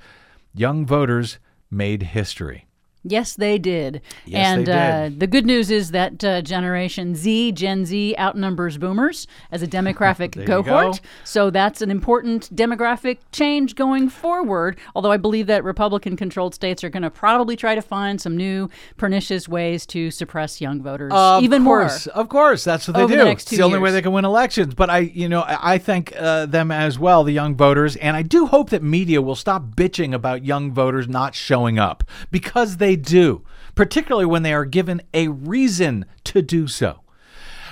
young 0.52 0.84
voters 0.84 1.38
made 1.70 2.02
history. 2.02 2.65
Yes, 3.08 3.34
they 3.34 3.58
did. 3.58 4.02
Yes, 4.24 4.46
and 4.46 4.66
they 4.66 4.72
Uh, 4.72 5.10
the 5.16 5.26
good 5.26 5.46
news 5.46 5.70
is 5.70 5.90
that 5.92 6.22
uh, 6.24 6.42
Generation 6.42 7.14
Z, 7.14 7.52
Gen 7.52 7.84
Z, 7.84 8.14
outnumbers 8.18 8.78
Boomers 8.78 9.26
as 9.50 9.62
a 9.62 9.66
demographic 9.66 10.46
cohort. 10.46 10.66
go. 10.66 11.08
So 11.24 11.50
that's 11.50 11.82
an 11.82 11.90
important 11.90 12.54
demographic 12.54 13.18
change 13.32 13.74
going 13.74 14.08
forward. 14.08 14.76
Although 14.94 15.12
I 15.12 15.16
believe 15.16 15.46
that 15.46 15.62
Republican 15.64 16.16
controlled 16.16 16.54
states 16.54 16.82
are 16.82 16.88
going 16.90 17.02
to 17.02 17.10
probably 17.10 17.56
try 17.56 17.74
to 17.74 17.82
find 17.82 18.20
some 18.20 18.36
new 18.36 18.68
pernicious 18.96 19.48
ways 19.48 19.86
to 19.86 20.10
suppress 20.10 20.60
young 20.60 20.82
voters 20.82 21.12
Of 21.14 21.44
even 21.44 21.64
course, 21.64 22.06
of 22.08 22.28
course, 22.28 22.64
that's 22.64 22.88
what 22.88 22.96
they 22.96 23.06
do. 23.06 23.16
the 23.16 23.30
it's 23.30 23.44
the 23.44 23.62
only 23.62 23.78
way 23.78 23.90
they 23.92 24.02
can 24.02 24.12
win 24.12 24.24
elections. 24.24 24.74
But 24.74 24.90
I, 24.90 24.98
you 24.98 25.28
know, 25.28 25.42
I 25.42 25.76
I 25.76 25.78
thank 25.78 26.14
uh, 26.16 26.46
them 26.46 26.70
as 26.70 26.98
well, 26.98 27.22
the 27.22 27.32
young 27.32 27.54
voters, 27.54 27.96
and 27.96 28.16
I 28.16 28.22
do 28.22 28.46
hope 28.46 28.70
that 28.70 28.82
media 28.82 29.20
will 29.20 29.34
stop 29.34 29.64
bitching 29.76 30.14
about 30.14 30.44
young 30.44 30.72
voters 30.72 31.06
not 31.06 31.34
showing 31.34 31.78
up 31.78 32.02
because 32.30 32.78
they 32.78 32.95
do, 32.96 33.44
particularly 33.74 34.26
when 34.26 34.42
they 34.42 34.52
are 34.52 34.64
given 34.64 35.02
a 35.14 35.28
reason 35.28 36.06
to 36.24 36.42
do 36.42 36.66
so. 36.66 37.00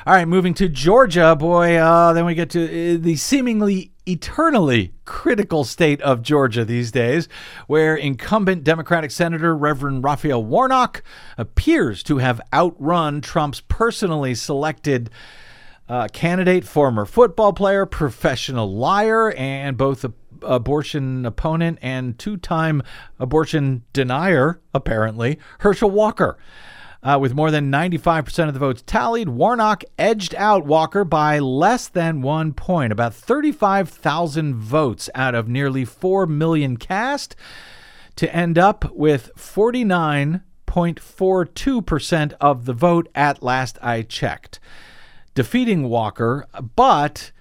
All 0.06 0.12
right, 0.12 0.28
moving 0.28 0.52
to 0.54 0.68
Georgia, 0.68 1.34
boy. 1.34 1.76
Uh, 1.76 2.12
then 2.12 2.26
we 2.26 2.34
get 2.34 2.50
to 2.50 2.64
uh, 2.64 2.98
the 3.00 3.16
seemingly 3.16 3.92
eternally 4.06 4.92
critical 5.06 5.64
state 5.64 6.00
of 6.02 6.20
Georgia 6.20 6.62
these 6.62 6.92
days, 6.92 7.26
where 7.68 7.96
incumbent 7.96 8.64
Democratic 8.64 9.10
Senator 9.10 9.56
Reverend 9.56 10.04
Raphael 10.04 10.44
Warnock 10.44 11.02
appears 11.38 12.02
to 12.02 12.18
have 12.18 12.40
outrun 12.52 13.22
Trump's 13.22 13.60
personally 13.60 14.34
selected 14.34 15.08
uh, 15.88 16.08
candidate, 16.12 16.64
former 16.64 17.06
football 17.06 17.52
player, 17.52 17.86
professional 17.86 18.74
liar, 18.74 19.32
and 19.32 19.76
both 19.76 20.04
abortion 20.44 21.26
opponent 21.26 21.78
and 21.82 22.18
two 22.18 22.36
time 22.36 22.82
abortion 23.18 23.84
denier, 23.92 24.60
apparently, 24.72 25.38
Herschel 25.60 25.90
Walker. 25.90 26.38
Uh, 27.04 27.18
with 27.20 27.34
more 27.34 27.50
than 27.50 27.70
95% 27.70 28.48
of 28.48 28.54
the 28.54 28.60
votes 28.60 28.82
tallied, 28.86 29.28
Warnock 29.28 29.84
edged 29.98 30.34
out 30.36 30.64
Walker 30.64 31.04
by 31.04 31.38
less 31.38 31.86
than 31.86 32.22
one 32.22 32.54
point, 32.54 32.92
about 32.92 33.12
35,000 33.12 34.54
votes 34.54 35.10
out 35.14 35.34
of 35.34 35.46
nearly 35.46 35.84
4 35.84 36.26
million 36.26 36.78
cast, 36.78 37.36
to 38.16 38.34
end 38.34 38.56
up 38.56 38.90
with 38.94 39.30
49.42% 39.36 42.32
of 42.40 42.64
the 42.64 42.72
vote 42.72 43.10
at 43.14 43.42
last 43.42 43.76
I 43.82 44.00
checked, 44.00 44.58
defeating 45.34 45.90
Walker, 45.90 46.46
but 46.74 47.32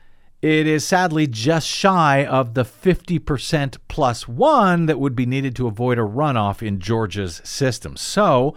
it 0.43 0.67
is 0.67 0.83
sadly 0.83 1.25
just 1.25 1.65
shy 1.65 2.25
of 2.25 2.53
the 2.53 2.65
50% 2.65 3.77
plus 3.87 4.27
one 4.27 4.87
that 4.87 4.99
would 4.99 5.15
be 5.15 5.25
needed 5.25 5.55
to 5.55 5.67
avoid 5.67 5.97
a 5.97 6.01
runoff 6.01 6.61
in 6.61 6.81
Georgia's 6.81 7.39
system. 7.45 7.95
So, 7.95 8.53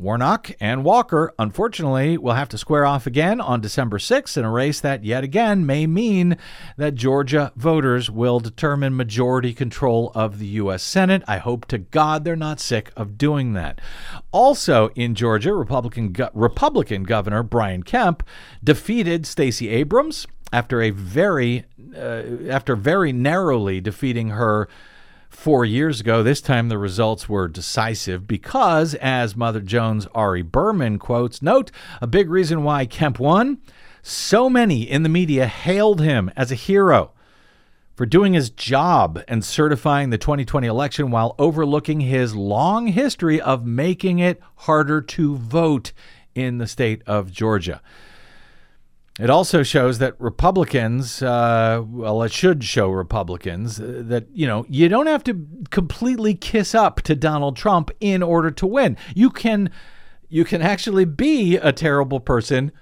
Warnock 0.00 0.50
and 0.58 0.82
Walker, 0.82 1.32
unfortunately, 1.38 2.18
will 2.18 2.32
have 2.32 2.48
to 2.48 2.58
square 2.58 2.84
off 2.84 3.06
again 3.06 3.40
on 3.40 3.60
December 3.60 3.98
6th 3.98 4.36
in 4.36 4.44
a 4.44 4.50
race 4.50 4.80
that 4.80 5.04
yet 5.04 5.22
again 5.22 5.64
may 5.64 5.86
mean 5.86 6.36
that 6.76 6.96
Georgia 6.96 7.52
voters 7.54 8.10
will 8.10 8.40
determine 8.40 8.96
majority 8.96 9.54
control 9.54 10.10
of 10.16 10.40
the 10.40 10.46
U.S. 10.46 10.82
Senate. 10.82 11.22
I 11.28 11.38
hope 11.38 11.66
to 11.66 11.78
God 11.78 12.24
they're 12.24 12.34
not 12.34 12.58
sick 12.58 12.90
of 12.96 13.16
doing 13.16 13.52
that. 13.52 13.80
Also 14.32 14.88
in 14.96 15.14
Georgia, 15.14 15.54
Republican, 15.54 16.16
Republican 16.34 17.04
Governor 17.04 17.44
Brian 17.44 17.84
Kemp 17.84 18.24
defeated 18.64 19.24
Stacey 19.24 19.68
Abrams 19.68 20.26
after 20.52 20.82
a 20.82 20.90
very 20.90 21.64
uh, 21.96 22.22
after 22.48 22.76
very 22.76 23.12
narrowly 23.12 23.80
defeating 23.80 24.30
her 24.30 24.68
four 25.28 25.64
years 25.64 26.00
ago. 26.00 26.22
This 26.22 26.40
time 26.40 26.68
the 26.68 26.78
results 26.78 27.28
were 27.28 27.48
decisive 27.48 28.28
because, 28.28 28.94
as 28.96 29.34
Mother 29.34 29.60
Jones 29.60 30.06
Ari 30.14 30.42
Berman 30.42 30.98
quotes, 30.98 31.42
note 31.42 31.70
a 32.00 32.06
big 32.06 32.30
reason 32.30 32.62
why 32.62 32.86
Kemp 32.86 33.18
won. 33.18 33.58
So 34.02 34.50
many 34.50 34.82
in 34.82 35.02
the 35.02 35.08
media 35.08 35.46
hailed 35.46 36.00
him 36.00 36.30
as 36.36 36.50
a 36.50 36.56
hero 36.56 37.12
for 37.94 38.06
doing 38.06 38.32
his 38.32 38.50
job 38.50 39.22
and 39.28 39.44
certifying 39.44 40.10
the 40.10 40.18
2020 40.18 40.66
election 40.66 41.10
while 41.10 41.34
overlooking 41.38 42.00
his 42.00 42.34
long 42.34 42.88
history 42.88 43.40
of 43.40 43.64
making 43.64 44.18
it 44.18 44.40
harder 44.56 45.00
to 45.00 45.36
vote 45.36 45.92
in 46.34 46.58
the 46.58 46.66
state 46.66 47.02
of 47.06 47.30
Georgia. 47.30 47.80
It 49.20 49.28
also 49.28 49.62
shows 49.62 49.98
that 49.98 50.18
Republicans, 50.18 51.22
uh, 51.22 51.82
well, 51.86 52.22
it 52.22 52.32
should 52.32 52.64
show 52.64 52.88
Republicans 52.88 53.78
uh, 53.78 54.02
that, 54.06 54.26
you 54.32 54.46
know, 54.46 54.64
you 54.70 54.88
don't 54.88 55.06
have 55.06 55.22
to 55.24 55.46
completely 55.70 56.34
kiss 56.34 56.74
up 56.74 57.02
to 57.02 57.14
Donald 57.14 57.56
Trump 57.56 57.90
in 58.00 58.22
order 58.22 58.50
to 58.50 58.66
win. 58.66 58.96
You 59.14 59.30
can 59.30 59.70
you 60.30 60.46
can 60.46 60.62
actually 60.62 61.04
be 61.04 61.56
a 61.56 61.72
terrible 61.72 62.18
person 62.18 62.72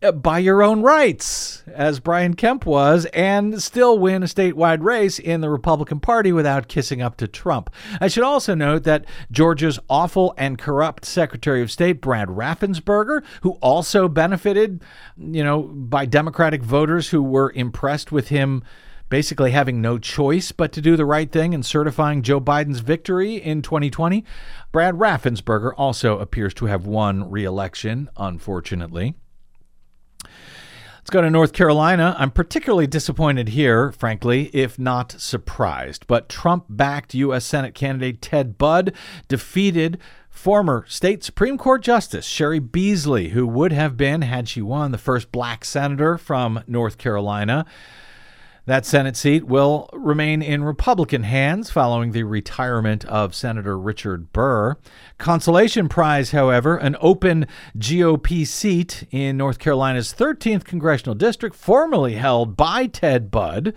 Uh, 0.00 0.12
by 0.12 0.38
your 0.38 0.62
own 0.62 0.80
rights, 0.80 1.64
as 1.66 1.98
Brian 1.98 2.34
Kemp 2.34 2.64
was, 2.64 3.04
and 3.06 3.60
still 3.60 3.98
win 3.98 4.22
a 4.22 4.26
statewide 4.26 4.80
race 4.80 5.18
in 5.18 5.40
the 5.40 5.50
Republican 5.50 5.98
Party 5.98 6.30
without 6.30 6.68
kissing 6.68 7.02
up 7.02 7.16
to 7.16 7.26
Trump. 7.26 7.68
I 8.00 8.06
should 8.06 8.22
also 8.22 8.54
note 8.54 8.84
that 8.84 9.06
Georgia's 9.32 9.80
awful 9.90 10.34
and 10.38 10.56
corrupt 10.56 11.04
Secretary 11.04 11.62
of 11.62 11.72
State, 11.72 12.00
Brad 12.00 12.28
Raffensperger, 12.28 13.24
who 13.42 13.54
also 13.54 14.06
benefited, 14.06 14.84
you 15.16 15.42
know, 15.42 15.62
by 15.62 16.06
Democratic 16.06 16.62
voters 16.62 17.08
who 17.08 17.20
were 17.20 17.50
impressed 17.56 18.12
with 18.12 18.28
him 18.28 18.62
basically 19.08 19.50
having 19.50 19.80
no 19.82 19.98
choice 19.98 20.52
but 20.52 20.70
to 20.70 20.80
do 20.80 20.94
the 20.94 21.06
right 21.06 21.32
thing 21.32 21.54
and 21.54 21.66
certifying 21.66 22.22
Joe 22.22 22.40
Biden's 22.40 22.80
victory 22.80 23.34
in 23.34 23.62
2020. 23.62 24.24
Brad 24.70 24.94
Raffensperger 24.94 25.72
also 25.76 26.20
appears 26.20 26.54
to 26.54 26.66
have 26.66 26.86
won 26.86 27.28
re 27.28 27.42
election, 27.44 28.08
unfortunately. 28.16 29.16
Let's 31.08 31.14
go 31.14 31.22
to 31.22 31.30
North 31.30 31.54
Carolina. 31.54 32.14
I'm 32.18 32.30
particularly 32.30 32.86
disappointed 32.86 33.48
here, 33.48 33.92
frankly, 33.92 34.50
if 34.52 34.78
not 34.78 35.12
surprised. 35.12 36.06
But 36.06 36.28
Trump 36.28 36.66
backed 36.68 37.14
U.S. 37.14 37.46
Senate 37.46 37.74
candidate 37.74 38.20
Ted 38.20 38.58
Budd 38.58 38.92
defeated 39.26 39.96
former 40.28 40.84
state 40.86 41.24
Supreme 41.24 41.56
Court 41.56 41.82
Justice 41.82 42.28
Cheri 42.28 42.58
Beasley, 42.58 43.30
who 43.30 43.46
would 43.46 43.72
have 43.72 43.96
been, 43.96 44.20
had 44.20 44.50
she 44.50 44.60
won, 44.60 44.92
the 44.92 44.98
first 44.98 45.32
black 45.32 45.64
senator 45.64 46.18
from 46.18 46.62
North 46.66 46.98
Carolina. 46.98 47.64
That 48.68 48.84
Senate 48.84 49.16
seat 49.16 49.46
will 49.46 49.88
remain 49.94 50.42
in 50.42 50.62
Republican 50.62 51.22
hands 51.22 51.70
following 51.70 52.12
the 52.12 52.24
retirement 52.24 53.02
of 53.06 53.34
Senator 53.34 53.78
Richard 53.78 54.30
Burr. 54.34 54.76
Consolation 55.16 55.88
prize, 55.88 56.32
however, 56.32 56.76
an 56.76 56.94
open 57.00 57.46
GOP 57.78 58.46
seat 58.46 59.04
in 59.10 59.38
North 59.38 59.58
Carolina's 59.58 60.12
13th 60.12 60.64
congressional 60.64 61.14
district, 61.14 61.56
formerly 61.56 62.16
held 62.16 62.58
by 62.58 62.86
Ted 62.86 63.30
Budd. 63.30 63.72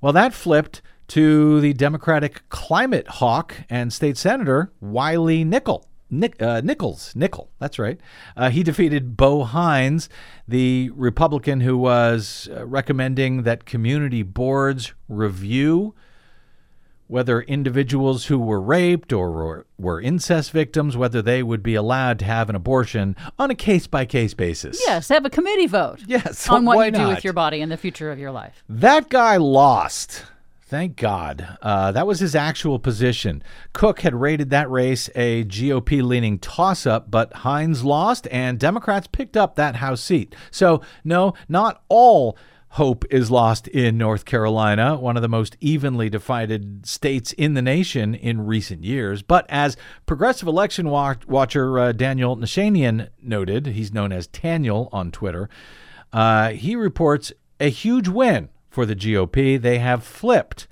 Well, 0.00 0.14
that 0.14 0.32
flipped 0.32 0.80
to 1.08 1.60
the 1.60 1.74
Democratic 1.74 2.48
climate 2.48 3.06
hawk 3.06 3.64
and 3.68 3.92
state 3.92 4.16
senator 4.16 4.72
Wiley 4.80 5.44
Nickel. 5.44 5.86
Nick, 6.10 6.40
uh, 6.40 6.60
Nichols, 6.62 7.12
Nickel, 7.16 7.50
that's 7.58 7.78
right. 7.78 7.98
Uh, 8.36 8.50
he 8.50 8.62
defeated 8.62 9.16
Bo 9.16 9.44
Hines, 9.44 10.08
the 10.46 10.90
Republican 10.94 11.60
who 11.60 11.76
was 11.76 12.48
uh, 12.54 12.64
recommending 12.66 13.42
that 13.42 13.66
community 13.66 14.22
boards 14.22 14.94
review 15.08 15.94
whether 17.08 17.40
individuals 17.42 18.26
who 18.26 18.38
were 18.38 18.60
raped 18.60 19.12
or 19.12 19.30
were, 19.30 19.66
were 19.78 20.00
incest 20.00 20.50
victims, 20.50 20.96
whether 20.96 21.22
they 21.22 21.42
would 21.42 21.62
be 21.62 21.74
allowed 21.74 22.18
to 22.18 22.24
have 22.24 22.50
an 22.50 22.56
abortion 22.56 23.14
on 23.38 23.50
a 23.50 23.54
case 23.54 23.86
by 23.86 24.04
case 24.04 24.34
basis. 24.34 24.80
Yes, 24.84 25.08
have 25.08 25.24
a 25.24 25.30
committee 25.30 25.66
vote. 25.66 26.02
Yes, 26.06 26.48
on 26.48 26.64
what 26.64 26.86
you 26.86 26.92
do 26.92 27.08
with 27.08 27.24
your 27.24 27.32
body 27.32 27.60
and 27.60 27.70
the 27.70 27.76
future 27.76 28.10
of 28.10 28.18
your 28.18 28.32
life. 28.32 28.64
That 28.68 29.08
guy 29.08 29.36
lost. 29.36 30.24
Thank 30.68 30.96
God. 30.96 31.58
Uh, 31.62 31.92
that 31.92 32.08
was 32.08 32.18
his 32.18 32.34
actual 32.34 32.80
position. 32.80 33.40
Cook 33.72 34.00
had 34.00 34.16
rated 34.16 34.50
that 34.50 34.68
race 34.68 35.08
a 35.14 35.44
GOP 35.44 36.02
leaning 36.02 36.40
toss 36.40 36.86
up, 36.86 37.08
but 37.08 37.32
Hines 37.32 37.84
lost, 37.84 38.26
and 38.32 38.58
Democrats 38.58 39.06
picked 39.06 39.36
up 39.36 39.54
that 39.54 39.76
House 39.76 40.00
seat. 40.00 40.34
So, 40.50 40.82
no, 41.04 41.34
not 41.48 41.84
all 41.88 42.36
hope 42.70 43.04
is 43.12 43.30
lost 43.30 43.68
in 43.68 43.96
North 43.96 44.24
Carolina, 44.24 44.96
one 44.96 45.14
of 45.16 45.22
the 45.22 45.28
most 45.28 45.56
evenly 45.60 46.10
divided 46.10 46.84
states 46.84 47.32
in 47.34 47.54
the 47.54 47.62
nation 47.62 48.16
in 48.16 48.44
recent 48.44 48.82
years. 48.82 49.22
But 49.22 49.46
as 49.48 49.76
progressive 50.04 50.48
election 50.48 50.88
watch- 50.88 51.28
watcher 51.28 51.78
uh, 51.78 51.92
Daniel 51.92 52.36
Nichanian 52.36 53.08
noted, 53.22 53.66
he's 53.66 53.94
known 53.94 54.10
as 54.10 54.26
Taniel 54.26 54.88
on 54.92 55.12
Twitter, 55.12 55.48
uh, 56.12 56.50
he 56.50 56.74
reports 56.74 57.32
a 57.60 57.70
huge 57.70 58.08
win 58.08 58.48
for 58.76 58.84
the 58.84 58.94
GOP. 58.94 59.58
They 59.58 59.78
have 59.78 60.04
flipped 60.04 60.68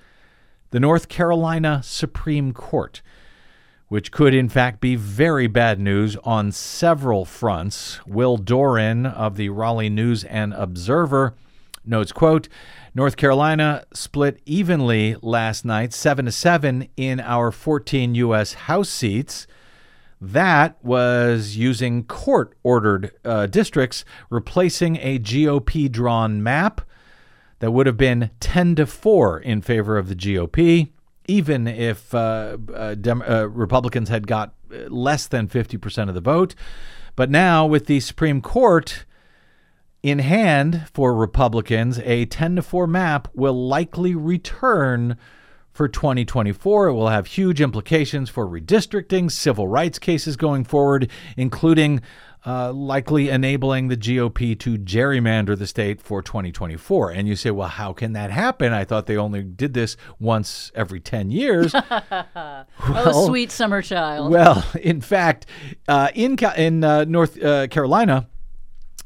the 0.73 0.79
North 0.79 1.09
Carolina 1.09 1.81
Supreme 1.83 2.53
Court, 2.53 3.01
which 3.89 4.13
could 4.13 4.35
in 4.35 4.51
fact 4.51 4.83
be 4.83 4.95
very 4.95 5.47
bad 5.47 5.81
news 5.81 6.15
on 6.23 6.53
several 6.53 7.25
fronts. 7.25 8.07
Will 8.07 8.37
Doran 8.37 9.07
of 9.07 9.37
the 9.37 9.49
Raleigh 9.49 9.89
News 9.89 10.23
and 10.25 10.53
Observer 10.53 11.33
notes, 11.87 12.13
quote, 12.13 12.47
North 12.95 13.17
Carolina 13.17 13.87
split 13.95 14.43
evenly 14.45 15.17
last 15.23 15.65
night, 15.65 15.95
7 15.95 16.27
to 16.27 16.31
7 16.31 16.87
in 16.99 17.21
our 17.21 17.51
14 17.51 18.15
US 18.17 18.53
House 18.53 18.91
seats. 18.91 19.47
That 20.21 20.77
was 20.85 21.57
using 21.57 22.05
court 22.05 22.55
ordered 22.63 23.13
uh, 23.25 23.47
districts, 23.47 24.05
replacing 24.29 24.97
a 24.97 25.19
GOP 25.19 25.91
drawn 25.91 26.43
map 26.43 26.83
that 27.65 27.71
would 27.71 27.87
have 27.87 27.97
been 27.97 28.29
10 28.41 28.75
to 28.75 28.85
4 28.85 29.41
in 29.41 29.63
favor 29.63 29.97
of 29.97 30.11
the 30.11 30.15
GOP, 30.15 30.91
even 31.27 31.67
if 31.67 32.15
uh, 32.15 32.59
uh, 32.75 32.95
Dem- 32.95 33.23
uh, 33.27 33.47
Republicans 33.47 34.11
had 34.11 34.27
got 34.27 34.53
less 34.69 35.27
than 35.27 35.49
50% 35.49 36.11
of 36.11 36.15
the 36.15 36.21
vote. 36.21 36.55
But 37.17 37.31
now, 37.31 37.65
with 37.65 37.87
the 37.87 38.01
Supreme 38.01 38.43
Court 38.43 39.07
in 40.03 40.19
hand 40.19 40.91
for 40.93 41.15
Republicans, 41.15 42.01
a 42.01 42.27
10 42.27 42.57
to 42.57 42.63
4 42.63 42.87
map 42.87 43.29
will 43.33 43.67
likely 43.67 44.15
return 44.15 45.17
for 45.73 45.89
2024. 45.89 46.89
It 46.89 46.93
will 46.93 47.09
have 47.09 47.29
huge 47.29 47.63
implications 47.63 48.29
for 48.29 48.47
redistricting, 48.47 49.31
civil 49.31 49.69
rights 49.69 49.99
cases 49.99 50.37
going 50.37 50.65
forward, 50.65 51.11
including 51.39 52.03
uh, 52.47 52.73
likely 52.73 53.31
enabling 53.31 53.89
the 53.89 53.97
GOP 53.97 54.59
to 54.59 54.77
gerrymander 54.77 55.59
the 55.59 55.67
state 55.67 56.01
for 56.01 56.23
2024. 56.23 57.11
And 57.11 57.27
you 57.27 57.37
say, 57.37 57.51
well, 57.51 57.69
how 57.69 57.93
can 57.93 58.13
that 58.13 58.31
happen? 58.31 58.73
I 58.73 58.85
thought 58.85 59.07
they 59.07 59.17
only 59.17 59.43
did 59.43 59.75
this 59.75 59.97
once 60.19 60.71
every 60.75 61.01
10 61.01 61.31
years. 61.31 61.75
oh, 62.11 63.27
sweet 63.27 63.51
summer 63.51 63.81
child. 63.81 64.31
Well, 64.31 64.65
in 64.81 65.01
fact, 65.01 65.47
uh, 65.89 66.11
in, 66.15 66.37
Ca- 66.37 66.55
in 66.57 66.85
uh, 66.85 67.05
North 67.05 67.43
uh, 67.43 67.67
Carolina, 67.69 68.29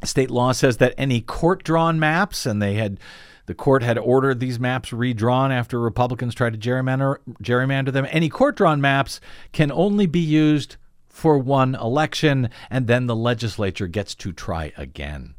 state 0.04 0.30
law 0.30 0.52
says 0.52 0.78
that 0.78 0.94
any 0.98 1.20
court 1.20 1.62
drawn 1.62 1.98
maps, 2.00 2.46
and 2.46 2.60
they 2.60 2.74
had 2.74 2.98
the 3.46 3.54
court 3.54 3.82
had 3.82 3.96
ordered 3.96 4.40
these 4.40 4.60
maps 4.60 4.92
redrawn 4.92 5.50
after 5.50 5.80
Republicans 5.80 6.34
tried 6.34 6.52
to 6.52 6.58
gerrymander, 6.58 7.16
gerrymander 7.42 7.90
them. 7.90 8.06
Any 8.10 8.28
court 8.28 8.56
drawn 8.56 8.80
maps 8.80 9.20
can 9.52 9.72
only 9.72 10.04
be 10.06 10.20
used 10.20 10.76
for 11.18 11.36
one 11.36 11.74
election, 11.74 12.48
and 12.70 12.86
then 12.86 13.06
the 13.06 13.16
legislature 13.16 13.88
gets 13.88 14.14
to 14.14 14.32
try 14.32 14.72
again. 14.76 15.34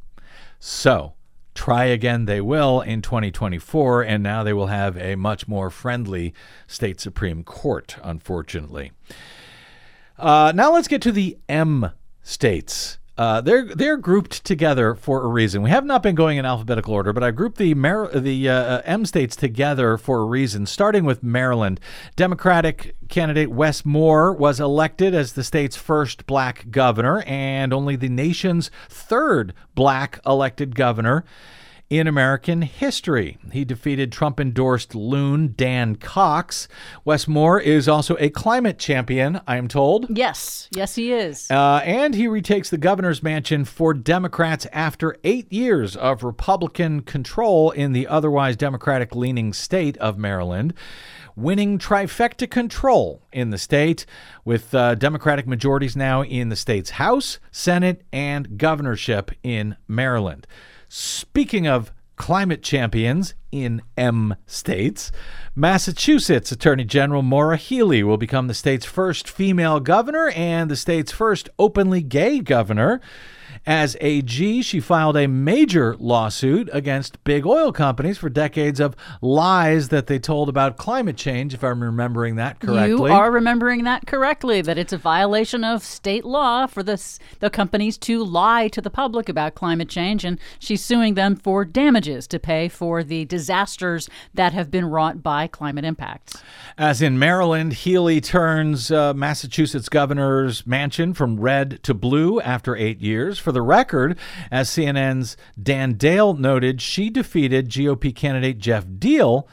So, 0.60 1.14
try 1.56 1.86
again 1.86 2.26
they 2.26 2.42
will 2.42 2.82
in 2.82 3.02
2024, 3.02 4.04
and 4.04 4.22
now 4.22 4.44
they 4.44 4.52
will 4.52 4.68
have 4.68 4.98
a 4.98 5.16
much 5.16 5.48
more 5.48 5.70
friendly 5.70 6.34
state 6.68 7.00
Supreme 7.00 7.44
Court, 7.46 7.96
unfortunately. 8.04 8.92
Uh, 10.18 10.52
now 10.54 10.74
let's 10.74 10.90
get 10.90 11.02
to 11.04 11.14
the 11.14 11.38
M 11.48 11.92
states. 12.22 12.99
Uh, 13.20 13.42
they're 13.42 13.66
they're 13.66 13.98
grouped 13.98 14.46
together 14.46 14.96
for 14.96 15.24
a 15.24 15.28
reason. 15.28 15.62
We 15.62 15.72
have 15.72 15.84
not 15.84 16.02
been 16.02 16.16
going 16.16 16.38
in 16.38 16.46
alphabetical 16.46 16.94
order, 16.94 17.12
but 17.12 17.22
I 17.22 17.32
grouped 17.32 17.58
the 17.58 17.74
Mar- 17.74 18.08
the 18.08 18.48
uh, 18.48 18.82
M 18.86 19.06
states 19.06 19.36
together 19.36 19.98
for 19.98 20.22
a 20.22 20.24
reason. 20.24 20.66
Starting 20.66 21.04
with 21.04 21.22
Maryland, 21.22 21.82
Democratic 22.16 22.96
candidate 23.10 23.52
Wes 23.52 23.84
Moore 23.84 24.32
was 24.32 24.62
elected 24.62 25.14
as 25.14 25.34
the 25.34 25.44
state's 25.44 25.76
first 25.76 26.28
black 26.28 26.72
governor 26.72 27.22
and 27.24 27.74
only 27.74 27.98
the 27.98 28.08
nation's 28.08 28.72
third 28.88 29.54
black 29.76 30.22
elected 30.26 30.74
governor 30.74 31.26
in 31.90 32.08
American 32.08 32.62
history. 32.62 33.38
He 33.52 33.66
defeated 33.66 34.12
Trump 34.12 34.40
endorsed 34.40 34.94
loon 34.94 35.54
Dan 35.58 35.96
Cox. 35.96 36.68
Wes 37.04 37.28
Moore 37.28 37.60
is 37.60 37.88
also 37.88 38.16
a 38.20 38.30
climate 38.30 38.78
champion, 38.78 39.42
I 39.48 39.58
am 39.58 39.68
told. 39.68 40.06
Yes, 40.16 40.68
yes, 40.72 40.96
he 40.96 41.12
is. 41.12 41.50
Uh, 41.50 41.82
and 41.84 42.14
he 42.14 42.28
retakes 42.28 42.70
the 42.70 42.78
governor's 42.78 43.24
mansion 43.24 43.66
for 43.66 43.94
Democrats 43.94 44.68
after 44.72 45.16
eight 45.24 45.52
years 45.52 45.96
of 45.96 46.24
Republican 46.24 47.02
control 47.02 47.72
in 47.72 47.92
the 47.92 48.08
otherwise 48.08 48.56
Democratic 48.56 49.16
leaning 49.16 49.52
state 49.52 49.98
of 49.98 50.18
Maryland. 50.18 50.74
Winning 51.36 51.80
trifecta 51.80 52.50
control 52.50 53.22
in 53.32 53.50
the 53.50 53.58
state, 53.58 54.06
with 54.44 54.76
uh, 54.76 54.94
Democratic 54.96 55.48
majorities 55.48 55.96
now 55.96 56.22
in 56.22 56.50
the 56.50 56.56
state's 56.56 56.90
House, 56.92 57.40
Senate, 57.50 58.04
and 58.12 58.58
governorship 58.58 59.32
in 59.42 59.78
Maryland. 59.88 60.46
Speaking 60.92 61.68
of 61.68 61.92
climate 62.16 62.64
champions 62.64 63.36
in 63.52 63.84
M 63.96 64.36
states, 64.48 65.12
Massachusetts 65.56 66.52
Attorney 66.52 66.84
General 66.84 67.22
Maura 67.22 67.58
Healey 67.58 68.02
will 68.02 68.18
become 68.18 68.48
the 68.48 68.56
state's 68.56 68.88
first 68.88 69.30
female 69.30 69.80
governor 69.80 70.30
and 70.30 70.70
the 70.70 70.76
state's 70.76 71.12
first 71.12 71.48
openly 71.60 72.02
gay 72.02 72.40
governor. 72.40 73.02
As 73.70 73.96
AG, 74.02 74.64
she 74.64 74.80
filed 74.80 75.16
a 75.16 75.28
major 75.28 75.96
lawsuit 76.00 76.72
against 76.74 77.24
big 77.24 77.46
oil 77.46 77.72
companies 77.72 78.18
for 78.18 78.28
decades 78.28 78.80
of 78.80 78.96
lies 79.22 79.90
that 79.90 80.08
they 80.08 80.18
told 80.18 80.50
about 80.50 80.76
climate 80.76 81.18
change, 81.18 81.54
if 81.54 81.64
I'm 81.64 81.84
remembering 81.84 82.38
that 82.38 82.60
correctly. 82.60 83.12
You 83.12 83.16
are 83.16 83.30
remembering 83.30 83.84
that 83.84 84.08
correctly, 84.08 84.64
that 84.64 84.80
it's 84.80 84.92
a 84.92 84.98
violation 84.98 85.64
of 85.64 85.84
state 85.84 86.26
law 86.26 86.66
for 86.66 86.82
the, 86.82 87.00
the 87.42 87.52
companies 87.52 88.00
to 88.00 88.24
lie 88.24 88.70
to 88.70 88.82
the 88.82 88.90
public 88.90 89.30
about 89.30 89.54
climate 89.54 89.88
change, 89.88 90.26
and 90.26 90.40
she's 90.58 90.84
suing 90.84 91.14
them 91.14 91.36
for 91.36 91.64
damages 91.64 92.26
to 92.30 92.40
pay 92.40 92.70
for 92.70 93.04
the 93.04 93.26
disasters 93.26 94.10
that 94.34 94.52
have 94.52 94.72
been 94.72 94.86
wrought 94.86 95.22
by 95.22 95.46
climate 95.46 95.86
impacts. 95.86 96.42
As 96.76 97.04
in 97.04 97.20
Maryland, 97.20 97.74
Healey 97.74 98.20
turns 98.20 98.90
uh, 98.90 99.14
Massachusetts 99.14 99.90
governor's 99.90 100.66
mansion 100.66 101.14
from 101.14 101.40
red 101.40 101.84
to 101.84 101.94
blue 101.94 102.42
after 102.42 102.76
eight 102.76 103.00
years. 103.00 103.38
For 103.38 103.52
the 103.52 103.59
record, 103.62 104.18
as 104.52 104.70
CNN's 104.70 105.38
Dan 105.62 105.94
Dale 105.94 106.34
noted, 106.34 106.82
she 106.82 107.10
defeated 107.10 107.70
GOP 107.70 108.16
candidate 108.16 108.60
Jeff 108.60 108.86
Deal 108.98 109.48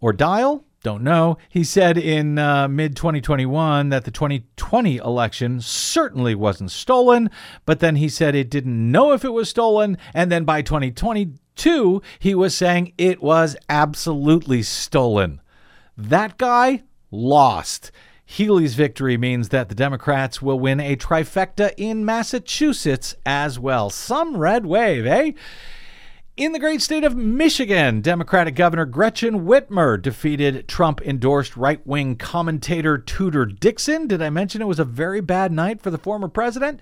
or 0.00 0.12
Dial. 0.12 0.64
Don't 0.82 1.02
know. 1.02 1.36
He 1.48 1.64
said 1.64 1.98
in 1.98 2.38
uh, 2.38 2.68
mid 2.68 2.94
2021 2.94 3.88
that 3.88 4.04
the 4.04 4.12
2020 4.12 4.98
election 4.98 5.60
certainly 5.60 6.34
wasn't 6.34 6.70
stolen, 6.70 7.28
but 7.64 7.80
then 7.80 7.96
he 7.96 8.08
said 8.08 8.36
it 8.36 8.50
didn't 8.50 8.92
know 8.92 9.12
if 9.12 9.24
it 9.24 9.32
was 9.32 9.48
stolen. 9.48 9.98
And 10.14 10.30
then 10.30 10.44
by 10.44 10.62
2022, 10.62 12.02
he 12.20 12.34
was 12.36 12.54
saying 12.54 12.92
it 12.98 13.20
was 13.20 13.56
absolutely 13.68 14.62
stolen. 14.62 15.40
That 15.96 16.38
guy 16.38 16.84
lost. 17.10 17.90
Healey's 18.28 18.74
victory 18.74 19.16
means 19.16 19.50
that 19.50 19.68
the 19.68 19.74
Democrats 19.74 20.42
will 20.42 20.58
win 20.58 20.80
a 20.80 20.96
trifecta 20.96 21.72
in 21.76 22.04
Massachusetts 22.04 23.14
as 23.24 23.56
well. 23.56 23.88
Some 23.88 24.36
red 24.36 24.66
wave, 24.66 25.06
eh? 25.06 25.32
In 26.36 26.50
the 26.52 26.58
great 26.58 26.82
state 26.82 27.04
of 27.04 27.16
Michigan, 27.16 28.02
Democratic 28.02 28.56
Governor 28.56 28.84
Gretchen 28.84 29.46
Whitmer 29.46 30.02
defeated 30.02 30.66
Trump 30.68 31.00
endorsed 31.00 31.56
right 31.56 31.80
wing 31.86 32.16
commentator 32.16 32.98
Tudor 32.98 33.46
Dixon. 33.46 34.08
Did 34.08 34.20
I 34.20 34.28
mention 34.28 34.60
it 34.60 34.66
was 34.66 34.80
a 34.80 34.84
very 34.84 35.20
bad 35.20 35.52
night 35.52 35.80
for 35.80 35.90
the 35.90 35.96
former 35.96 36.28
president? 36.28 36.80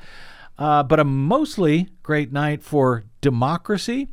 Uh, 0.57 0.83
but 0.83 1.01
a 1.01 1.05
mostly 1.05 1.89
great 2.03 2.33
night 2.33 2.63
for 2.63 3.05
democracy. 3.21 4.09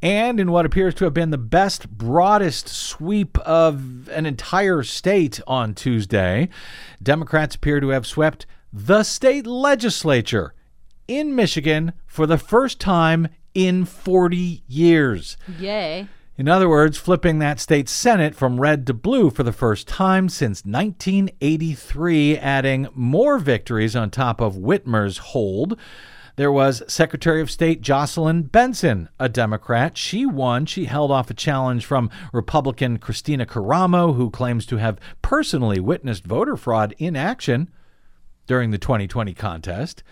And 0.00 0.40
in 0.40 0.50
what 0.50 0.64
appears 0.64 0.94
to 0.94 1.04
have 1.04 1.12
been 1.12 1.30
the 1.30 1.38
best, 1.38 1.90
broadest 1.90 2.68
sweep 2.68 3.38
of 3.40 4.08
an 4.08 4.24
entire 4.24 4.82
state 4.82 5.40
on 5.46 5.74
Tuesday, 5.74 6.48
Democrats 7.02 7.56
appear 7.56 7.80
to 7.80 7.88
have 7.88 8.06
swept 8.06 8.46
the 8.72 9.02
state 9.02 9.46
legislature 9.46 10.54
in 11.08 11.34
Michigan 11.34 11.92
for 12.06 12.26
the 12.26 12.38
first 12.38 12.80
time 12.80 13.28
in 13.54 13.84
40 13.84 14.62
years. 14.66 15.36
Yay. 15.58 16.08
In 16.42 16.48
other 16.48 16.68
words, 16.68 16.98
flipping 16.98 17.38
that 17.38 17.60
state 17.60 17.88
Senate 17.88 18.34
from 18.34 18.60
red 18.60 18.84
to 18.88 18.94
blue 18.94 19.30
for 19.30 19.44
the 19.44 19.52
first 19.52 19.86
time 19.86 20.28
since 20.28 20.64
1983, 20.64 22.36
adding 22.36 22.88
more 22.96 23.38
victories 23.38 23.94
on 23.94 24.10
top 24.10 24.40
of 24.40 24.56
Whitmer's 24.56 25.18
hold. 25.18 25.78
There 26.34 26.50
was 26.50 26.82
Secretary 26.88 27.40
of 27.40 27.48
State 27.48 27.80
Jocelyn 27.80 28.42
Benson, 28.42 29.08
a 29.20 29.28
Democrat. 29.28 29.96
She 29.96 30.26
won. 30.26 30.66
She 30.66 30.86
held 30.86 31.12
off 31.12 31.30
a 31.30 31.34
challenge 31.34 31.86
from 31.86 32.10
Republican 32.32 32.98
Kristina 32.98 33.46
Karamo, 33.46 34.16
who 34.16 34.28
claims 34.28 34.66
to 34.66 34.78
have 34.78 34.98
personally 35.22 35.78
witnessed 35.78 36.24
voter 36.24 36.56
fraud 36.56 36.92
in 36.98 37.14
action 37.14 37.70
during 38.48 38.72
the 38.72 38.78
2020 38.78 39.32
contest. 39.34 40.02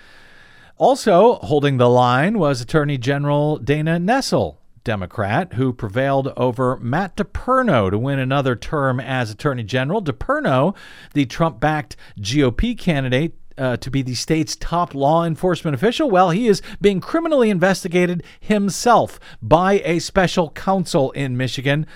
Also 0.76 1.40
holding 1.40 1.78
the 1.78 1.90
line 1.90 2.38
was 2.38 2.60
Attorney 2.60 2.98
General 2.98 3.58
Dana 3.58 3.98
Nessel, 3.98 4.59
Democrat, 4.84 5.54
who 5.54 5.72
prevailed 5.72 6.28
over 6.36 6.76
Matt 6.78 7.16
DePerno 7.16 7.90
to 7.90 7.98
win 7.98 8.18
another 8.18 8.56
term 8.56 9.00
as 9.00 9.30
Attorney 9.30 9.62
General. 9.62 10.02
DePerno, 10.02 10.74
the 11.14 11.26
Trump 11.26 11.60
backed 11.60 11.96
GOP 12.18 12.76
candidate, 12.78 13.34
uh, 13.58 13.76
to 13.76 13.90
be 13.90 14.00
the 14.00 14.14
state's 14.14 14.56
top 14.56 14.94
law 14.94 15.24
enforcement 15.24 15.74
official? 15.74 16.10
Well, 16.10 16.30
he 16.30 16.48
is 16.48 16.62
being 16.80 17.00
criminally 17.00 17.50
investigated 17.50 18.22
himself 18.40 19.20
by 19.42 19.80
a 19.84 19.98
special 19.98 20.50
counsel 20.50 21.10
in 21.12 21.36
Michigan 21.36 21.86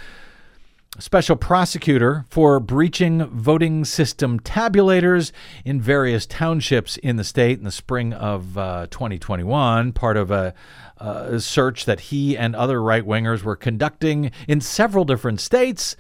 special 0.99 1.37
prosecutor 1.37 2.25
for 2.29 2.61
breaching 2.61 3.25
voting 3.27 3.85
system 3.85 4.39
tabulators 4.41 5.33
in 5.65 5.81
various 5.81 6.27
townships 6.27 6.97
in 6.99 7.17
the 7.17 7.25
state 7.25 7.59
in 7.59 7.65
the 7.65 7.73
spring 7.73 8.13
of 8.13 8.57
uh, 8.57 8.87
2021, 8.91 9.93
part 9.93 10.17
of 10.17 10.31
a, 10.31 10.55
a 10.99 11.41
search 11.41 11.85
that 11.85 12.01
he 12.01 12.37
and 12.37 12.55
other 12.55 12.83
right 12.83 13.05
wingers 13.05 13.43
were 13.43 13.57
conducting 13.57 14.31
in 14.47 14.61
several 14.61 15.05
different 15.05 15.41
states 15.41 15.97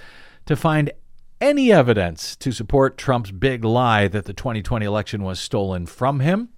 to 0.47 0.55
find 0.55 0.93
any 1.41 1.73
evidence 1.73 2.37
to 2.37 2.53
support 2.53 2.97
Trump's 2.97 3.31
big 3.31 3.65
lie 3.65 4.09
that 4.09 4.25
the 4.25 4.33
2020 4.33 4.87
election 4.87 5.23
was 5.23 5.41
stolen 5.41 5.87
from 5.87 6.21
him. 6.21 6.51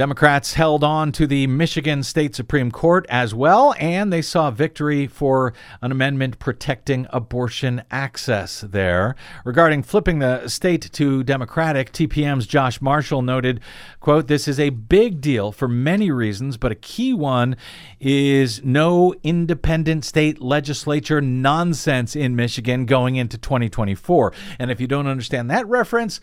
Democrats 0.00 0.54
held 0.54 0.82
on 0.82 1.12
to 1.12 1.26
the 1.26 1.46
Michigan 1.46 2.02
State 2.02 2.34
Supreme 2.34 2.70
Court 2.70 3.04
as 3.10 3.34
well, 3.34 3.74
and 3.78 4.10
they 4.10 4.22
saw 4.22 4.50
victory 4.50 5.06
for 5.06 5.52
an 5.82 5.92
amendment 5.92 6.38
protecting 6.38 7.06
abortion 7.10 7.82
access 7.90 8.62
there. 8.62 9.14
Regarding 9.44 9.82
flipping 9.82 10.20
the 10.20 10.48
state 10.48 10.90
to 10.92 11.22
Democratic, 11.22 11.92
TPM's 11.92 12.46
Josh 12.46 12.80
Marshall 12.80 13.20
noted, 13.20 13.60
quote, 14.00 14.26
this 14.26 14.48
is 14.48 14.58
a 14.58 14.70
big 14.70 15.20
deal 15.20 15.52
for 15.52 15.68
many 15.68 16.10
reasons, 16.10 16.56
but 16.56 16.72
a 16.72 16.76
key 16.76 17.12
one 17.12 17.54
is 18.00 18.64
no 18.64 19.14
independent 19.22 20.06
state 20.06 20.40
legislature 20.40 21.20
nonsense 21.20 22.16
in 22.16 22.34
Michigan 22.34 22.86
going 22.86 23.16
into 23.16 23.36
2024. 23.36 24.32
And 24.58 24.70
if 24.70 24.80
you 24.80 24.86
don't 24.86 25.06
understand 25.06 25.50
that 25.50 25.68
reference, 25.68 26.22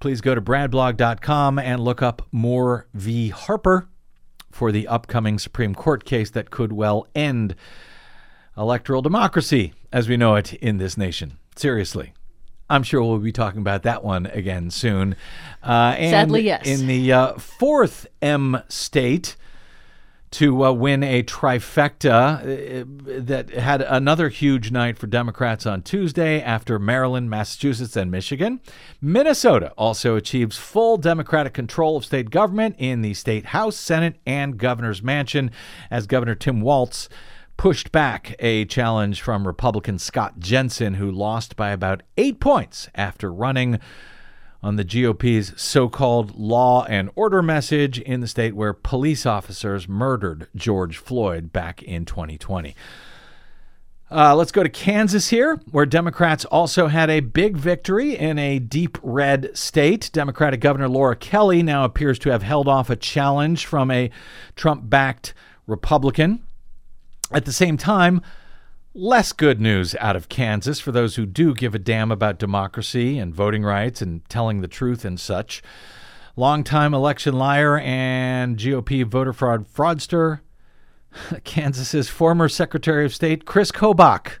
please 0.00 0.20
go 0.20 0.34
to 0.34 0.40
bradblog.com 0.40 1.58
and 1.58 1.82
look 1.82 2.02
up 2.02 2.26
Moore 2.32 2.86
v. 2.94 3.28
Harper 3.30 3.88
for 4.50 4.70
the 4.70 4.86
upcoming 4.86 5.38
Supreme 5.38 5.74
Court 5.74 6.04
case 6.04 6.30
that 6.30 6.50
could 6.50 6.72
well 6.72 7.06
end 7.14 7.54
electoral 8.56 9.02
democracy 9.02 9.72
as 9.92 10.08
we 10.08 10.16
know 10.16 10.36
it 10.36 10.52
in 10.54 10.78
this 10.78 10.96
nation. 10.96 11.38
Seriously. 11.56 12.12
I'm 12.70 12.82
sure 12.82 13.02
we'll 13.02 13.18
be 13.18 13.32
talking 13.32 13.60
about 13.60 13.82
that 13.82 14.02
one 14.02 14.26
again 14.26 14.70
soon. 14.70 15.16
Uh, 15.62 15.94
and 15.98 16.10
Sadly, 16.10 16.42
yes. 16.42 16.66
In 16.66 16.86
the 16.86 17.12
uh, 17.12 17.34
fourth 17.34 18.06
M 18.22 18.62
state, 18.68 19.36
to 20.34 20.64
uh, 20.64 20.72
win 20.72 21.04
a 21.04 21.22
trifecta 21.22 22.40
uh, 22.40 22.84
that 23.22 23.50
had 23.50 23.82
another 23.82 24.28
huge 24.28 24.72
night 24.72 24.98
for 24.98 25.06
Democrats 25.06 25.64
on 25.64 25.80
Tuesday 25.80 26.42
after 26.42 26.80
Maryland, 26.80 27.30
Massachusetts, 27.30 27.96
and 27.96 28.10
Michigan. 28.10 28.60
Minnesota 29.00 29.72
also 29.78 30.16
achieves 30.16 30.56
full 30.56 30.96
Democratic 30.96 31.54
control 31.54 31.96
of 31.96 32.04
state 32.04 32.30
government 32.30 32.74
in 32.78 33.00
the 33.00 33.14
state 33.14 33.46
House, 33.46 33.76
Senate, 33.76 34.16
and 34.26 34.58
governor's 34.58 35.04
mansion 35.04 35.52
as 35.88 36.08
Governor 36.08 36.34
Tim 36.34 36.60
Walz 36.60 37.08
pushed 37.56 37.92
back 37.92 38.34
a 38.40 38.64
challenge 38.64 39.22
from 39.22 39.46
Republican 39.46 40.00
Scott 40.00 40.40
Jensen, 40.40 40.94
who 40.94 41.12
lost 41.12 41.54
by 41.54 41.70
about 41.70 42.02
eight 42.16 42.40
points 42.40 42.88
after 42.96 43.32
running 43.32 43.78
on 44.64 44.76
the 44.76 44.84
GOP's 44.84 45.52
so 45.60 45.90
called 45.90 46.34
law 46.36 46.86
and 46.86 47.10
order 47.14 47.42
message 47.42 48.00
in 48.00 48.20
the 48.20 48.26
state 48.26 48.56
where 48.56 48.72
police 48.72 49.26
officers 49.26 49.86
murdered 49.86 50.48
George 50.56 50.96
Floyd 50.96 51.52
back 51.52 51.82
in 51.82 52.06
2020. 52.06 52.74
Uh, 54.10 54.34
let's 54.34 54.52
go 54.52 54.62
to 54.62 54.70
Kansas 54.70 55.28
here, 55.28 55.60
where 55.70 55.84
Democrats 55.84 56.46
also 56.46 56.86
had 56.86 57.10
a 57.10 57.20
big 57.20 57.58
victory 57.58 58.16
in 58.16 58.38
a 58.38 58.58
deep 58.58 58.96
red 59.02 59.54
state. 59.54 60.08
Democratic 60.14 60.60
Governor 60.60 60.88
Laura 60.88 61.14
Kelly 61.14 61.62
now 61.62 61.84
appears 61.84 62.18
to 62.20 62.30
have 62.30 62.42
held 62.42 62.66
off 62.66 62.88
a 62.88 62.96
challenge 62.96 63.66
from 63.66 63.90
a 63.90 64.10
Trump 64.56 64.88
backed 64.88 65.34
Republican. 65.66 66.42
At 67.30 67.44
the 67.44 67.52
same 67.52 67.76
time, 67.76 68.22
less 68.94 69.32
good 69.32 69.60
news 69.60 69.96
out 69.98 70.14
of 70.14 70.28
Kansas 70.28 70.78
for 70.78 70.92
those 70.92 71.16
who 71.16 71.26
do 71.26 71.52
give 71.52 71.74
a 71.74 71.80
damn 71.80 72.12
about 72.12 72.38
democracy 72.38 73.18
and 73.18 73.34
voting 73.34 73.64
rights 73.64 74.00
and 74.00 74.26
telling 74.28 74.60
the 74.60 74.68
truth 74.68 75.04
and 75.04 75.18
such. 75.18 75.62
Longtime 76.36 76.94
election 76.94 77.34
liar 77.34 77.78
and 77.78 78.56
GOP 78.56 79.04
voter 79.04 79.32
fraud 79.32 79.66
fraudster, 79.66 80.40
Kansas's 81.44 82.08
former 82.08 82.48
Secretary 82.48 83.04
of 83.04 83.14
State 83.14 83.44
Chris 83.44 83.72
Kobach. 83.72 84.38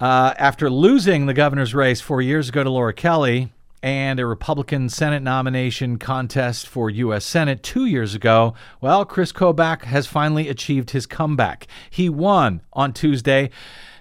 Uh, 0.00 0.32
after 0.38 0.70
losing 0.70 1.26
the 1.26 1.34
governor's 1.34 1.74
race 1.74 2.00
four 2.00 2.22
years 2.22 2.50
ago 2.50 2.62
to 2.62 2.70
Laura 2.70 2.92
Kelly 2.92 3.52
and 3.82 4.18
a 4.18 4.26
Republican 4.26 4.88
Senate 4.88 5.22
nomination 5.22 5.98
contest 5.98 6.66
for 6.66 6.90
U.S. 6.90 7.24
Senate 7.24 7.62
two 7.62 7.86
years 7.86 8.14
ago, 8.14 8.54
well, 8.80 9.04
Chris 9.04 9.32
Kobach 9.32 9.82
has 9.82 10.06
finally 10.06 10.48
achieved 10.48 10.90
his 10.90 11.06
comeback. 11.06 11.66
He 11.90 12.08
won 12.08 12.62
on 12.72 12.92
Tuesday 12.92 13.50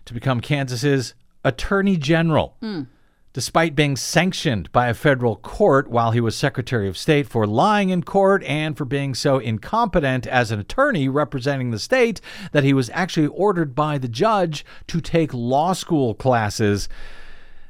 to 0.05 0.13
become 0.13 0.39
Kansas's 0.41 1.13
Attorney 1.43 1.97
General. 1.97 2.55
Hmm. 2.59 2.83
despite 3.33 3.75
being 3.75 3.95
sanctioned 3.95 4.71
by 4.71 4.87
a 4.87 4.95
federal 4.95 5.35
court 5.35 5.87
while 5.87 6.09
he 6.09 6.19
was 6.19 6.35
Secretary 6.35 6.87
of 6.87 6.97
State 6.97 7.27
for 7.27 7.45
lying 7.45 7.91
in 7.91 8.01
court 8.01 8.43
and 8.45 8.75
for 8.75 8.83
being 8.83 9.13
so 9.13 9.37
incompetent 9.37 10.25
as 10.25 10.49
an 10.49 10.59
attorney 10.59 11.07
representing 11.07 11.69
the 11.69 11.77
state 11.77 12.19
that 12.51 12.63
he 12.63 12.73
was 12.73 12.89
actually 12.95 13.27
ordered 13.27 13.75
by 13.75 13.99
the 13.99 14.07
judge 14.07 14.65
to 14.87 14.99
take 14.99 15.31
law 15.35 15.73
school 15.73 16.15
classes 16.15 16.89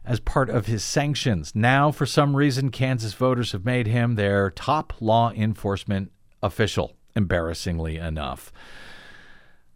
as 0.08 0.20
part 0.22 0.50
of 0.50 0.66
his 0.66 0.84
sanctions. 0.84 1.54
Now, 1.54 1.92
for 1.92 2.06
some 2.06 2.36
reason, 2.36 2.72
Kansas 2.72 3.14
voters 3.14 3.52
have 3.52 3.66
made 3.66 3.88
him 3.88 4.16
their 4.16 4.50
top 4.50 4.94
law 5.02 5.32
enforcement 5.32 6.12
official, 6.42 6.96
embarrassingly 7.16 7.98
enough. 7.98 8.52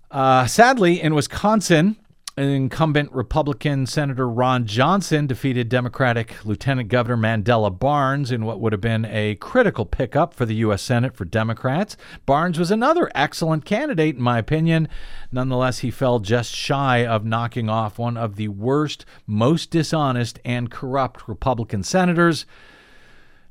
Uh, 0.10 0.46
sadly, 0.48 1.02
in 1.02 1.14
Wisconsin, 1.14 1.98
incumbent 2.38 3.12
Republican 3.12 3.86
Senator 3.86 4.28
Ron 4.28 4.66
Johnson 4.66 5.28
defeated 5.28 5.68
Democratic 5.68 6.44
Lieutenant 6.46 6.90
Governor 6.90 7.18
Mandela 7.18 7.78
Barnes 7.78 8.32
in 8.32 8.46
what 8.46 8.60
would 8.60 8.72
have 8.72 8.82
been 8.82 9.06
a 9.06 9.36
critical 9.36 9.86
pickup 9.86 10.34
for 10.34 10.46
the 10.46 10.56
U.S. 10.56 10.82
Senate 10.82 11.16
for 11.16 11.26
Democrats. 11.26 11.98
Barnes 12.26 12.58
was 12.58 12.72
another 12.72 13.12
excellent 13.14 13.66
candidate, 13.66 14.16
in 14.16 14.22
my 14.22 14.38
opinion. 14.38 14.88
Nonetheless, 15.32 15.80
he 15.80 15.92
fell 15.92 16.20
just 16.20 16.56
shy 16.56 17.06
of 17.06 17.26
knocking 17.26 17.70
off 17.70 18.00
one 18.00 18.18
of 18.18 18.36
the 18.36 18.48
worst, 18.48 19.06
most 19.28 19.70
dishonest, 19.70 20.40
and 20.46 20.72
corrupt 20.72 21.28
Republican 21.28 21.84
senators 21.84 22.46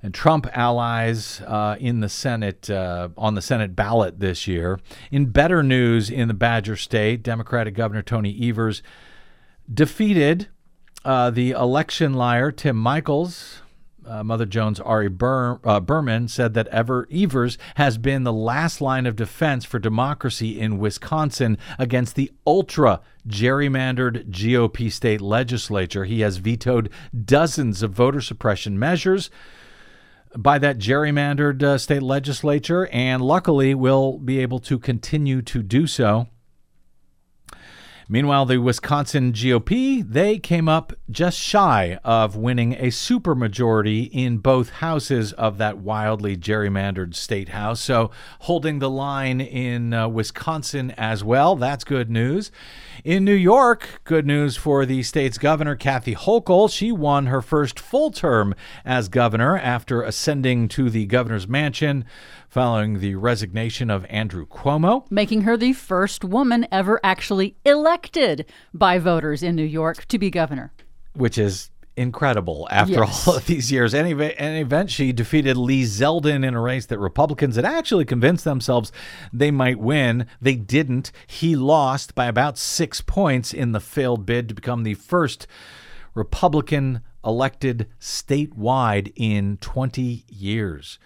and 0.02 0.14
Trump 0.14 0.46
allies 0.56 1.40
uh, 1.42 1.76
in 1.78 2.00
the 2.00 2.08
Senate 2.08 2.70
uh, 2.70 3.08
on 3.16 3.34
the 3.34 3.42
Senate 3.42 3.76
ballot 3.76 4.20
this 4.20 4.46
year. 4.46 4.78
In 5.10 5.26
better 5.26 5.62
news, 5.62 6.10
in 6.10 6.28
the 6.28 6.34
Badger 6.34 6.76
State, 6.76 7.22
Democratic 7.22 7.74
Governor 7.74 8.02
Tony 8.02 8.48
Evers 8.48 8.82
defeated 9.72 10.48
uh, 11.04 11.30
the 11.30 11.50
election 11.50 12.14
liar 12.14 12.50
Tim 12.50 12.76
Michels. 12.76 13.62
Uh, 14.06 14.24
Mother 14.24 14.46
Jones 14.46 14.80
Ari 14.80 15.08
Ber- 15.08 15.60
uh, 15.62 15.78
Berman 15.78 16.26
said 16.26 16.54
that 16.54 16.66
Ever 16.68 17.06
Evers 17.12 17.58
has 17.76 17.98
been 17.98 18.24
the 18.24 18.32
last 18.32 18.80
line 18.80 19.04
of 19.04 19.14
defense 19.14 19.64
for 19.64 19.78
democracy 19.78 20.58
in 20.58 20.78
Wisconsin 20.78 21.58
against 21.78 22.16
the 22.16 22.32
ultra 22.46 23.02
gerrymandered 23.28 24.30
GOP 24.30 24.90
state 24.90 25.20
legislature. 25.20 26.06
He 26.06 26.20
has 26.20 26.38
vetoed 26.38 26.90
dozens 27.24 27.82
of 27.82 27.92
voter 27.92 28.22
suppression 28.22 28.78
measures 28.78 29.30
by 30.36 30.58
that 30.58 30.78
gerrymandered 30.78 31.62
uh, 31.62 31.78
state 31.78 32.02
legislature, 32.02 32.88
and 32.92 33.22
luckily 33.22 33.74
we'll 33.74 34.18
be 34.18 34.38
able 34.38 34.58
to 34.60 34.78
continue 34.78 35.42
to 35.42 35.62
do 35.62 35.86
so. 35.86 36.28
Meanwhile, 38.12 38.46
the 38.46 38.58
Wisconsin 38.58 39.32
GOP, 39.32 40.02
they 40.02 40.40
came 40.40 40.68
up 40.68 40.92
just 41.08 41.38
shy 41.38 41.96
of 42.02 42.34
winning 42.34 42.72
a 42.72 42.88
supermajority 42.88 44.10
in 44.12 44.38
both 44.38 44.70
houses 44.70 45.32
of 45.34 45.58
that 45.58 45.78
wildly 45.78 46.36
gerrymandered 46.36 47.14
state 47.14 47.50
house. 47.50 47.80
So, 47.80 48.10
holding 48.40 48.80
the 48.80 48.90
line 48.90 49.40
in 49.40 49.94
uh, 49.94 50.08
Wisconsin 50.08 50.90
as 50.98 51.22
well. 51.22 51.54
That's 51.54 51.84
good 51.84 52.10
news. 52.10 52.50
In 53.04 53.24
New 53.24 53.32
York, 53.32 54.00
good 54.02 54.26
news 54.26 54.56
for 54.56 54.84
the 54.84 55.04
state's 55.04 55.38
governor, 55.38 55.76
Kathy 55.76 56.16
Hochul. 56.16 56.68
She 56.68 56.90
won 56.90 57.26
her 57.26 57.40
first 57.40 57.78
full 57.78 58.10
term 58.10 58.56
as 58.84 59.08
governor 59.08 59.56
after 59.56 60.02
ascending 60.02 60.66
to 60.70 60.90
the 60.90 61.06
governor's 61.06 61.46
mansion 61.46 62.04
following 62.50 62.98
the 62.98 63.14
resignation 63.14 63.88
of 63.90 64.04
Andrew 64.10 64.44
Cuomo. 64.46 65.06
Making 65.10 65.42
her 65.42 65.56
the 65.56 65.72
first 65.72 66.24
woman 66.24 66.66
ever 66.72 67.00
actually 67.04 67.56
elected 67.64 68.44
by 68.74 68.98
voters 68.98 69.42
in 69.42 69.54
New 69.54 69.64
York 69.64 70.06
to 70.08 70.18
be 70.18 70.30
governor. 70.30 70.72
Which 71.14 71.38
is 71.38 71.70
incredible 71.96 72.66
after 72.70 72.94
Yes. 72.94 73.28
all 73.28 73.36
of 73.36 73.46
these 73.46 73.70
years. 73.70 73.94
Any 73.94 74.12
any 74.36 74.60
event, 74.60 74.90
she 74.90 75.12
defeated 75.12 75.56
Lee 75.56 75.84
Zeldin 75.84 76.44
in 76.44 76.54
a 76.54 76.60
race 76.60 76.86
that 76.86 76.98
Republicans 76.98 77.56
had 77.56 77.64
actually 77.64 78.04
convinced 78.04 78.44
themselves 78.44 78.90
they 79.32 79.50
might 79.50 79.78
win. 79.78 80.26
They 80.40 80.56
didn't. 80.56 81.12
He 81.26 81.54
lost 81.54 82.14
by 82.14 82.26
about 82.26 82.58
six 82.58 83.00
points 83.00 83.52
in 83.52 83.72
the 83.72 83.80
failed 83.80 84.26
bid 84.26 84.48
to 84.48 84.54
become 84.54 84.82
the 84.82 84.94
first 84.94 85.46
Republican 86.14 87.02
elected 87.24 87.86
statewide 88.00 89.12
in 89.14 89.58
20 89.58 90.24
years. 90.28 90.98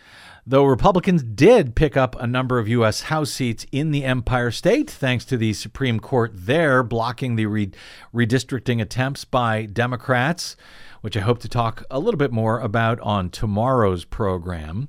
Though 0.46 0.64
Republicans 0.64 1.22
did 1.22 1.74
pick 1.74 1.96
up 1.96 2.14
a 2.20 2.26
number 2.26 2.58
of 2.58 2.68
U.S. 2.68 3.02
House 3.02 3.30
seats 3.30 3.64
in 3.72 3.92
the 3.92 4.04
Empire 4.04 4.50
State, 4.50 4.90
thanks 4.90 5.24
to 5.24 5.38
the 5.38 5.54
Supreme 5.54 6.00
Court 6.00 6.32
there 6.34 6.82
blocking 6.82 7.36
the 7.36 7.46
re- 7.46 7.70
redistricting 8.12 8.78
attempts 8.78 9.24
by 9.24 9.64
Democrats, 9.64 10.54
which 11.00 11.16
I 11.16 11.20
hope 11.20 11.38
to 11.40 11.48
talk 11.48 11.84
a 11.90 11.98
little 11.98 12.18
bit 12.18 12.30
more 12.30 12.60
about 12.60 13.00
on 13.00 13.30
tomorrow's 13.30 14.04
program. 14.04 14.88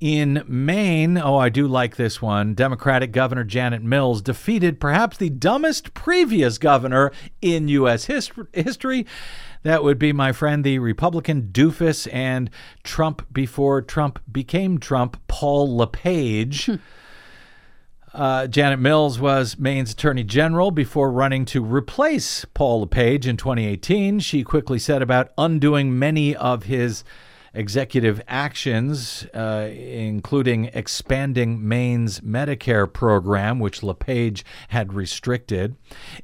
In 0.00 0.42
Maine, 0.48 1.18
oh, 1.18 1.36
I 1.36 1.50
do 1.50 1.68
like 1.68 1.94
this 1.94 2.20
one. 2.20 2.54
Democratic 2.54 3.12
Governor 3.12 3.44
Janet 3.44 3.84
Mills 3.84 4.20
defeated 4.20 4.80
perhaps 4.80 5.18
the 5.18 5.30
dumbest 5.30 5.94
previous 5.94 6.58
governor 6.58 7.12
in 7.40 7.68
U.S. 7.68 8.06
his- 8.06 8.32
history. 8.52 9.06
That 9.66 9.82
would 9.82 9.98
be 9.98 10.12
my 10.12 10.30
friend, 10.30 10.62
the 10.62 10.78
Republican 10.78 11.48
doofus 11.50 12.06
and 12.12 12.50
Trump 12.84 13.26
before 13.32 13.82
Trump 13.82 14.20
became 14.30 14.78
Trump, 14.78 15.20
Paul 15.26 15.76
LePage. 15.76 16.70
Uh, 18.14 18.46
Janet 18.46 18.78
Mills 18.78 19.18
was 19.18 19.58
Maine's 19.58 19.90
Attorney 19.90 20.22
General 20.22 20.70
before 20.70 21.10
running 21.10 21.44
to 21.46 21.64
replace 21.64 22.44
Paul 22.54 22.82
LePage 22.82 23.26
in 23.26 23.36
2018. 23.36 24.20
She 24.20 24.44
quickly 24.44 24.78
set 24.78 25.02
about 25.02 25.32
undoing 25.36 25.98
many 25.98 26.36
of 26.36 26.62
his 26.62 27.02
executive 27.56 28.20
actions, 28.28 29.26
uh, 29.34 29.68
including 29.72 30.66
expanding 30.66 31.66
Maine's 31.66 32.20
Medicare 32.20 32.90
program, 32.92 33.58
which 33.58 33.82
LePage 33.82 34.44
had 34.68 34.92
restricted. 34.92 35.76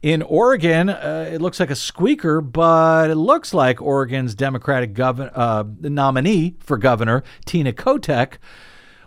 In 0.03 0.23
Oregon, 0.23 0.89
uh, 0.91 1.31
it 1.33 1.41
looks 1.41 1.59
like 1.59 1.71
a 1.71 1.77
squeaker, 1.77 2.41
but 2.41 3.11
it 3.11 3.17
looks 3.17 3.53
like 3.55 3.81
Oregon's 3.81 4.35
Democratic 4.35 4.95
govern- 4.95 5.31
uh, 5.35 5.65
nominee 5.81 6.57
for 6.61 6.77
governor, 6.77 7.23
Tina 7.45 7.73
Kotek, 7.73 8.35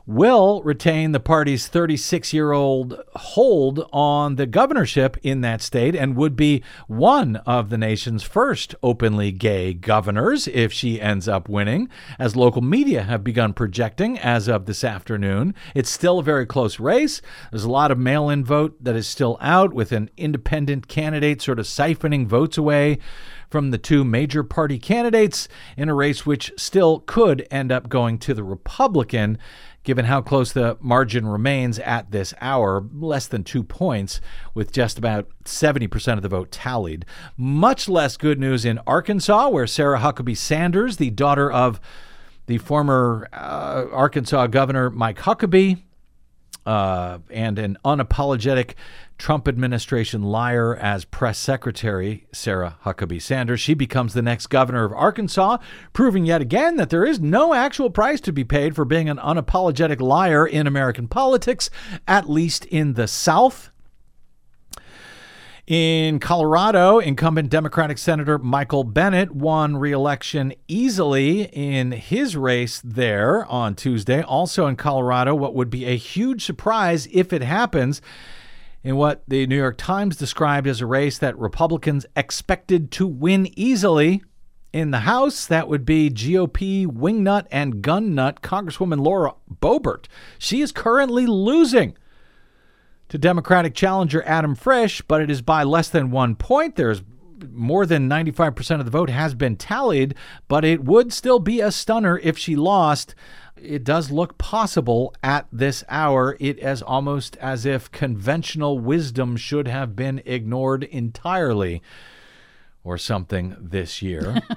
will 0.08 0.62
retain 0.62 1.12
the 1.12 1.20
party's 1.20 1.68
36 1.68 2.32
year 2.32 2.52
old 2.52 3.02
hold 3.16 3.88
on 3.92 4.36
the 4.36 4.46
governorship 4.46 5.18
in 5.24 5.42
that 5.42 5.62
state 5.62 5.96
and 5.96 6.16
would 6.16 6.36
be 6.36 6.64
one 6.88 7.38
of 7.38 7.70
the 7.70 7.78
nation's 7.78 8.22
first 8.22 8.76
openly 8.84 9.32
gay 9.32 9.74
governors 9.74 10.48
if 10.50 10.72
she 10.72 11.02
ends 11.02 11.28
up 11.28 11.50
winning, 11.50 11.90
as 12.20 12.36
local 12.36 12.62
media 12.62 13.04
have 13.04 13.24
begun 13.24 13.52
projecting 13.54 14.18
as 14.20 14.48
of 14.48 14.66
this 14.66 14.84
afternoon. 14.84 15.56
It's 15.74 15.90
still 15.90 16.20
a 16.20 16.24
very 16.24 16.46
close 16.46 16.80
race. 16.80 17.22
There's 17.52 17.64
a 17.64 17.72
lot 17.72 17.92
of 17.92 17.98
mail 17.98 18.30
in 18.30 18.46
vote 18.46 18.76
that 18.84 18.96
is 18.96 19.08
still 19.08 19.38
out, 19.42 19.74
with 19.74 19.92
an 19.92 20.10
independent 20.18 20.88
candidate 20.88 21.42
sort 21.42 21.60
of 21.60 21.66
siphoning 21.66 22.28
votes 22.28 22.58
away 22.58 23.00
from 23.50 23.72
the 23.72 23.78
two 23.78 24.04
major 24.04 24.44
party 24.44 24.78
candidates 24.78 25.48
in 25.78 25.90
a 25.90 25.94
race 25.94 26.26
which 26.26 26.52
still 26.58 27.00
could 27.00 27.48
end 27.50 27.72
up 27.72 27.90
going 27.90 28.18
to 28.20 28.34
the 28.34 28.44
Republican, 28.44 29.38
given 29.86 30.06
how 30.06 30.22
close 30.22 30.52
the 30.52 30.78
margin 30.82 31.26
remains 31.28 31.80
at 31.80 32.12
this 32.12 32.34
hour, 32.42 32.84
less 32.94 33.28
than 33.28 33.44
two 33.44 33.64
points, 33.64 34.20
with 34.54 34.72
just 34.72 34.98
about 34.98 35.30
70% 35.46 36.14
of 36.14 36.22
the 36.22 36.28
vote 36.28 36.52
tallied. 36.52 37.06
Much 37.38 37.88
less 37.88 38.18
good 38.18 38.40
news 38.40 38.66
in 38.66 38.80
Arkansas, 38.86 39.48
where 39.48 39.68
Sarah 39.68 40.00
Huckabee 40.00 40.36
Sanders, 40.36 40.98
the 40.98 41.12
daughter 41.12 41.50
of 41.50 41.80
the 42.48 42.58
former 42.58 43.30
uh, 43.32 43.86
Arkansas 43.92 44.48
Governor 44.48 44.90
Mike 44.90 45.20
Huckabee, 45.20 45.82
uh, 46.66 47.20
and 47.30 47.60
an 47.60 47.78
unapologetic 47.86 48.74
Trump 49.18 49.48
administration 49.48 50.24
liar 50.24 50.76
as 50.76 51.06
press 51.06 51.38
secretary, 51.38 52.28
Sarah 52.34 52.78
Huckabee 52.84 53.22
Sanders. 53.22 53.62
She 53.62 53.74
becomes 53.74 54.14
the 54.14 54.22
next 54.22 54.48
governor 54.48 54.84
of 54.84 54.94
Arkansas, 54.94 55.58
proving 55.94 56.26
yet 56.26 56.42
again 56.42 56.76
that 56.76 56.90
there 56.90 57.06
is 57.06 57.20
no 57.20 57.54
actual 57.54 57.90
price 57.90 58.20
to 58.22 58.34
be 58.34 58.44
paid 58.44 58.76
for 58.76 58.86
being 58.86 59.10
an 59.10 59.18
unapologetic 59.18 60.02
liar 60.02 60.46
in 60.46 60.68
American 60.68 61.08
politics, 61.08 61.70
at 62.08 62.30
least 62.30 62.66
in 62.66 62.94
the 62.94 63.08
South. 63.08 63.72
In 65.66 66.20
Colorado, 66.20 67.00
incumbent 67.00 67.50
Democratic 67.50 67.98
Senator 67.98 68.38
Michael 68.38 68.84
Bennet 68.84 69.32
won 69.32 69.78
re 69.78 69.92
election 69.92 70.54
easily 70.68 71.46
in 71.46 71.92
his 71.92 72.38
race 72.38 72.80
there 72.84 73.46
on 73.48 73.74
Tuesday. 73.74 74.22
Also 74.22 74.68
in 74.68 74.76
Colorado, 74.76 75.34
what 75.34 75.56
would 75.56 75.72
be 75.72 75.86
a 75.86 75.98
huge 75.98 76.46
surprise 76.46 77.08
if 77.12 77.34
it 77.34 77.42
happens 77.42 78.00
in 78.86 78.96
what 78.96 79.24
the 79.28 79.48
New 79.48 79.58
York 79.58 79.78
Times 79.80 80.16
described 80.16 80.68
as 80.68 80.80
a 80.80 80.86
race 80.86 81.18
that 81.18 81.38
Republicans 81.40 82.06
expected 82.16 82.92
to 82.92 83.08
win 83.08 83.50
easily. 83.60 84.22
In 84.72 84.92
the 84.92 85.00
House, 85.00 85.48
that 85.48 85.68
would 85.68 85.86
be 85.86 86.12
GOP 86.12 86.86
wingnut 86.86 87.48
and 87.50 87.82
gun 87.82 88.14
nut 88.14 88.44
Congresswoman 88.44 89.04
Laura 89.04 89.34
Boebert. 89.52 90.06
She 90.38 90.62
is 90.62 90.72
currently 90.72 91.26
losing 91.26 91.98
to 93.10 93.18
Democratic 93.18 93.74
challenger 93.74 94.22
Adam 94.24 94.54
Frisch, 94.54 95.02
but 95.02 95.20
it 95.20 95.32
is 95.32 95.42
by 95.42 95.64
less 95.64 95.90
than 95.90 96.12
one 96.12 96.36
point. 96.36 96.76
There's 96.76 97.02
more 97.52 97.88
than 97.88 98.08
95% 98.08 98.80
of 98.80 98.86
the 98.86 98.92
vote 98.92 99.10
has 99.10 99.34
been 99.34 99.56
tallied, 99.56 100.14
but 100.48 100.64
it 100.64 100.84
would 100.84 101.12
still 101.12 101.40
be 101.40 101.60
a 101.60 101.72
stunner 101.72 102.20
if 102.20 102.38
she 102.38 102.56
lost. 102.56 103.16
It 103.62 103.84
does 103.84 104.12
look 104.12 104.38
possible 104.38 105.16
at 105.24 105.48
this 105.52 105.84
hour. 105.90 106.36
It 106.40 106.60
is 106.60 106.82
almost 106.82 107.38
as 107.38 107.66
if 107.66 107.92
conventional 107.92 108.80
wisdom 108.80 109.38
should 109.38 109.68
have 109.68 109.96
been 109.96 110.22
ignored 110.26 110.84
entirely 110.84 111.82
or 112.84 112.98
something 112.98 113.56
this 113.60 114.02
year. 114.02 114.42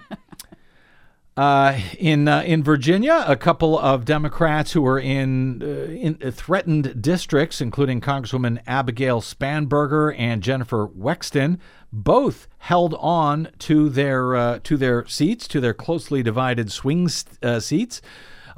Uh, 1.38 1.78
in 2.01 2.26
uh, 2.26 2.42
in 2.42 2.64
Virginia, 2.64 3.24
a 3.28 3.36
couple 3.36 3.78
of 3.78 4.05
Democrats 4.05 4.72
who 4.72 4.82
were 4.82 4.99
in, 4.99 5.62
uh, 5.62 5.88
in 5.92 6.16
threatened 6.32 7.01
districts, 7.01 7.61
including 7.61 8.01
Congresswoman 8.01 8.61
Abigail 8.66 9.20
Spanberger 9.20 10.12
and 10.18 10.42
Jennifer 10.42 10.88
Wexton, 10.88 11.61
both 11.92 12.49
held 12.59 12.94
on 12.99 13.51
to 13.61 13.88
their 13.88 14.34
uh, 14.34 14.59
to 14.64 14.76
their 14.76 15.07
seats, 15.07 15.46
to 15.46 15.61
their 15.61 15.74
closely 15.74 16.24
divided 16.24 16.72
swing 16.72 17.09
uh, 17.40 17.61
seats. 17.61 18.03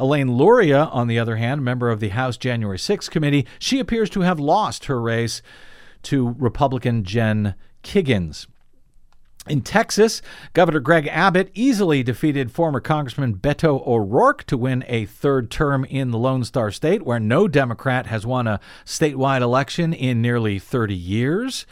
Elaine 0.01 0.33
Luria, 0.33 0.85
on 0.87 1.07
the 1.07 1.19
other 1.19 1.37
hand, 1.37 1.63
member 1.63 1.91
of 1.91 2.01
the 2.01 2.09
House 2.09 2.37
January 2.37 2.79
6 2.79 3.09
committee, 3.11 3.47
she 3.59 3.79
appears 3.79 4.09
to 4.11 4.23
have 4.23 4.41
lost 4.41 4.87
her 4.87 5.01
race 5.01 5.43
to 6.05 6.35
Republican 6.39 7.05
Jen 7.05 7.55
Kiggans. 7.85 8.47
In 9.47 9.61
Texas, 9.61 10.23
Governor 10.53 10.81
Greg 10.81 11.07
Abbott 11.07 11.51
easily 11.55 12.03
defeated 12.03 12.51
former 12.51 12.81
Congressman 12.81 13.37
Beto 13.37 13.87
O'Rourke 13.87 14.45
to 14.45 14.57
win 14.57 14.85
a 14.87 15.07
third 15.07 15.51
term 15.51 15.85
in 15.85 16.11
the 16.11 16.19
Lone 16.19 16.45
Star 16.45 16.71
State, 16.71 17.05
where 17.05 17.21
no 17.21 17.49
Democrat 17.49 18.07
has 18.07 18.27
won 18.27 18.47
a 18.47 18.61
statewide 18.85 19.41
election 19.41 19.93
in 19.93 20.23
nearly 20.23 20.59
30 20.59 20.95
years. 20.95 21.67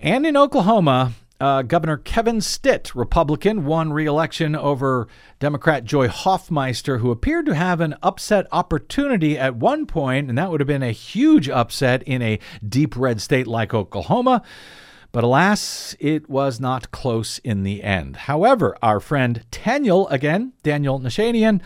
And 0.00 0.24
in 0.24 0.36
Oklahoma, 0.36 1.12
uh, 1.40 1.62
Governor 1.62 1.98
Kevin 1.98 2.40
Stitt, 2.40 2.94
Republican, 2.94 3.64
won 3.64 3.92
re 3.92 4.06
election 4.06 4.56
over 4.56 5.06
Democrat 5.38 5.84
Joy 5.84 6.08
Hofmeister, 6.08 7.00
who 7.00 7.10
appeared 7.10 7.46
to 7.46 7.54
have 7.54 7.80
an 7.80 7.94
upset 8.02 8.46
opportunity 8.50 9.38
at 9.38 9.56
one 9.56 9.86
point, 9.86 10.28
and 10.28 10.36
that 10.38 10.50
would 10.50 10.60
have 10.60 10.66
been 10.66 10.82
a 10.82 10.92
huge 10.92 11.48
upset 11.48 12.02
in 12.02 12.22
a 12.22 12.40
deep 12.66 12.96
red 12.96 13.20
state 13.20 13.46
like 13.46 13.72
Oklahoma. 13.72 14.42
But 15.12 15.24
alas, 15.24 15.96
it 16.00 16.28
was 16.28 16.60
not 16.60 16.90
close 16.90 17.38
in 17.38 17.62
the 17.62 17.82
end. 17.82 18.16
However, 18.16 18.76
our 18.82 19.00
friend 19.00 19.44
Daniel, 19.50 20.06
again, 20.08 20.52
Daniel 20.62 21.00
Nichanian, 21.00 21.60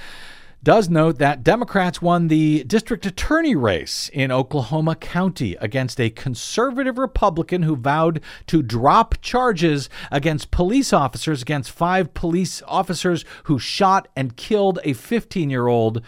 does 0.62 0.88
note 0.88 1.18
that 1.18 1.42
Democrats 1.42 2.00
won 2.00 2.28
the 2.28 2.62
district 2.64 3.04
attorney 3.04 3.56
race 3.56 4.08
in 4.12 4.30
Oklahoma 4.30 4.94
County 4.94 5.56
against 5.60 6.00
a 6.00 6.10
conservative 6.10 6.98
Republican 6.98 7.62
who 7.62 7.74
vowed 7.74 8.20
to 8.46 8.62
drop 8.62 9.16
charges 9.20 9.90
against 10.12 10.52
police 10.52 10.92
officers, 10.92 11.42
against 11.42 11.70
five 11.72 12.14
police 12.14 12.62
officers 12.68 13.24
who 13.44 13.58
shot 13.58 14.06
and 14.14 14.36
killed 14.36 14.78
a 14.84 14.92
15 14.92 15.50
year 15.50 15.66
old. 15.66 16.00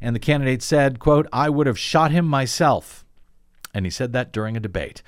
And 0.00 0.14
the 0.14 0.20
candidate 0.20 0.62
said, 0.62 1.00
quote, 1.00 1.26
I 1.32 1.50
would 1.50 1.66
have 1.66 1.78
shot 1.78 2.12
him 2.12 2.26
myself. 2.26 3.04
And 3.74 3.84
he 3.84 3.90
said 3.90 4.12
that 4.12 4.32
during 4.32 4.56
a 4.56 4.60
debate. 4.60 5.02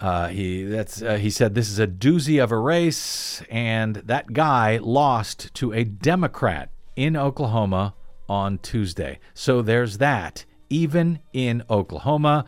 Uh, 0.00 0.26
he 0.28 0.64
that's 0.64 1.00
uh, 1.00 1.14
he 1.14 1.30
said 1.30 1.54
this 1.54 1.70
is 1.70 1.78
a 1.78 1.86
doozy 1.86 2.42
of 2.42 2.50
a 2.50 2.58
race, 2.58 3.42
and 3.48 3.94
that 3.96 4.32
guy 4.32 4.76
lost 4.82 5.54
to 5.54 5.72
a 5.72 5.84
Democrat 5.84 6.73
in 6.96 7.16
Oklahoma 7.16 7.94
on 8.28 8.58
Tuesday. 8.58 9.18
So 9.34 9.62
there's 9.62 9.98
that, 9.98 10.44
even 10.70 11.20
in 11.32 11.62
Oklahoma, 11.68 12.44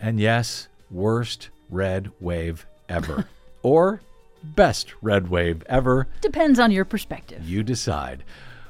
and 0.00 0.18
yes, 0.18 0.68
worst 0.90 1.50
red 1.68 2.10
wave 2.20 2.66
ever, 2.88 3.26
or 3.62 4.00
best 4.42 4.94
red 5.00 5.28
wave 5.28 5.62
ever. 5.66 6.08
Depends 6.20 6.58
on 6.58 6.70
your 6.70 6.84
perspective. 6.84 7.48
You 7.48 7.62
decide. 7.62 8.24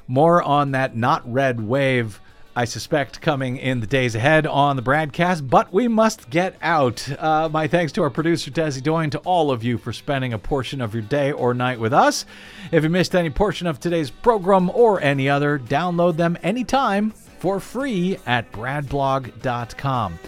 More 0.07 0.41
on 0.41 0.71
that 0.71 0.95
not 0.95 1.31
red 1.31 1.61
wave 1.61 2.19
I 2.57 2.63
suspect, 2.63 3.19
coming 3.19 3.57
in 3.57 3.81
the 3.81 3.87
days 3.87 4.15
ahead 4.15 4.47
on 4.47 4.77
the 4.77 4.81
broadcast. 4.81 5.49
But 5.49 5.73
we 5.73 5.89
must 5.89 6.29
get 6.29 6.55
out. 6.61 7.05
Uh, 7.19 7.49
my 7.49 7.67
thanks 7.67 7.91
to 7.93 8.01
our 8.01 8.09
producer, 8.09 8.49
Desi 8.49 8.81
Doyen, 8.81 9.09
to 9.09 9.19
all 9.19 9.51
of 9.51 9.61
you 9.61 9.77
for 9.77 9.91
spending 9.91 10.31
a 10.31 10.39
portion 10.39 10.79
of 10.79 10.93
your 10.93 11.03
day 11.03 11.33
or 11.33 11.53
night 11.53 11.81
with 11.81 11.91
us. 11.91 12.25
If 12.71 12.83
you 12.83 12.89
missed 12.89 13.13
any 13.13 13.29
portion 13.29 13.67
of 13.67 13.81
today's 13.81 14.09
program 14.09 14.69
or 14.69 15.01
any 15.01 15.27
other, 15.27 15.59
download 15.59 16.15
them 16.15 16.37
anytime 16.43 17.11
for 17.11 17.59
free 17.59 18.17
at 18.25 18.49
bradblog.com. 18.53 20.19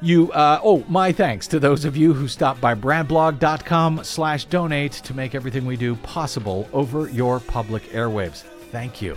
You, 0.00 0.32
uh, 0.32 0.60
oh, 0.64 0.84
my 0.88 1.12
thanks 1.12 1.46
to 1.46 1.60
those 1.60 1.84
of 1.84 1.96
you 1.96 2.12
who 2.12 2.26
stopped 2.26 2.60
by 2.60 2.74
bradblog.com 2.74 4.02
slash 4.02 4.46
donate 4.46 4.92
to 4.92 5.14
make 5.14 5.36
everything 5.36 5.64
we 5.64 5.76
do 5.76 5.94
possible 5.94 6.68
over 6.72 7.08
your 7.08 7.38
public 7.38 7.84
airwaves. 7.90 8.42
Thank 8.72 9.00
you. 9.00 9.16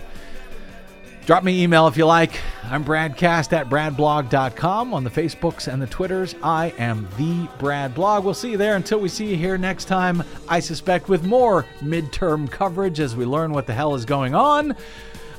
Drop 1.25 1.43
me 1.43 1.63
email 1.63 1.87
if 1.87 1.97
you 1.97 2.05
like. 2.05 2.39
I'm 2.65 2.85
BradCast 2.85 3.51
at 3.51 3.67
bradblog.com 3.67 4.93
on 4.93 5.03
the 5.03 5.09
Facebooks 5.09 5.71
and 5.71 5.81
the 5.81 5.87
Twitters. 5.87 6.35
I 6.43 6.71
am 6.77 7.07
the 7.17 7.49
Brad 7.57 7.95
Blog. 7.95 8.23
We'll 8.23 8.35
see 8.35 8.51
you 8.51 8.57
there 8.57 8.75
until 8.75 8.99
we 8.99 9.09
see 9.09 9.31
you 9.31 9.35
here 9.35 9.57
next 9.57 9.85
time, 9.85 10.23
I 10.47 10.59
suspect, 10.59 11.09
with 11.09 11.25
more 11.25 11.65
midterm 11.81 12.49
coverage 12.49 12.99
as 12.99 13.15
we 13.15 13.25
learn 13.25 13.53
what 13.53 13.65
the 13.65 13.73
hell 13.73 13.95
is 13.95 14.05
going 14.05 14.35
on. 14.35 14.75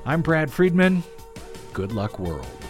I'm 0.05 0.23
Brad 0.23 0.51
Friedman. 0.51 1.05
Good 1.73 1.93
luck, 1.93 2.19
world. 2.19 2.66